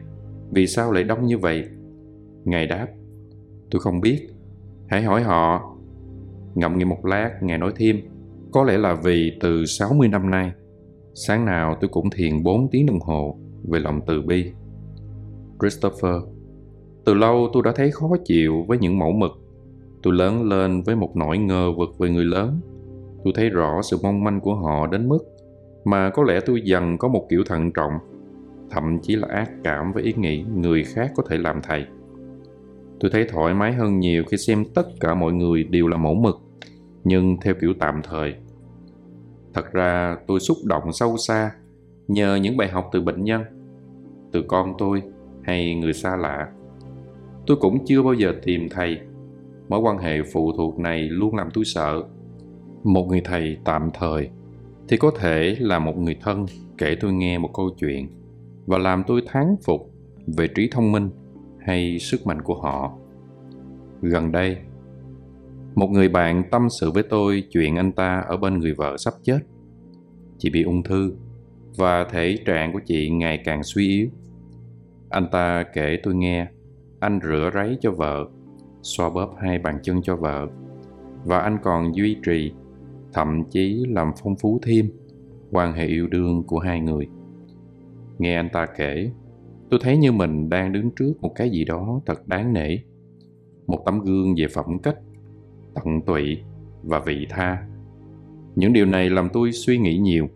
Vì 0.50 0.66
sao 0.66 0.92
lại 0.92 1.04
đông 1.04 1.26
như 1.26 1.38
vậy? 1.38 1.64
Ngài 2.44 2.66
đáp 2.66 2.86
Tôi 3.70 3.80
không 3.80 4.00
biết 4.00 4.28
Hãy 4.88 5.02
hỏi 5.02 5.22
họ 5.22 5.74
Ngậm 6.54 6.78
nghĩ 6.78 6.84
một 6.84 7.04
lát, 7.04 7.30
Ngài 7.42 7.58
nói 7.58 7.72
thêm 7.76 8.00
Có 8.52 8.64
lẽ 8.64 8.78
là 8.78 8.94
vì 8.94 9.32
từ 9.40 9.66
60 9.66 10.08
năm 10.08 10.30
nay 10.30 10.52
Sáng 11.14 11.44
nào 11.44 11.76
tôi 11.80 11.88
cũng 11.88 12.10
thiền 12.10 12.42
4 12.42 12.68
tiếng 12.70 12.86
đồng 12.86 13.00
hồ 13.00 13.38
Về 13.68 13.78
lòng 13.78 14.00
từ 14.06 14.22
bi 14.22 14.52
Christopher 15.60 16.22
Từ 17.04 17.14
lâu 17.14 17.50
tôi 17.52 17.62
đã 17.62 17.72
thấy 17.76 17.90
khó 17.90 18.10
chịu 18.24 18.64
với 18.68 18.78
những 18.78 18.98
mẫu 18.98 19.12
mực 19.12 19.32
Tôi 20.02 20.14
lớn 20.14 20.48
lên 20.48 20.82
với 20.82 20.96
một 20.96 21.16
nỗi 21.16 21.38
ngờ 21.38 21.72
vực 21.78 21.98
về 21.98 22.10
người 22.10 22.24
lớn. 22.24 22.60
Tôi 23.24 23.32
thấy 23.36 23.50
rõ 23.50 23.82
sự 23.82 23.96
mong 24.02 24.24
manh 24.24 24.40
của 24.40 24.54
họ 24.54 24.86
đến 24.86 25.08
mức 25.08 25.18
mà 25.84 26.10
có 26.10 26.22
lẽ 26.22 26.40
tôi 26.46 26.60
dần 26.64 26.98
có 26.98 27.08
một 27.08 27.26
kiểu 27.30 27.42
thận 27.46 27.72
trọng, 27.72 27.92
thậm 28.70 28.98
chí 29.02 29.16
là 29.16 29.28
ác 29.28 29.50
cảm 29.64 29.92
với 29.92 30.02
ý 30.02 30.12
nghĩ 30.16 30.44
người 30.54 30.84
khác 30.84 31.12
có 31.16 31.22
thể 31.28 31.38
làm 31.38 31.60
thầy. 31.62 31.86
Tôi 33.00 33.10
thấy 33.10 33.26
thoải 33.28 33.54
mái 33.54 33.72
hơn 33.72 34.00
nhiều 34.00 34.24
khi 34.30 34.36
xem 34.36 34.64
tất 34.74 34.86
cả 35.00 35.14
mọi 35.14 35.32
người 35.32 35.64
đều 35.64 35.88
là 35.88 35.96
mẫu 35.96 36.14
mực, 36.14 36.40
nhưng 37.04 37.36
theo 37.40 37.54
kiểu 37.60 37.74
tạm 37.78 38.00
thời. 38.04 38.34
Thật 39.54 39.72
ra 39.72 40.16
tôi 40.26 40.40
xúc 40.40 40.56
động 40.64 40.92
sâu 40.92 41.16
xa 41.16 41.50
nhờ 42.08 42.36
những 42.36 42.56
bài 42.56 42.68
học 42.68 42.88
từ 42.92 43.00
bệnh 43.00 43.24
nhân, 43.24 43.42
từ 44.32 44.42
con 44.48 44.74
tôi 44.78 45.02
hay 45.48 45.74
người 45.74 45.92
xa 45.92 46.16
lạ. 46.16 46.48
Tôi 47.46 47.56
cũng 47.60 47.84
chưa 47.86 48.02
bao 48.02 48.14
giờ 48.14 48.34
tìm 48.42 48.68
thầy. 48.70 48.98
Mối 49.68 49.80
quan 49.80 49.98
hệ 49.98 50.22
phụ 50.32 50.52
thuộc 50.56 50.78
này 50.78 51.02
luôn 51.02 51.34
làm 51.34 51.48
tôi 51.54 51.64
sợ. 51.64 52.02
Một 52.84 53.06
người 53.08 53.20
thầy 53.24 53.56
tạm 53.64 53.90
thời 53.94 54.30
thì 54.88 54.96
có 54.96 55.10
thể 55.18 55.56
là 55.60 55.78
một 55.78 55.96
người 55.96 56.16
thân 56.20 56.46
kể 56.78 56.96
tôi 57.00 57.12
nghe 57.12 57.38
một 57.38 57.50
câu 57.54 57.70
chuyện 57.78 58.08
và 58.66 58.78
làm 58.78 59.02
tôi 59.06 59.22
thán 59.26 59.56
phục 59.64 59.94
về 60.26 60.48
trí 60.48 60.68
thông 60.72 60.92
minh 60.92 61.10
hay 61.58 61.98
sức 61.98 62.26
mạnh 62.26 62.42
của 62.42 62.60
họ. 62.60 62.92
Gần 64.02 64.32
đây, 64.32 64.56
một 65.74 65.90
người 65.90 66.08
bạn 66.08 66.42
tâm 66.50 66.68
sự 66.80 66.90
với 66.90 67.02
tôi 67.02 67.44
chuyện 67.50 67.76
anh 67.76 67.92
ta 67.92 68.24
ở 68.28 68.36
bên 68.36 68.58
người 68.58 68.72
vợ 68.72 68.96
sắp 68.96 69.14
chết. 69.22 69.38
Chị 70.38 70.50
bị 70.50 70.62
ung 70.62 70.82
thư 70.82 71.12
và 71.76 72.04
thể 72.04 72.38
trạng 72.46 72.72
của 72.72 72.80
chị 72.86 73.10
ngày 73.10 73.42
càng 73.44 73.62
suy 73.62 73.88
yếu 73.88 74.08
anh 75.10 75.26
ta 75.32 75.64
kể 75.74 75.98
tôi 76.02 76.14
nghe. 76.14 76.48
Anh 77.00 77.20
rửa 77.22 77.50
ráy 77.52 77.76
cho 77.80 77.90
vợ, 77.90 78.28
xoa 78.82 79.10
bóp 79.10 79.34
hai 79.38 79.58
bàn 79.58 79.78
chân 79.82 80.02
cho 80.02 80.16
vợ. 80.16 80.48
Và 81.24 81.38
anh 81.38 81.58
còn 81.62 81.94
duy 81.94 82.16
trì, 82.24 82.52
thậm 83.12 83.44
chí 83.50 83.84
làm 83.88 84.12
phong 84.22 84.36
phú 84.36 84.58
thêm, 84.62 84.90
quan 85.50 85.72
hệ 85.72 85.86
yêu 85.86 86.06
đương 86.06 86.42
của 86.42 86.58
hai 86.58 86.80
người. 86.80 87.08
Nghe 88.18 88.36
anh 88.36 88.48
ta 88.52 88.66
kể, 88.76 89.10
tôi 89.70 89.80
thấy 89.82 89.96
như 89.96 90.12
mình 90.12 90.48
đang 90.48 90.72
đứng 90.72 90.90
trước 90.90 91.12
một 91.20 91.32
cái 91.34 91.50
gì 91.50 91.64
đó 91.64 92.00
thật 92.06 92.28
đáng 92.28 92.52
nể. 92.52 92.78
Một 93.66 93.82
tấm 93.86 94.00
gương 94.00 94.34
về 94.36 94.46
phẩm 94.54 94.78
cách, 94.82 94.96
tận 95.74 96.00
tụy 96.06 96.42
và 96.82 96.98
vị 96.98 97.26
tha. 97.30 97.66
Những 98.54 98.72
điều 98.72 98.86
này 98.86 99.10
làm 99.10 99.28
tôi 99.32 99.52
suy 99.52 99.78
nghĩ 99.78 99.98
nhiều. 99.98 100.28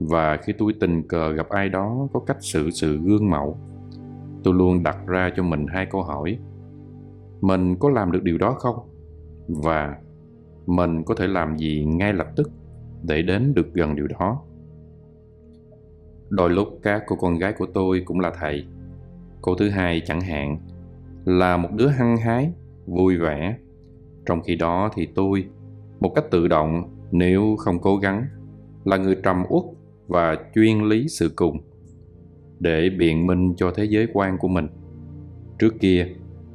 Và 0.00 0.36
khi 0.36 0.52
tôi 0.58 0.74
tình 0.80 1.08
cờ 1.08 1.32
gặp 1.32 1.48
ai 1.48 1.68
đó 1.68 2.08
có 2.12 2.20
cách 2.20 2.36
xử 2.40 2.70
sự 2.70 2.98
gương 2.98 3.30
mẫu 3.30 3.58
tôi 4.44 4.54
luôn 4.54 4.82
đặt 4.82 4.96
ra 5.06 5.30
cho 5.36 5.42
mình 5.42 5.66
hai 5.66 5.86
câu 5.86 6.02
hỏi. 6.02 6.38
Mình 7.40 7.76
có 7.76 7.90
làm 7.90 8.12
được 8.12 8.22
điều 8.22 8.38
đó 8.38 8.56
không? 8.58 8.76
Và 9.48 9.96
mình 10.66 11.04
có 11.04 11.14
thể 11.14 11.26
làm 11.26 11.56
gì 11.56 11.84
ngay 11.84 12.12
lập 12.12 12.26
tức 12.36 12.50
để 13.02 13.22
đến 13.22 13.54
được 13.54 13.74
gần 13.74 13.96
điều 13.96 14.06
đó? 14.06 14.42
Đôi 16.28 16.50
lúc 16.50 16.68
các 16.82 17.02
cô 17.06 17.16
con 17.16 17.38
gái 17.38 17.52
của 17.52 17.66
tôi 17.74 18.02
cũng 18.04 18.20
là 18.20 18.32
thầy. 18.40 18.66
Cô 19.42 19.54
thứ 19.54 19.68
hai 19.68 20.02
chẳng 20.04 20.20
hạn, 20.20 20.58
là 21.24 21.56
một 21.56 21.68
đứa 21.76 21.88
hăng 21.88 22.16
hái, 22.16 22.52
vui 22.86 23.16
vẻ. 23.16 23.58
Trong 24.26 24.42
khi 24.42 24.56
đó 24.56 24.90
thì 24.94 25.06
tôi, 25.14 25.44
một 26.00 26.12
cách 26.14 26.24
tự 26.30 26.48
động, 26.48 26.82
nếu 27.12 27.56
không 27.58 27.78
cố 27.78 27.96
gắng, 27.96 28.24
là 28.84 28.96
người 28.96 29.16
trầm 29.22 29.44
uất 29.48 29.64
và 30.08 30.36
chuyên 30.54 30.82
lý 30.82 31.08
sự 31.08 31.32
cùng 31.36 31.60
để 32.64 32.90
biện 32.98 33.26
minh 33.26 33.54
cho 33.56 33.70
thế 33.70 33.84
giới 33.84 34.06
quan 34.12 34.38
của 34.38 34.48
mình. 34.48 34.68
Trước 35.58 35.80
kia, 35.80 36.06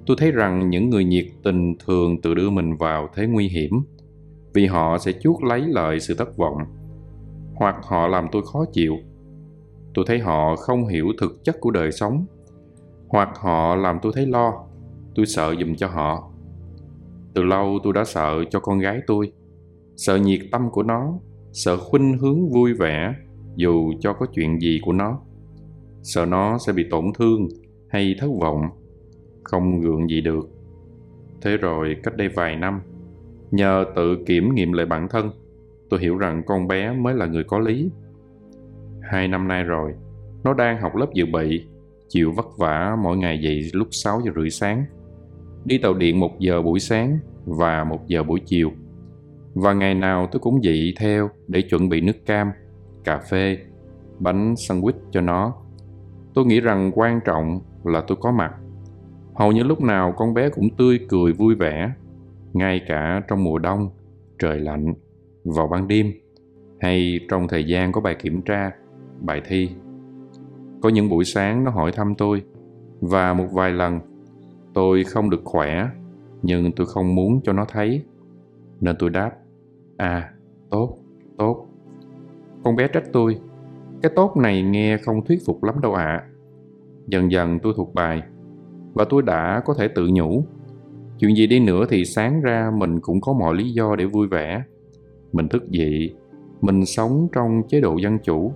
tôi 0.05 0.17
thấy 0.19 0.31
rằng 0.31 0.69
những 0.69 0.89
người 0.89 1.05
nhiệt 1.05 1.25
tình 1.43 1.75
thường 1.85 2.21
tự 2.21 2.33
đưa 2.33 2.49
mình 2.49 2.75
vào 2.75 3.09
thế 3.15 3.27
nguy 3.27 3.47
hiểm, 3.47 3.71
vì 4.53 4.65
họ 4.65 4.97
sẽ 4.97 5.11
chuốc 5.11 5.43
lấy 5.43 5.61
lợi 5.67 5.99
sự 5.99 6.15
thất 6.15 6.37
vọng, 6.37 6.57
hoặc 7.55 7.75
họ 7.83 8.07
làm 8.07 8.27
tôi 8.31 8.41
khó 8.53 8.65
chịu. 8.73 8.95
Tôi 9.93 10.05
thấy 10.07 10.19
họ 10.19 10.55
không 10.55 10.87
hiểu 10.87 11.07
thực 11.19 11.43
chất 11.43 11.57
của 11.59 11.71
đời 11.71 11.91
sống, 11.91 12.25
hoặc 13.07 13.29
họ 13.35 13.75
làm 13.75 13.99
tôi 14.01 14.11
thấy 14.15 14.25
lo, 14.25 14.65
tôi 15.15 15.25
sợ 15.25 15.55
dùm 15.59 15.75
cho 15.75 15.87
họ. 15.87 16.31
Từ 17.33 17.43
lâu 17.43 17.79
tôi 17.83 17.93
đã 17.93 18.03
sợ 18.05 18.43
cho 18.49 18.59
con 18.59 18.79
gái 18.79 18.99
tôi, 19.07 19.31
sợ 19.95 20.15
nhiệt 20.15 20.39
tâm 20.51 20.69
của 20.71 20.83
nó, 20.83 21.19
sợ 21.51 21.77
khuynh 21.77 22.17
hướng 22.17 22.49
vui 22.49 22.73
vẻ 22.73 23.13
dù 23.55 23.93
cho 23.99 24.13
có 24.13 24.25
chuyện 24.33 24.59
gì 24.61 24.79
của 24.83 24.93
nó 24.93 25.19
sợ 26.03 26.25
nó 26.25 26.57
sẽ 26.57 26.73
bị 26.73 26.85
tổn 26.89 27.05
thương 27.17 27.47
hay 27.87 28.15
thất 28.19 28.29
vọng. 28.41 28.61
Không 29.43 29.81
gượng 29.81 30.09
gì 30.09 30.21
được. 30.21 30.49
Thế 31.41 31.57
rồi 31.57 31.95
cách 32.03 32.17
đây 32.17 32.27
vài 32.27 32.55
năm, 32.55 32.81
nhờ 33.51 33.85
tự 33.95 34.23
kiểm 34.25 34.55
nghiệm 34.55 34.73
lại 34.73 34.85
bản 34.85 35.07
thân, 35.09 35.31
tôi 35.89 35.99
hiểu 35.99 36.17
rằng 36.17 36.43
con 36.45 36.67
bé 36.67 36.93
mới 36.93 37.13
là 37.13 37.25
người 37.25 37.43
có 37.43 37.59
lý. 37.59 37.89
Hai 39.01 39.27
năm 39.27 39.47
nay 39.47 39.63
rồi, 39.63 39.93
nó 40.43 40.53
đang 40.53 40.81
học 40.81 40.95
lớp 40.95 41.13
dự 41.13 41.25
bị, 41.25 41.65
chịu 42.07 42.31
vất 42.31 42.57
vả 42.57 42.97
mỗi 43.03 43.17
ngày 43.17 43.41
dậy 43.41 43.69
lúc 43.73 43.87
6 43.91 44.21
giờ 44.25 44.31
rưỡi 44.35 44.49
sáng. 44.49 44.85
Đi 45.65 45.77
tàu 45.77 45.93
điện 45.93 46.19
một 46.19 46.39
giờ 46.39 46.61
buổi 46.61 46.79
sáng 46.79 47.19
và 47.45 47.83
một 47.83 48.07
giờ 48.07 48.23
buổi 48.23 48.39
chiều. 48.45 48.71
Và 49.53 49.73
ngày 49.73 49.93
nào 49.93 50.27
tôi 50.31 50.39
cũng 50.39 50.63
dậy 50.63 50.93
theo 50.99 51.29
để 51.47 51.61
chuẩn 51.61 51.89
bị 51.89 52.01
nước 52.01 52.25
cam, 52.25 52.51
cà 53.03 53.17
phê, 53.17 53.57
bánh 54.19 54.53
sandwich 54.53 54.93
cho 55.11 55.21
nó 55.21 55.55
tôi 56.33 56.45
nghĩ 56.45 56.59
rằng 56.59 56.91
quan 56.95 57.19
trọng 57.25 57.59
là 57.83 58.01
tôi 58.07 58.17
có 58.21 58.31
mặt. 58.31 58.55
Hầu 59.35 59.51
như 59.51 59.63
lúc 59.63 59.81
nào 59.81 60.13
con 60.17 60.33
bé 60.33 60.49
cũng 60.49 60.69
tươi 60.77 60.99
cười 61.09 61.33
vui 61.33 61.55
vẻ, 61.55 61.91
ngay 62.53 62.81
cả 62.87 63.21
trong 63.27 63.43
mùa 63.43 63.57
đông, 63.57 63.89
trời 64.39 64.59
lạnh, 64.59 64.93
vào 65.43 65.67
ban 65.67 65.87
đêm, 65.87 66.13
hay 66.79 67.19
trong 67.29 67.47
thời 67.47 67.63
gian 67.63 67.91
có 67.91 68.01
bài 68.01 68.15
kiểm 68.15 68.41
tra, 68.41 68.71
bài 69.19 69.41
thi. 69.45 69.69
Có 70.81 70.89
những 70.89 71.09
buổi 71.09 71.25
sáng 71.25 71.63
nó 71.63 71.71
hỏi 71.71 71.91
thăm 71.91 72.15
tôi, 72.15 72.43
và 73.01 73.33
một 73.33 73.47
vài 73.51 73.71
lần 73.71 73.99
tôi 74.73 75.03
không 75.03 75.29
được 75.29 75.41
khỏe, 75.43 75.87
nhưng 76.41 76.71
tôi 76.71 76.87
không 76.87 77.15
muốn 77.15 77.41
cho 77.43 77.53
nó 77.53 77.65
thấy. 77.65 78.05
Nên 78.81 78.95
tôi 78.99 79.09
đáp 79.09 79.31
à 79.97 80.33
tốt 80.69 80.97
tốt. 81.37 81.65
Con 82.63 82.75
bé 82.75 82.87
trách 82.87 83.03
tôi 83.13 83.39
cái 84.01 84.11
tốt 84.15 84.37
này 84.37 84.63
nghe 84.63 84.97
không 84.97 85.25
thuyết 85.25 85.39
phục 85.45 85.63
lắm 85.63 85.75
đâu 85.81 85.93
ạ. 85.93 86.03
À. 86.03 86.25
dần 87.07 87.31
dần 87.31 87.59
tôi 87.59 87.73
thuộc 87.77 87.93
bài, 87.93 88.21
và 88.93 89.05
tôi 89.09 89.21
đã 89.21 89.61
có 89.65 89.73
thể 89.73 89.87
tự 89.87 90.07
nhủ. 90.11 90.43
Chuyện 91.19 91.35
gì 91.35 91.47
đi 91.47 91.59
nữa 91.59 91.85
thì 91.89 92.05
sáng 92.05 92.41
ra 92.41 92.71
mình 92.77 92.99
cũng 92.99 93.21
có 93.21 93.33
mọi 93.33 93.55
lý 93.55 93.71
do 93.71 93.95
để 93.95 94.05
vui 94.05 94.27
vẻ. 94.27 94.63
Mình 95.33 95.47
thức 95.49 95.69
dậy, 95.69 96.15
mình 96.61 96.85
sống 96.85 97.27
trong 97.33 97.61
chế 97.67 97.81
độ 97.81 97.97
dân 97.97 98.19
chủ. 98.19 98.53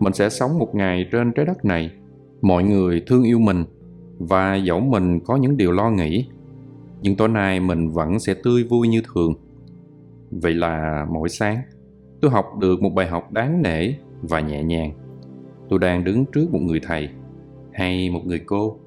Mình 0.00 0.12
sẽ 0.12 0.28
sống 0.28 0.58
một 0.58 0.74
ngày 0.74 1.06
trên 1.12 1.32
trái 1.32 1.46
đất 1.46 1.64
này. 1.64 1.90
Mọi 2.42 2.64
người 2.64 3.02
thương 3.06 3.22
yêu 3.22 3.38
mình, 3.38 3.64
và 4.18 4.54
dẫu 4.54 4.80
mình 4.80 5.20
có 5.20 5.36
những 5.36 5.56
điều 5.56 5.72
lo 5.72 5.90
nghĩ, 5.90 6.28
nhưng 7.02 7.16
tối 7.16 7.28
nay 7.28 7.60
mình 7.60 7.90
vẫn 7.90 8.18
sẽ 8.18 8.34
tươi 8.34 8.64
vui 8.64 8.88
như 8.88 9.02
thường. 9.14 9.34
Vậy 10.30 10.54
là 10.54 11.06
mỗi 11.10 11.28
sáng, 11.28 11.62
tôi 12.20 12.30
học 12.30 12.46
được 12.60 12.82
một 12.82 12.90
bài 12.94 13.06
học 13.06 13.32
đáng 13.32 13.62
nể 13.62 13.92
và 14.22 14.40
nhẹ 14.40 14.62
nhàng. 14.62 14.92
Tôi 15.68 15.78
đang 15.78 16.04
đứng 16.04 16.24
trước 16.24 16.50
một 16.52 16.60
người 16.62 16.80
thầy 16.82 17.08
hay 17.72 18.10
một 18.10 18.26
người 18.26 18.40
cô 18.46 18.78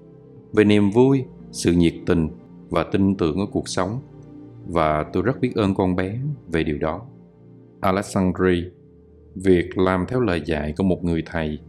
về 0.53 0.63
niềm 0.63 0.91
vui, 0.91 1.23
sự 1.51 1.73
nhiệt 1.73 1.93
tình 2.05 2.29
và 2.69 2.83
tin 2.83 3.15
tưởng 3.15 3.39
ở 3.39 3.45
cuộc 3.51 3.69
sống. 3.69 3.99
Và 4.67 5.05
tôi 5.13 5.23
rất 5.23 5.41
biết 5.41 5.55
ơn 5.55 5.75
con 5.75 5.95
bé 5.95 6.19
về 6.47 6.63
điều 6.63 6.77
đó. 6.77 7.01
Alexandri 7.81 8.63
việc 9.35 9.77
làm 9.77 10.05
theo 10.07 10.19
lời 10.19 10.41
dạy 10.45 10.73
của 10.77 10.83
một 10.83 11.03
người 11.03 11.23
thầy 11.25 11.59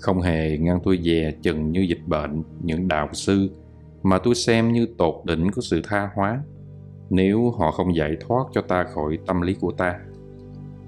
không 0.00 0.20
hề 0.20 0.58
ngăn 0.58 0.80
tôi 0.84 0.98
dè 1.04 1.32
chừng 1.42 1.72
như 1.72 1.80
dịch 1.80 2.06
bệnh, 2.06 2.42
những 2.62 2.88
đạo 2.88 3.08
sư 3.12 3.50
mà 4.02 4.18
tôi 4.18 4.34
xem 4.34 4.72
như 4.72 4.86
tột 4.98 5.14
đỉnh 5.24 5.50
của 5.54 5.60
sự 5.60 5.80
tha 5.84 6.10
hóa. 6.14 6.42
Nếu 7.10 7.50
họ 7.50 7.70
không 7.70 7.96
giải 7.96 8.16
thoát 8.20 8.44
cho 8.52 8.62
ta 8.62 8.84
khỏi 8.84 9.18
tâm 9.26 9.40
lý 9.40 9.54
của 9.54 9.72
ta 9.72 10.00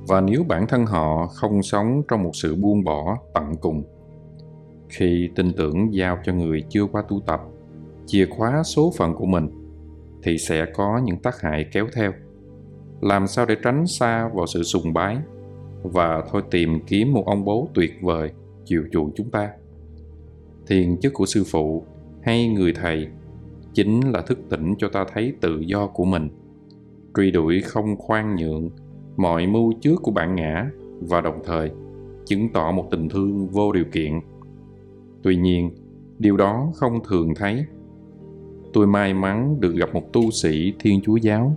và 0.09 0.21
nếu 0.21 0.45
bản 0.49 0.67
thân 0.67 0.87
họ 0.87 1.27
không 1.27 1.63
sống 1.63 2.03
trong 2.09 2.23
một 2.23 2.31
sự 2.35 2.55
buông 2.55 2.85
bỏ, 2.85 3.19
tận 3.35 3.55
cùng, 3.61 3.83
khi 4.89 5.31
tin 5.37 5.53
tưởng 5.53 5.95
giao 5.95 6.19
cho 6.25 6.33
người 6.33 6.65
chưa 6.69 6.87
qua 6.87 7.03
tu 7.09 7.21
tập, 7.27 7.41
chìa 8.07 8.27
khóa 8.27 8.63
số 8.63 8.93
phận 8.97 9.15
của 9.15 9.27
mình, 9.27 9.49
thì 10.23 10.39
sẽ 10.39 10.67
có 10.75 11.01
những 11.05 11.19
tác 11.19 11.41
hại 11.41 11.67
kéo 11.73 11.87
theo. 11.95 12.13
Làm 13.01 13.27
sao 13.27 13.47
để 13.47 13.57
tránh 13.63 13.87
xa 13.87 14.29
vào 14.35 14.47
sự 14.47 14.63
sùng 14.63 14.93
bái 14.93 15.17
và 15.83 16.25
thôi 16.33 16.43
tìm 16.51 16.81
kiếm 16.87 17.13
một 17.13 17.27
ông 17.27 17.45
bố 17.45 17.69
tuyệt 17.75 17.93
vời 18.03 18.33
chiều 18.65 18.85
chuộng 18.93 19.13
chúng 19.15 19.31
ta? 19.31 19.51
Thiền 20.67 21.01
chức 21.01 21.15
của 21.15 21.27
sư 21.27 21.45
phụ 21.51 21.85
hay 22.23 22.49
người 22.49 22.73
thầy 22.73 23.09
chính 23.75 24.01
là 24.01 24.21
thức 24.21 24.39
tỉnh 24.49 24.75
cho 24.79 24.89
ta 24.89 25.05
thấy 25.13 25.33
tự 25.41 25.61
do 25.61 25.87
của 25.87 26.05
mình, 26.05 26.29
truy 27.17 27.31
đuổi 27.31 27.61
không 27.61 27.97
khoan 27.97 28.37
nhượng 28.37 28.71
mọi 29.17 29.47
mưu 29.47 29.73
trước 29.81 29.97
của 30.03 30.11
bản 30.11 30.37
ngã 30.37 30.71
và 31.01 31.21
đồng 31.21 31.41
thời 31.45 31.71
chứng 32.25 32.49
tỏ 32.53 32.73
một 32.73 32.89
tình 32.91 33.09
thương 33.09 33.49
vô 33.49 33.73
điều 33.73 33.85
kiện. 33.93 34.21
Tuy 35.23 35.37
nhiên, 35.37 35.71
điều 36.19 36.37
đó 36.37 36.73
không 36.75 37.01
thường 37.09 37.35
thấy. 37.35 37.65
Tôi 38.73 38.87
may 38.87 39.15
mắn 39.15 39.61
được 39.61 39.75
gặp 39.75 39.95
một 39.95 40.13
tu 40.13 40.31
sĩ 40.31 40.73
thiên 40.79 41.01
chúa 41.05 41.17
giáo, 41.17 41.57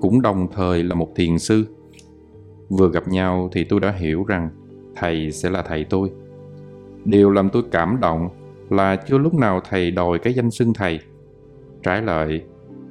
cũng 0.00 0.22
đồng 0.22 0.48
thời 0.52 0.82
là 0.82 0.94
một 0.94 1.08
thiền 1.16 1.38
sư. 1.38 1.66
Vừa 2.68 2.90
gặp 2.90 3.08
nhau 3.08 3.48
thì 3.52 3.64
tôi 3.64 3.80
đã 3.80 3.92
hiểu 3.92 4.24
rằng 4.24 4.48
thầy 4.96 5.32
sẽ 5.32 5.50
là 5.50 5.62
thầy 5.62 5.84
tôi. 5.84 6.10
Điều 7.04 7.30
làm 7.30 7.50
tôi 7.50 7.62
cảm 7.70 7.98
động 8.00 8.28
là 8.70 8.96
chưa 8.96 9.18
lúc 9.18 9.34
nào 9.34 9.60
thầy 9.68 9.90
đòi 9.90 10.18
cái 10.18 10.34
danh 10.34 10.50
xưng 10.50 10.72
thầy. 10.72 11.00
Trái 11.82 12.02
lại 12.02 12.42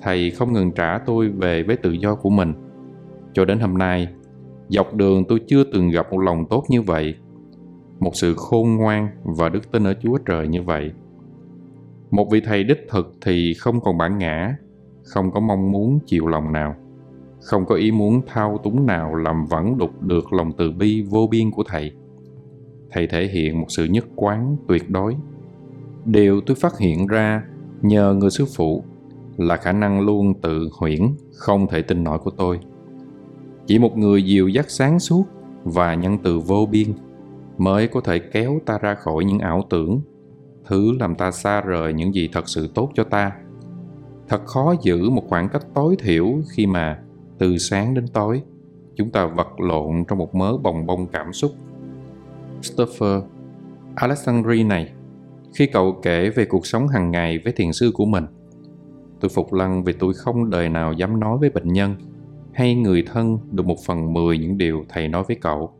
thầy 0.02 0.32
không 0.32 0.54
ngừng 0.54 0.72
trả 0.72 0.98
tôi 0.98 1.30
về 1.30 1.64
với 1.64 1.78
tự 1.78 1.92
do 1.92 2.16
của 2.16 2.30
mình 2.30 2.54
cho 3.36 3.46
đến 3.46 3.60
hôm 3.60 3.78
nay, 3.78 4.08
dọc 4.70 4.94
đường 4.94 5.24
tôi 5.28 5.40
chưa 5.48 5.64
từng 5.64 5.90
gặp 5.90 6.08
một 6.12 6.20
lòng 6.20 6.46
tốt 6.50 6.64
như 6.70 6.82
vậy, 6.82 7.16
một 8.00 8.16
sự 8.16 8.34
khôn 8.38 8.76
ngoan 8.76 9.08
và 9.24 9.50
đức 9.50 9.72
tin 9.72 9.84
ở 9.84 9.94
chúa 10.04 10.18
trời 10.18 10.48
như 10.48 10.62
vậy. 10.64 10.92
Một 12.12 12.28
vị 12.32 12.42
thầy 12.46 12.64
đích 12.64 12.86
thực 12.90 13.14
thì 13.22 13.54
không 13.54 13.82
còn 13.82 13.98
bản 13.98 14.18
ngã, 14.18 14.56
không 15.04 15.32
có 15.32 15.40
mong 15.40 15.72
muốn 15.72 16.00
chiều 16.06 16.28
lòng 16.28 16.52
nào, 16.52 16.76
không 17.42 17.66
có 17.66 17.76
ý 17.76 17.92
muốn 17.92 18.22
thao 18.28 18.58
túng 18.64 18.86
nào 18.86 19.16
làm 19.16 19.46
vẫn 19.46 19.78
đục 19.78 20.02
được 20.02 20.34
lòng 20.34 20.52
từ 20.58 20.72
bi 20.72 21.02
vô 21.10 21.28
biên 21.32 21.52
của 21.52 21.64
thầy. 21.68 21.92
Thầy 22.92 23.08
thể 23.08 23.28
hiện 23.28 23.60
một 23.60 23.68
sự 23.70 23.86
nhất 23.86 24.06
quán 24.16 24.58
tuyệt 24.68 24.90
đối. 24.90 25.16
Điều 26.06 26.42
tôi 26.42 26.56
phát 26.56 26.78
hiện 26.80 27.08
ra 27.08 27.44
nhờ 27.82 28.14
người 28.14 28.30
sư 28.30 28.46
phụ 28.56 28.84
là 29.38 29.58
khả 29.58 29.72
năng 29.72 30.02
luôn 30.02 30.42
tự 30.42 30.70
huyễn, 30.80 31.02
không 31.34 31.68
thể 31.68 31.82
tin 31.82 32.04
nổi 32.04 32.20
của 32.20 32.32
tôi 32.32 32.60
chỉ 33.66 33.80
một 33.80 33.98
người 33.98 34.24
dìu 34.24 34.48
dắt 34.48 34.66
sáng 34.70 35.00
suốt 35.00 35.26
và 35.64 35.94
nhân 35.94 36.18
từ 36.24 36.40
vô 36.40 36.66
biên 36.72 36.88
mới 37.58 37.88
có 37.88 38.02
thể 38.02 38.20
kéo 38.20 38.60
ta 38.66 38.78
ra 38.78 38.96
khỏi 38.96 39.26
những 39.26 39.40
ảo 39.40 39.64
tưởng, 39.70 40.02
thứ 40.66 40.92
làm 41.00 41.16
ta 41.16 41.32
xa 41.32 41.62
rời 41.62 41.94
những 41.94 42.16
gì 42.16 42.30
thật 42.34 42.50
sự 42.50 42.70
tốt 42.76 42.92
cho 42.96 43.04
ta. 43.04 43.32
Thật 44.28 44.46
khó 44.46 44.76
giữ 44.82 45.10
một 45.10 45.24
khoảng 45.30 45.50
cách 45.50 45.66
tối 45.74 45.96
thiểu 46.00 46.28
khi 46.52 46.66
mà 46.66 47.00
từ 47.38 47.58
sáng 47.58 47.94
đến 47.94 48.08
tối, 48.08 48.42
chúng 48.96 49.10
ta 49.10 49.26
vật 49.26 49.60
lộn 49.60 50.04
trong 50.08 50.18
một 50.18 50.36
mớ 50.36 50.58
bồng 50.58 50.86
bông 50.86 51.08
cảm 51.08 51.34
xúc. 51.34 51.52
Stoffer 52.62 53.22
Alexandri 53.96 54.64
này, 54.64 54.94
khi 55.56 55.68
cậu 55.68 56.00
kể 56.02 56.30
về 56.30 56.46
cuộc 56.46 56.66
sống 56.66 56.88
hàng 56.88 57.12
ngày 57.12 57.40
với 57.44 57.54
thiền 57.54 57.74
sư 57.74 57.92
của 57.94 58.06
mình, 58.06 58.26
tôi 59.20 59.30
phục 59.30 59.54
lăng 59.54 59.84
vì 59.84 59.94
tôi 59.94 60.14
không 60.14 60.50
đời 60.50 60.70
nào 60.70 60.94
dám 60.94 61.20
nói 61.20 61.38
với 61.38 61.50
bệnh 61.50 61.74
nhân 61.74 61.96
hay 62.56 62.76
người 62.76 63.04
thân 63.06 63.40
được 63.52 63.66
một 63.66 63.78
phần 63.86 64.14
mười 64.14 64.38
những 64.38 64.58
điều 64.58 64.86
thầy 64.90 65.08
nói 65.08 65.24
với 65.28 65.38
cậu. 65.42 65.72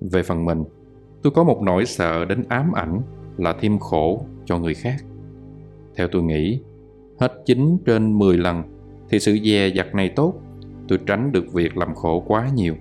Về 0.00 0.22
phần 0.22 0.44
mình, 0.44 0.64
tôi 1.22 1.32
có 1.36 1.44
một 1.44 1.62
nỗi 1.62 1.86
sợ 1.86 2.24
đến 2.24 2.44
ám 2.48 2.72
ảnh 2.72 3.00
là 3.36 3.54
thêm 3.60 3.78
khổ 3.78 4.26
cho 4.44 4.58
người 4.58 4.74
khác. 4.74 4.96
Theo 5.96 6.08
tôi 6.08 6.22
nghĩ, 6.22 6.60
hết 7.20 7.32
9 7.46 7.78
trên 7.86 8.18
10 8.18 8.38
lần 8.38 8.62
thì 9.08 9.18
sự 9.18 9.38
dè 9.44 9.68
dặt 9.68 9.94
này 9.94 10.08
tốt, 10.08 10.34
tôi 10.88 10.98
tránh 11.06 11.32
được 11.32 11.52
việc 11.52 11.76
làm 11.76 11.94
khổ 11.94 12.24
quá 12.26 12.48
nhiều. 12.54 12.74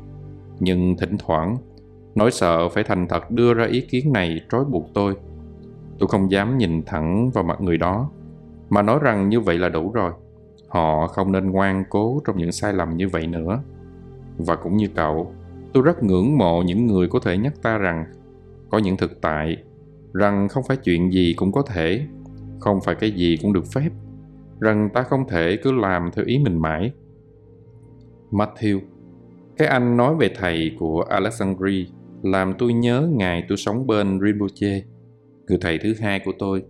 Nhưng 0.60 0.98
thỉnh 0.98 1.16
thoảng, 1.20 1.58
nỗi 2.16 2.32
sợ 2.32 2.70
phải 2.70 2.84
thành 2.84 3.08
thật 3.08 3.32
đưa 3.32 3.54
ra 3.54 3.66
ý 3.66 3.82
kiến 3.82 4.14
này 4.14 4.42
trói 4.52 4.66
buộc 4.66 4.90
tôi. 4.94 5.16
Tôi 6.00 6.10
không 6.10 6.32
dám 6.32 6.58
nhìn 6.58 6.84
thẳng 6.86 7.30
vào 7.34 7.44
mặt 7.44 7.62
người 7.62 7.78
đó, 7.78 8.10
mà 8.70 8.82
nói 8.82 9.00
rằng 9.02 9.30
như 9.30 9.40
vậy 9.40 9.58
là 9.58 9.70
đủ 9.70 9.92
rồi 9.92 10.12
họ 10.68 11.08
không 11.08 11.32
nên 11.32 11.52
ngoan 11.52 11.84
cố 11.90 12.22
trong 12.26 12.38
những 12.38 12.52
sai 12.52 12.74
lầm 12.74 12.98
như 12.98 13.10
vậy 13.10 13.28
nữa. 13.28 13.64
Và 14.38 14.56
cũng 14.56 14.78
như 14.78 14.88
cậu, 14.96 15.34
tôi 15.74 15.84
rất 15.84 16.04
ngưỡng 16.04 16.38
mộ 16.38 16.62
những 16.62 16.86
người 16.86 17.08
có 17.08 17.20
thể 17.20 17.38
nhắc 17.38 17.54
ta 17.62 17.78
rằng, 17.78 18.06
có 18.70 18.78
những 18.78 18.98
thực 18.98 19.22
tại, 19.22 19.58
rằng 20.14 20.48
không 20.48 20.64
phải 20.68 20.78
chuyện 20.78 21.14
gì 21.14 21.34
cũng 21.38 21.52
có 21.52 21.62
thể, 21.62 22.08
không 22.60 22.82
phải 22.82 22.96
cái 22.96 23.12
gì 23.12 23.38
cũng 23.42 23.54
được 23.54 23.68
phép, 23.74 23.90
rằng 24.60 24.90
ta 24.94 25.04
không 25.04 25.28
thể 25.28 25.58
cứ 25.64 25.72
làm 25.72 26.10
theo 26.14 26.26
ý 26.26 26.40
mình 26.40 26.62
mãi. 26.62 26.92
Matthew, 28.32 28.80
cái 29.58 29.68
anh 29.68 29.98
nói 29.98 30.16
về 30.16 30.32
thầy 30.36 30.72
của 30.80 31.02
alexandri 31.10 31.88
làm 32.24 32.54
tôi 32.58 32.74
nhớ 32.74 33.10
ngày 33.12 33.44
tôi 33.50 33.58
sống 33.58 33.88
bên 33.88 34.20
rinpoche, 34.22 34.82
người 35.48 35.58
thầy 35.62 35.80
thứ 35.84 35.94
hai 36.00 36.22
của 36.26 36.32
tôi. 36.40 36.64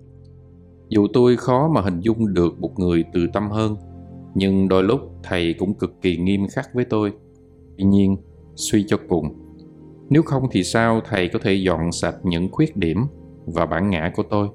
Dù 0.89 1.07
tôi 1.13 1.37
khó 1.37 1.67
mà 1.67 1.81
hình 1.81 1.99
dung 1.99 2.33
được 2.33 2.59
một 2.59 2.79
người 2.79 3.03
từ 3.13 3.27
tâm 3.33 3.49
hơn 3.49 3.75
nhưng 4.37 4.67
đôi 4.67 4.83
lúc 4.83 5.01
thầy 5.23 5.55
cũng 5.59 5.73
cực 5.73 6.01
kỳ 6.01 6.17
nghiêm 6.17 6.47
khắc 6.47 6.73
với 6.73 6.85
tôi. 6.85 7.13
Tuy 7.77 7.83
nhiên, 7.83 8.17
suy 8.55 8.85
cho 8.87 8.97
cùng, 9.09 9.25
nếu 10.09 10.21
không 10.21 10.43
thì 10.51 10.63
sao 10.63 11.01
thầy 11.05 11.27
có 11.27 11.39
thể 11.43 11.53
dọn 11.53 11.91
sạch 11.91 12.15
những 12.23 12.51
khuyết 12.51 12.77
điểm 12.77 12.97
và 13.45 13.65
bản 13.65 13.89
ngã 13.89 14.11
của 14.15 14.23
tôi? 14.23 14.47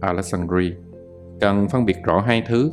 Alexandri 0.00 0.72
cần 1.40 1.68
phân 1.68 1.84
biệt 1.84 1.96
rõ 2.04 2.20
hai 2.20 2.42
thứ. 2.48 2.72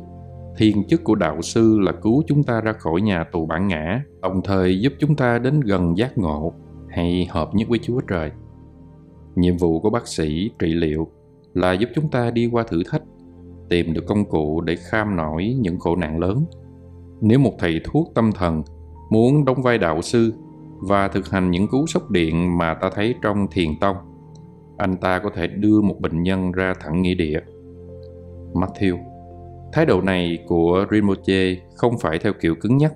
Thiên 0.57 0.83
chức 0.87 1.03
của 1.03 1.15
đạo 1.15 1.41
sư 1.41 1.79
là 1.79 1.91
cứu 1.91 2.23
chúng 2.27 2.43
ta 2.43 2.61
ra 2.61 2.73
khỏi 2.73 3.01
nhà 3.01 3.23
tù 3.23 3.45
bản 3.45 3.67
ngã, 3.67 4.03
đồng 4.21 4.41
thời 4.43 4.79
giúp 4.79 4.93
chúng 4.99 5.15
ta 5.15 5.39
đến 5.39 5.59
gần 5.59 5.97
giác 5.97 6.17
ngộ 6.17 6.53
hay 6.89 7.27
hợp 7.29 7.55
nhất 7.55 7.69
với 7.69 7.79
chúa 7.79 8.01
trời. 8.01 8.31
Nhiệm 9.35 9.57
vụ 9.57 9.79
của 9.79 9.89
bác 9.89 10.07
sĩ 10.07 10.51
trị 10.59 10.73
liệu 10.73 11.07
là 11.53 11.73
giúp 11.73 11.89
chúng 11.95 12.09
ta 12.09 12.31
đi 12.31 12.49
qua 12.51 12.63
thử 12.63 12.83
thách 12.91 13.03
tìm 13.69 13.93
được 13.93 14.03
công 14.07 14.25
cụ 14.25 14.61
để 14.61 14.75
kham 14.75 15.15
nổi 15.15 15.55
những 15.59 15.79
khổ 15.79 15.95
nạn 15.95 16.19
lớn. 16.19 16.45
Nếu 17.21 17.39
một 17.39 17.53
thầy 17.59 17.81
thuốc 17.83 18.11
tâm 18.15 18.31
thần 18.31 18.63
muốn 19.09 19.45
đóng 19.45 19.61
vai 19.61 19.77
đạo 19.77 20.01
sư 20.01 20.33
và 20.81 21.07
thực 21.07 21.29
hành 21.29 21.51
những 21.51 21.67
cú 21.67 21.85
sốc 21.87 22.11
điện 22.11 22.57
mà 22.57 22.73
ta 22.73 22.89
thấy 22.95 23.15
trong 23.21 23.47
thiền 23.51 23.79
tông, 23.81 23.95
anh 24.77 24.97
ta 24.97 25.19
có 25.19 25.29
thể 25.35 25.47
đưa 25.47 25.81
một 25.81 25.95
bệnh 25.99 26.23
nhân 26.23 26.51
ra 26.51 26.73
thẳng 26.79 27.01
nghĩa 27.01 27.13
địa. 27.13 27.39
Matthew, 28.53 28.97
thái 29.73 29.85
độ 29.85 30.01
này 30.01 30.37
của 30.47 30.85
rinpoche 30.91 31.55
không 31.75 31.97
phải 31.97 32.19
theo 32.19 32.33
kiểu 32.41 32.55
cứng 32.55 32.77
nhắc. 32.77 32.93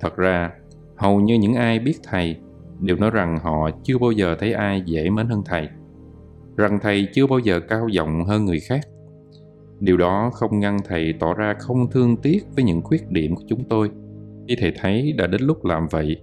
Thật 0.00 0.16
ra, 0.16 0.50
hầu 0.96 1.20
như 1.20 1.34
những 1.34 1.54
ai 1.54 1.78
biết 1.78 1.94
thầy 2.04 2.36
đều 2.80 2.96
nói 2.96 3.10
rằng 3.10 3.38
họ 3.38 3.70
chưa 3.84 3.98
bao 3.98 4.10
giờ 4.10 4.36
thấy 4.38 4.52
ai 4.52 4.82
dễ 4.86 5.10
mến 5.10 5.28
hơn 5.28 5.42
thầy, 5.46 5.68
rằng 6.56 6.78
thầy 6.82 7.08
chưa 7.14 7.26
bao 7.26 7.38
giờ 7.38 7.60
cao 7.60 7.88
giọng 7.88 8.24
hơn 8.24 8.44
người 8.44 8.60
khác 8.60 8.80
điều 9.80 9.96
đó 9.96 10.30
không 10.34 10.60
ngăn 10.60 10.76
thầy 10.84 11.14
tỏ 11.20 11.34
ra 11.34 11.54
không 11.58 11.90
thương 11.90 12.16
tiếc 12.16 12.40
với 12.54 12.64
những 12.64 12.82
khuyết 12.82 13.10
điểm 13.10 13.34
của 13.34 13.42
chúng 13.48 13.64
tôi. 13.64 13.90
Khi 14.48 14.56
thầy 14.60 14.72
thấy 14.80 15.12
đã 15.12 15.26
đến 15.26 15.42
lúc 15.42 15.64
làm 15.64 15.86
vậy, 15.90 16.16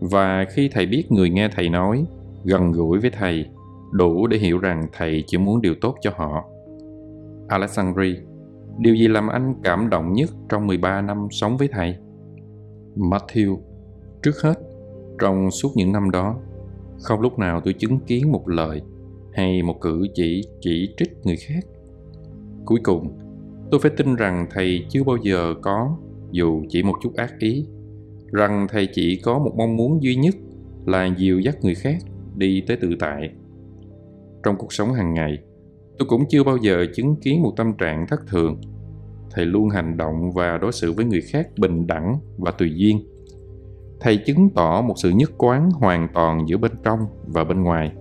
và 0.00 0.44
khi 0.50 0.68
thầy 0.68 0.86
biết 0.86 1.12
người 1.12 1.30
nghe 1.30 1.48
thầy 1.48 1.68
nói, 1.68 2.04
gần 2.44 2.72
gũi 2.72 2.98
với 2.98 3.10
thầy, 3.10 3.46
đủ 3.92 4.26
để 4.26 4.38
hiểu 4.38 4.58
rằng 4.58 4.86
thầy 4.92 5.24
chỉ 5.26 5.38
muốn 5.38 5.62
điều 5.62 5.74
tốt 5.80 5.94
cho 6.00 6.10
họ. 6.16 6.44
Alexandri, 7.48 8.16
điều 8.78 8.94
gì 8.94 9.08
làm 9.08 9.28
anh 9.28 9.54
cảm 9.62 9.90
động 9.90 10.12
nhất 10.12 10.30
trong 10.48 10.66
13 10.66 11.00
năm 11.00 11.28
sống 11.30 11.56
với 11.56 11.68
thầy? 11.68 11.96
Matthew, 12.96 13.58
trước 14.22 14.42
hết, 14.42 14.54
trong 15.20 15.50
suốt 15.50 15.68
những 15.74 15.92
năm 15.92 16.10
đó, 16.10 16.36
không 17.02 17.20
lúc 17.20 17.38
nào 17.38 17.60
tôi 17.60 17.74
chứng 17.74 17.98
kiến 17.98 18.32
một 18.32 18.48
lời 18.48 18.82
hay 19.32 19.62
một 19.62 19.80
cử 19.80 20.06
chỉ 20.14 20.42
chỉ 20.60 20.94
trích 20.96 21.12
người 21.24 21.36
khác 21.36 21.64
cuối 22.64 22.80
cùng, 22.82 23.18
tôi 23.70 23.80
phải 23.80 23.90
tin 23.96 24.14
rằng 24.14 24.46
thầy 24.50 24.86
chưa 24.88 25.04
bao 25.04 25.16
giờ 25.16 25.54
có, 25.62 25.96
dù 26.30 26.62
chỉ 26.68 26.82
một 26.82 26.94
chút 27.02 27.14
ác 27.16 27.34
ý, 27.38 27.66
rằng 28.32 28.66
thầy 28.70 28.88
chỉ 28.92 29.20
có 29.24 29.38
một 29.38 29.52
mong 29.56 29.76
muốn 29.76 30.02
duy 30.02 30.16
nhất 30.16 30.34
là 30.86 31.14
dìu 31.16 31.40
dắt 31.40 31.56
người 31.62 31.74
khác 31.74 31.96
đi 32.36 32.60
tới 32.66 32.76
tự 32.76 32.94
tại. 33.00 33.30
Trong 34.42 34.56
cuộc 34.58 34.72
sống 34.72 34.92
hàng 34.92 35.14
ngày, 35.14 35.38
tôi 35.98 36.08
cũng 36.08 36.24
chưa 36.28 36.44
bao 36.44 36.56
giờ 36.56 36.86
chứng 36.94 37.16
kiến 37.16 37.42
một 37.42 37.52
tâm 37.56 37.72
trạng 37.72 38.06
thất 38.08 38.26
thường. 38.26 38.60
Thầy 39.30 39.46
luôn 39.46 39.68
hành 39.68 39.96
động 39.96 40.32
và 40.32 40.58
đối 40.58 40.72
xử 40.72 40.92
với 40.92 41.04
người 41.04 41.20
khác 41.20 41.48
bình 41.58 41.86
đẳng 41.86 42.18
và 42.38 42.50
tùy 42.50 42.72
duyên. 42.74 43.00
Thầy 44.00 44.16
chứng 44.16 44.50
tỏ 44.54 44.82
một 44.82 44.94
sự 44.96 45.10
nhất 45.10 45.30
quán 45.38 45.70
hoàn 45.70 46.08
toàn 46.14 46.48
giữa 46.48 46.56
bên 46.56 46.72
trong 46.82 47.00
và 47.26 47.44
bên 47.44 47.62
ngoài. 47.62 47.92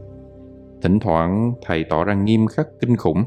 Thỉnh 0.81 0.99
thoảng, 0.99 1.53
thầy 1.65 1.83
tỏ 1.83 2.03
ra 2.03 2.13
nghiêm 2.13 2.47
khắc 2.47 2.67
kinh 2.81 2.97
khủng 2.97 3.23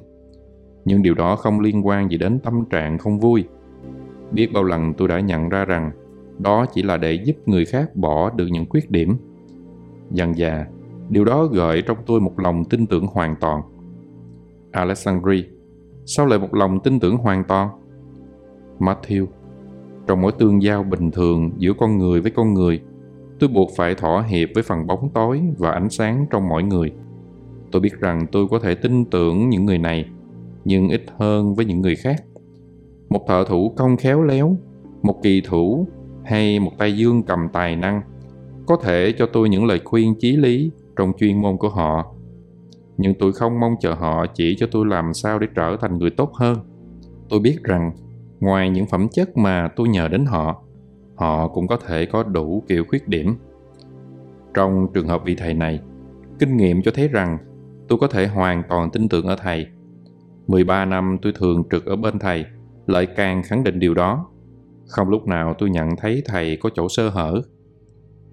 nhưng 0.86 1.02
điều 1.02 1.14
đó 1.14 1.36
không 1.36 1.60
liên 1.60 1.86
quan 1.86 2.10
gì 2.10 2.18
đến 2.18 2.38
tâm 2.38 2.64
trạng 2.70 2.98
không 2.98 3.20
vui. 3.20 3.44
Biết 4.32 4.52
bao 4.52 4.64
lần 4.64 4.94
tôi 4.94 5.08
đã 5.08 5.20
nhận 5.20 5.48
ra 5.48 5.64
rằng 5.64 5.90
đó 6.38 6.66
chỉ 6.74 6.82
là 6.82 6.96
để 6.96 7.12
giúp 7.12 7.36
người 7.46 7.64
khác 7.64 7.96
bỏ 7.96 8.30
được 8.30 8.46
những 8.50 8.66
khuyết 8.68 8.90
điểm. 8.90 9.16
Dần 10.10 10.34
dà, 10.34 10.66
điều 11.08 11.24
đó 11.24 11.44
gợi 11.44 11.82
trong 11.82 11.98
tôi 12.06 12.20
một 12.20 12.38
lòng 12.38 12.64
tin 12.64 12.86
tưởng 12.86 13.06
hoàn 13.06 13.36
toàn. 13.40 13.62
Alexandri 14.72 15.44
sao 16.06 16.26
lại 16.26 16.38
một 16.38 16.54
lòng 16.54 16.80
tin 16.80 17.00
tưởng 17.00 17.16
hoàn 17.16 17.44
toàn? 17.44 17.68
Matthew, 18.78 19.26
trong 20.06 20.20
mỗi 20.20 20.32
tương 20.32 20.62
giao 20.62 20.82
bình 20.82 21.10
thường 21.10 21.50
giữa 21.58 21.72
con 21.78 21.98
người 21.98 22.20
với 22.20 22.30
con 22.30 22.54
người, 22.54 22.80
tôi 23.38 23.48
buộc 23.48 23.70
phải 23.76 23.94
thỏa 23.94 24.22
hiệp 24.22 24.48
với 24.54 24.62
phần 24.62 24.86
bóng 24.86 25.10
tối 25.14 25.42
và 25.58 25.70
ánh 25.70 25.90
sáng 25.90 26.26
trong 26.30 26.48
mỗi 26.48 26.62
người. 26.62 26.92
Tôi 27.72 27.82
biết 27.82 28.00
rằng 28.00 28.26
tôi 28.32 28.46
có 28.50 28.58
thể 28.58 28.74
tin 28.74 29.04
tưởng 29.04 29.48
những 29.48 29.66
người 29.66 29.78
này 29.78 30.10
nhưng 30.66 30.88
ít 30.88 31.02
hơn 31.18 31.54
với 31.54 31.64
những 31.64 31.80
người 31.80 31.96
khác. 31.96 32.24
Một 33.08 33.24
thợ 33.28 33.44
thủ 33.48 33.74
công 33.76 33.96
khéo 33.96 34.22
léo, 34.22 34.56
một 35.02 35.20
kỳ 35.22 35.40
thủ 35.40 35.86
hay 36.24 36.60
một 36.60 36.72
tay 36.78 36.96
dương 36.96 37.22
cầm 37.22 37.48
tài 37.52 37.76
năng, 37.76 38.00
có 38.66 38.76
thể 38.82 39.14
cho 39.18 39.26
tôi 39.32 39.48
những 39.48 39.64
lời 39.64 39.80
khuyên 39.84 40.14
chí 40.18 40.36
lý 40.36 40.70
trong 40.96 41.12
chuyên 41.18 41.42
môn 41.42 41.56
của 41.56 41.68
họ. 41.68 42.14
Nhưng 42.96 43.14
tôi 43.18 43.32
không 43.32 43.60
mong 43.60 43.74
chờ 43.80 43.94
họ 43.94 44.26
chỉ 44.26 44.56
cho 44.58 44.66
tôi 44.72 44.86
làm 44.86 45.14
sao 45.14 45.38
để 45.38 45.46
trở 45.54 45.76
thành 45.80 45.98
người 45.98 46.10
tốt 46.10 46.32
hơn. 46.34 46.58
Tôi 47.28 47.40
biết 47.40 47.58
rằng, 47.64 47.92
ngoài 48.40 48.70
những 48.70 48.86
phẩm 48.86 49.08
chất 49.08 49.36
mà 49.36 49.68
tôi 49.76 49.88
nhờ 49.88 50.08
đến 50.08 50.24
họ 50.24 50.62
họ 51.14 51.48
cũng 51.48 51.66
có 51.66 51.76
thể 51.86 52.06
có 52.06 52.22
đủ 52.22 52.62
kiểu 52.68 52.84
khuyết 52.88 53.08
điểm. 53.08 53.36
Trong 54.54 54.86
trường 54.94 55.08
hợp 55.08 55.22
vị 55.24 55.34
thầy 55.34 55.54
này, 55.54 55.80
kinh 56.38 56.56
nghiệm 56.56 56.82
cho 56.82 56.90
thấy 56.94 57.08
rằng 57.08 57.38
tôi 57.88 57.98
có 57.98 58.06
thể 58.06 58.26
hoàn 58.26 58.62
toàn 58.68 58.90
tin 58.90 59.08
tưởng 59.08 59.26
ở 59.26 59.36
thầy. 59.36 59.66
13 60.46 60.84
năm 60.84 61.16
tôi 61.22 61.32
thường 61.32 61.62
trực 61.70 61.86
ở 61.86 61.96
bên 61.96 62.18
thầy, 62.18 62.44
lại 62.86 63.06
càng 63.16 63.42
khẳng 63.42 63.64
định 63.64 63.78
điều 63.78 63.94
đó. 63.94 64.26
Không 64.88 65.08
lúc 65.08 65.26
nào 65.26 65.54
tôi 65.58 65.70
nhận 65.70 65.96
thấy 65.96 66.22
thầy 66.26 66.56
có 66.56 66.70
chỗ 66.74 66.88
sơ 66.88 67.08
hở. 67.08 67.42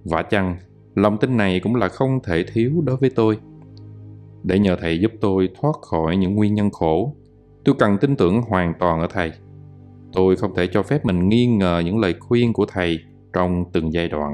Vả 0.03 0.21
chăng, 0.21 0.57
lòng 0.95 1.17
tin 1.17 1.37
này 1.37 1.59
cũng 1.63 1.75
là 1.75 1.87
không 1.87 2.19
thể 2.23 2.43
thiếu 2.53 2.71
đối 2.85 2.97
với 2.97 3.09
tôi. 3.09 3.37
Để 4.43 4.59
nhờ 4.59 4.75
thầy 4.81 4.99
giúp 4.99 5.11
tôi 5.21 5.49
thoát 5.61 5.75
khỏi 5.81 6.17
những 6.17 6.35
nguyên 6.35 6.53
nhân 6.53 6.69
khổ, 6.69 7.15
tôi 7.65 7.75
cần 7.79 7.97
tin 7.97 8.15
tưởng 8.15 8.41
hoàn 8.41 8.73
toàn 8.79 8.99
ở 9.01 9.07
thầy. 9.09 9.31
Tôi 10.13 10.35
không 10.35 10.55
thể 10.55 10.67
cho 10.67 10.83
phép 10.83 11.05
mình 11.05 11.29
nghi 11.29 11.47
ngờ 11.47 11.81
những 11.85 11.99
lời 11.99 12.15
khuyên 12.19 12.53
của 12.53 12.65
thầy 12.65 12.99
trong 13.33 13.65
từng 13.73 13.93
giai 13.93 14.07
đoạn. 14.07 14.33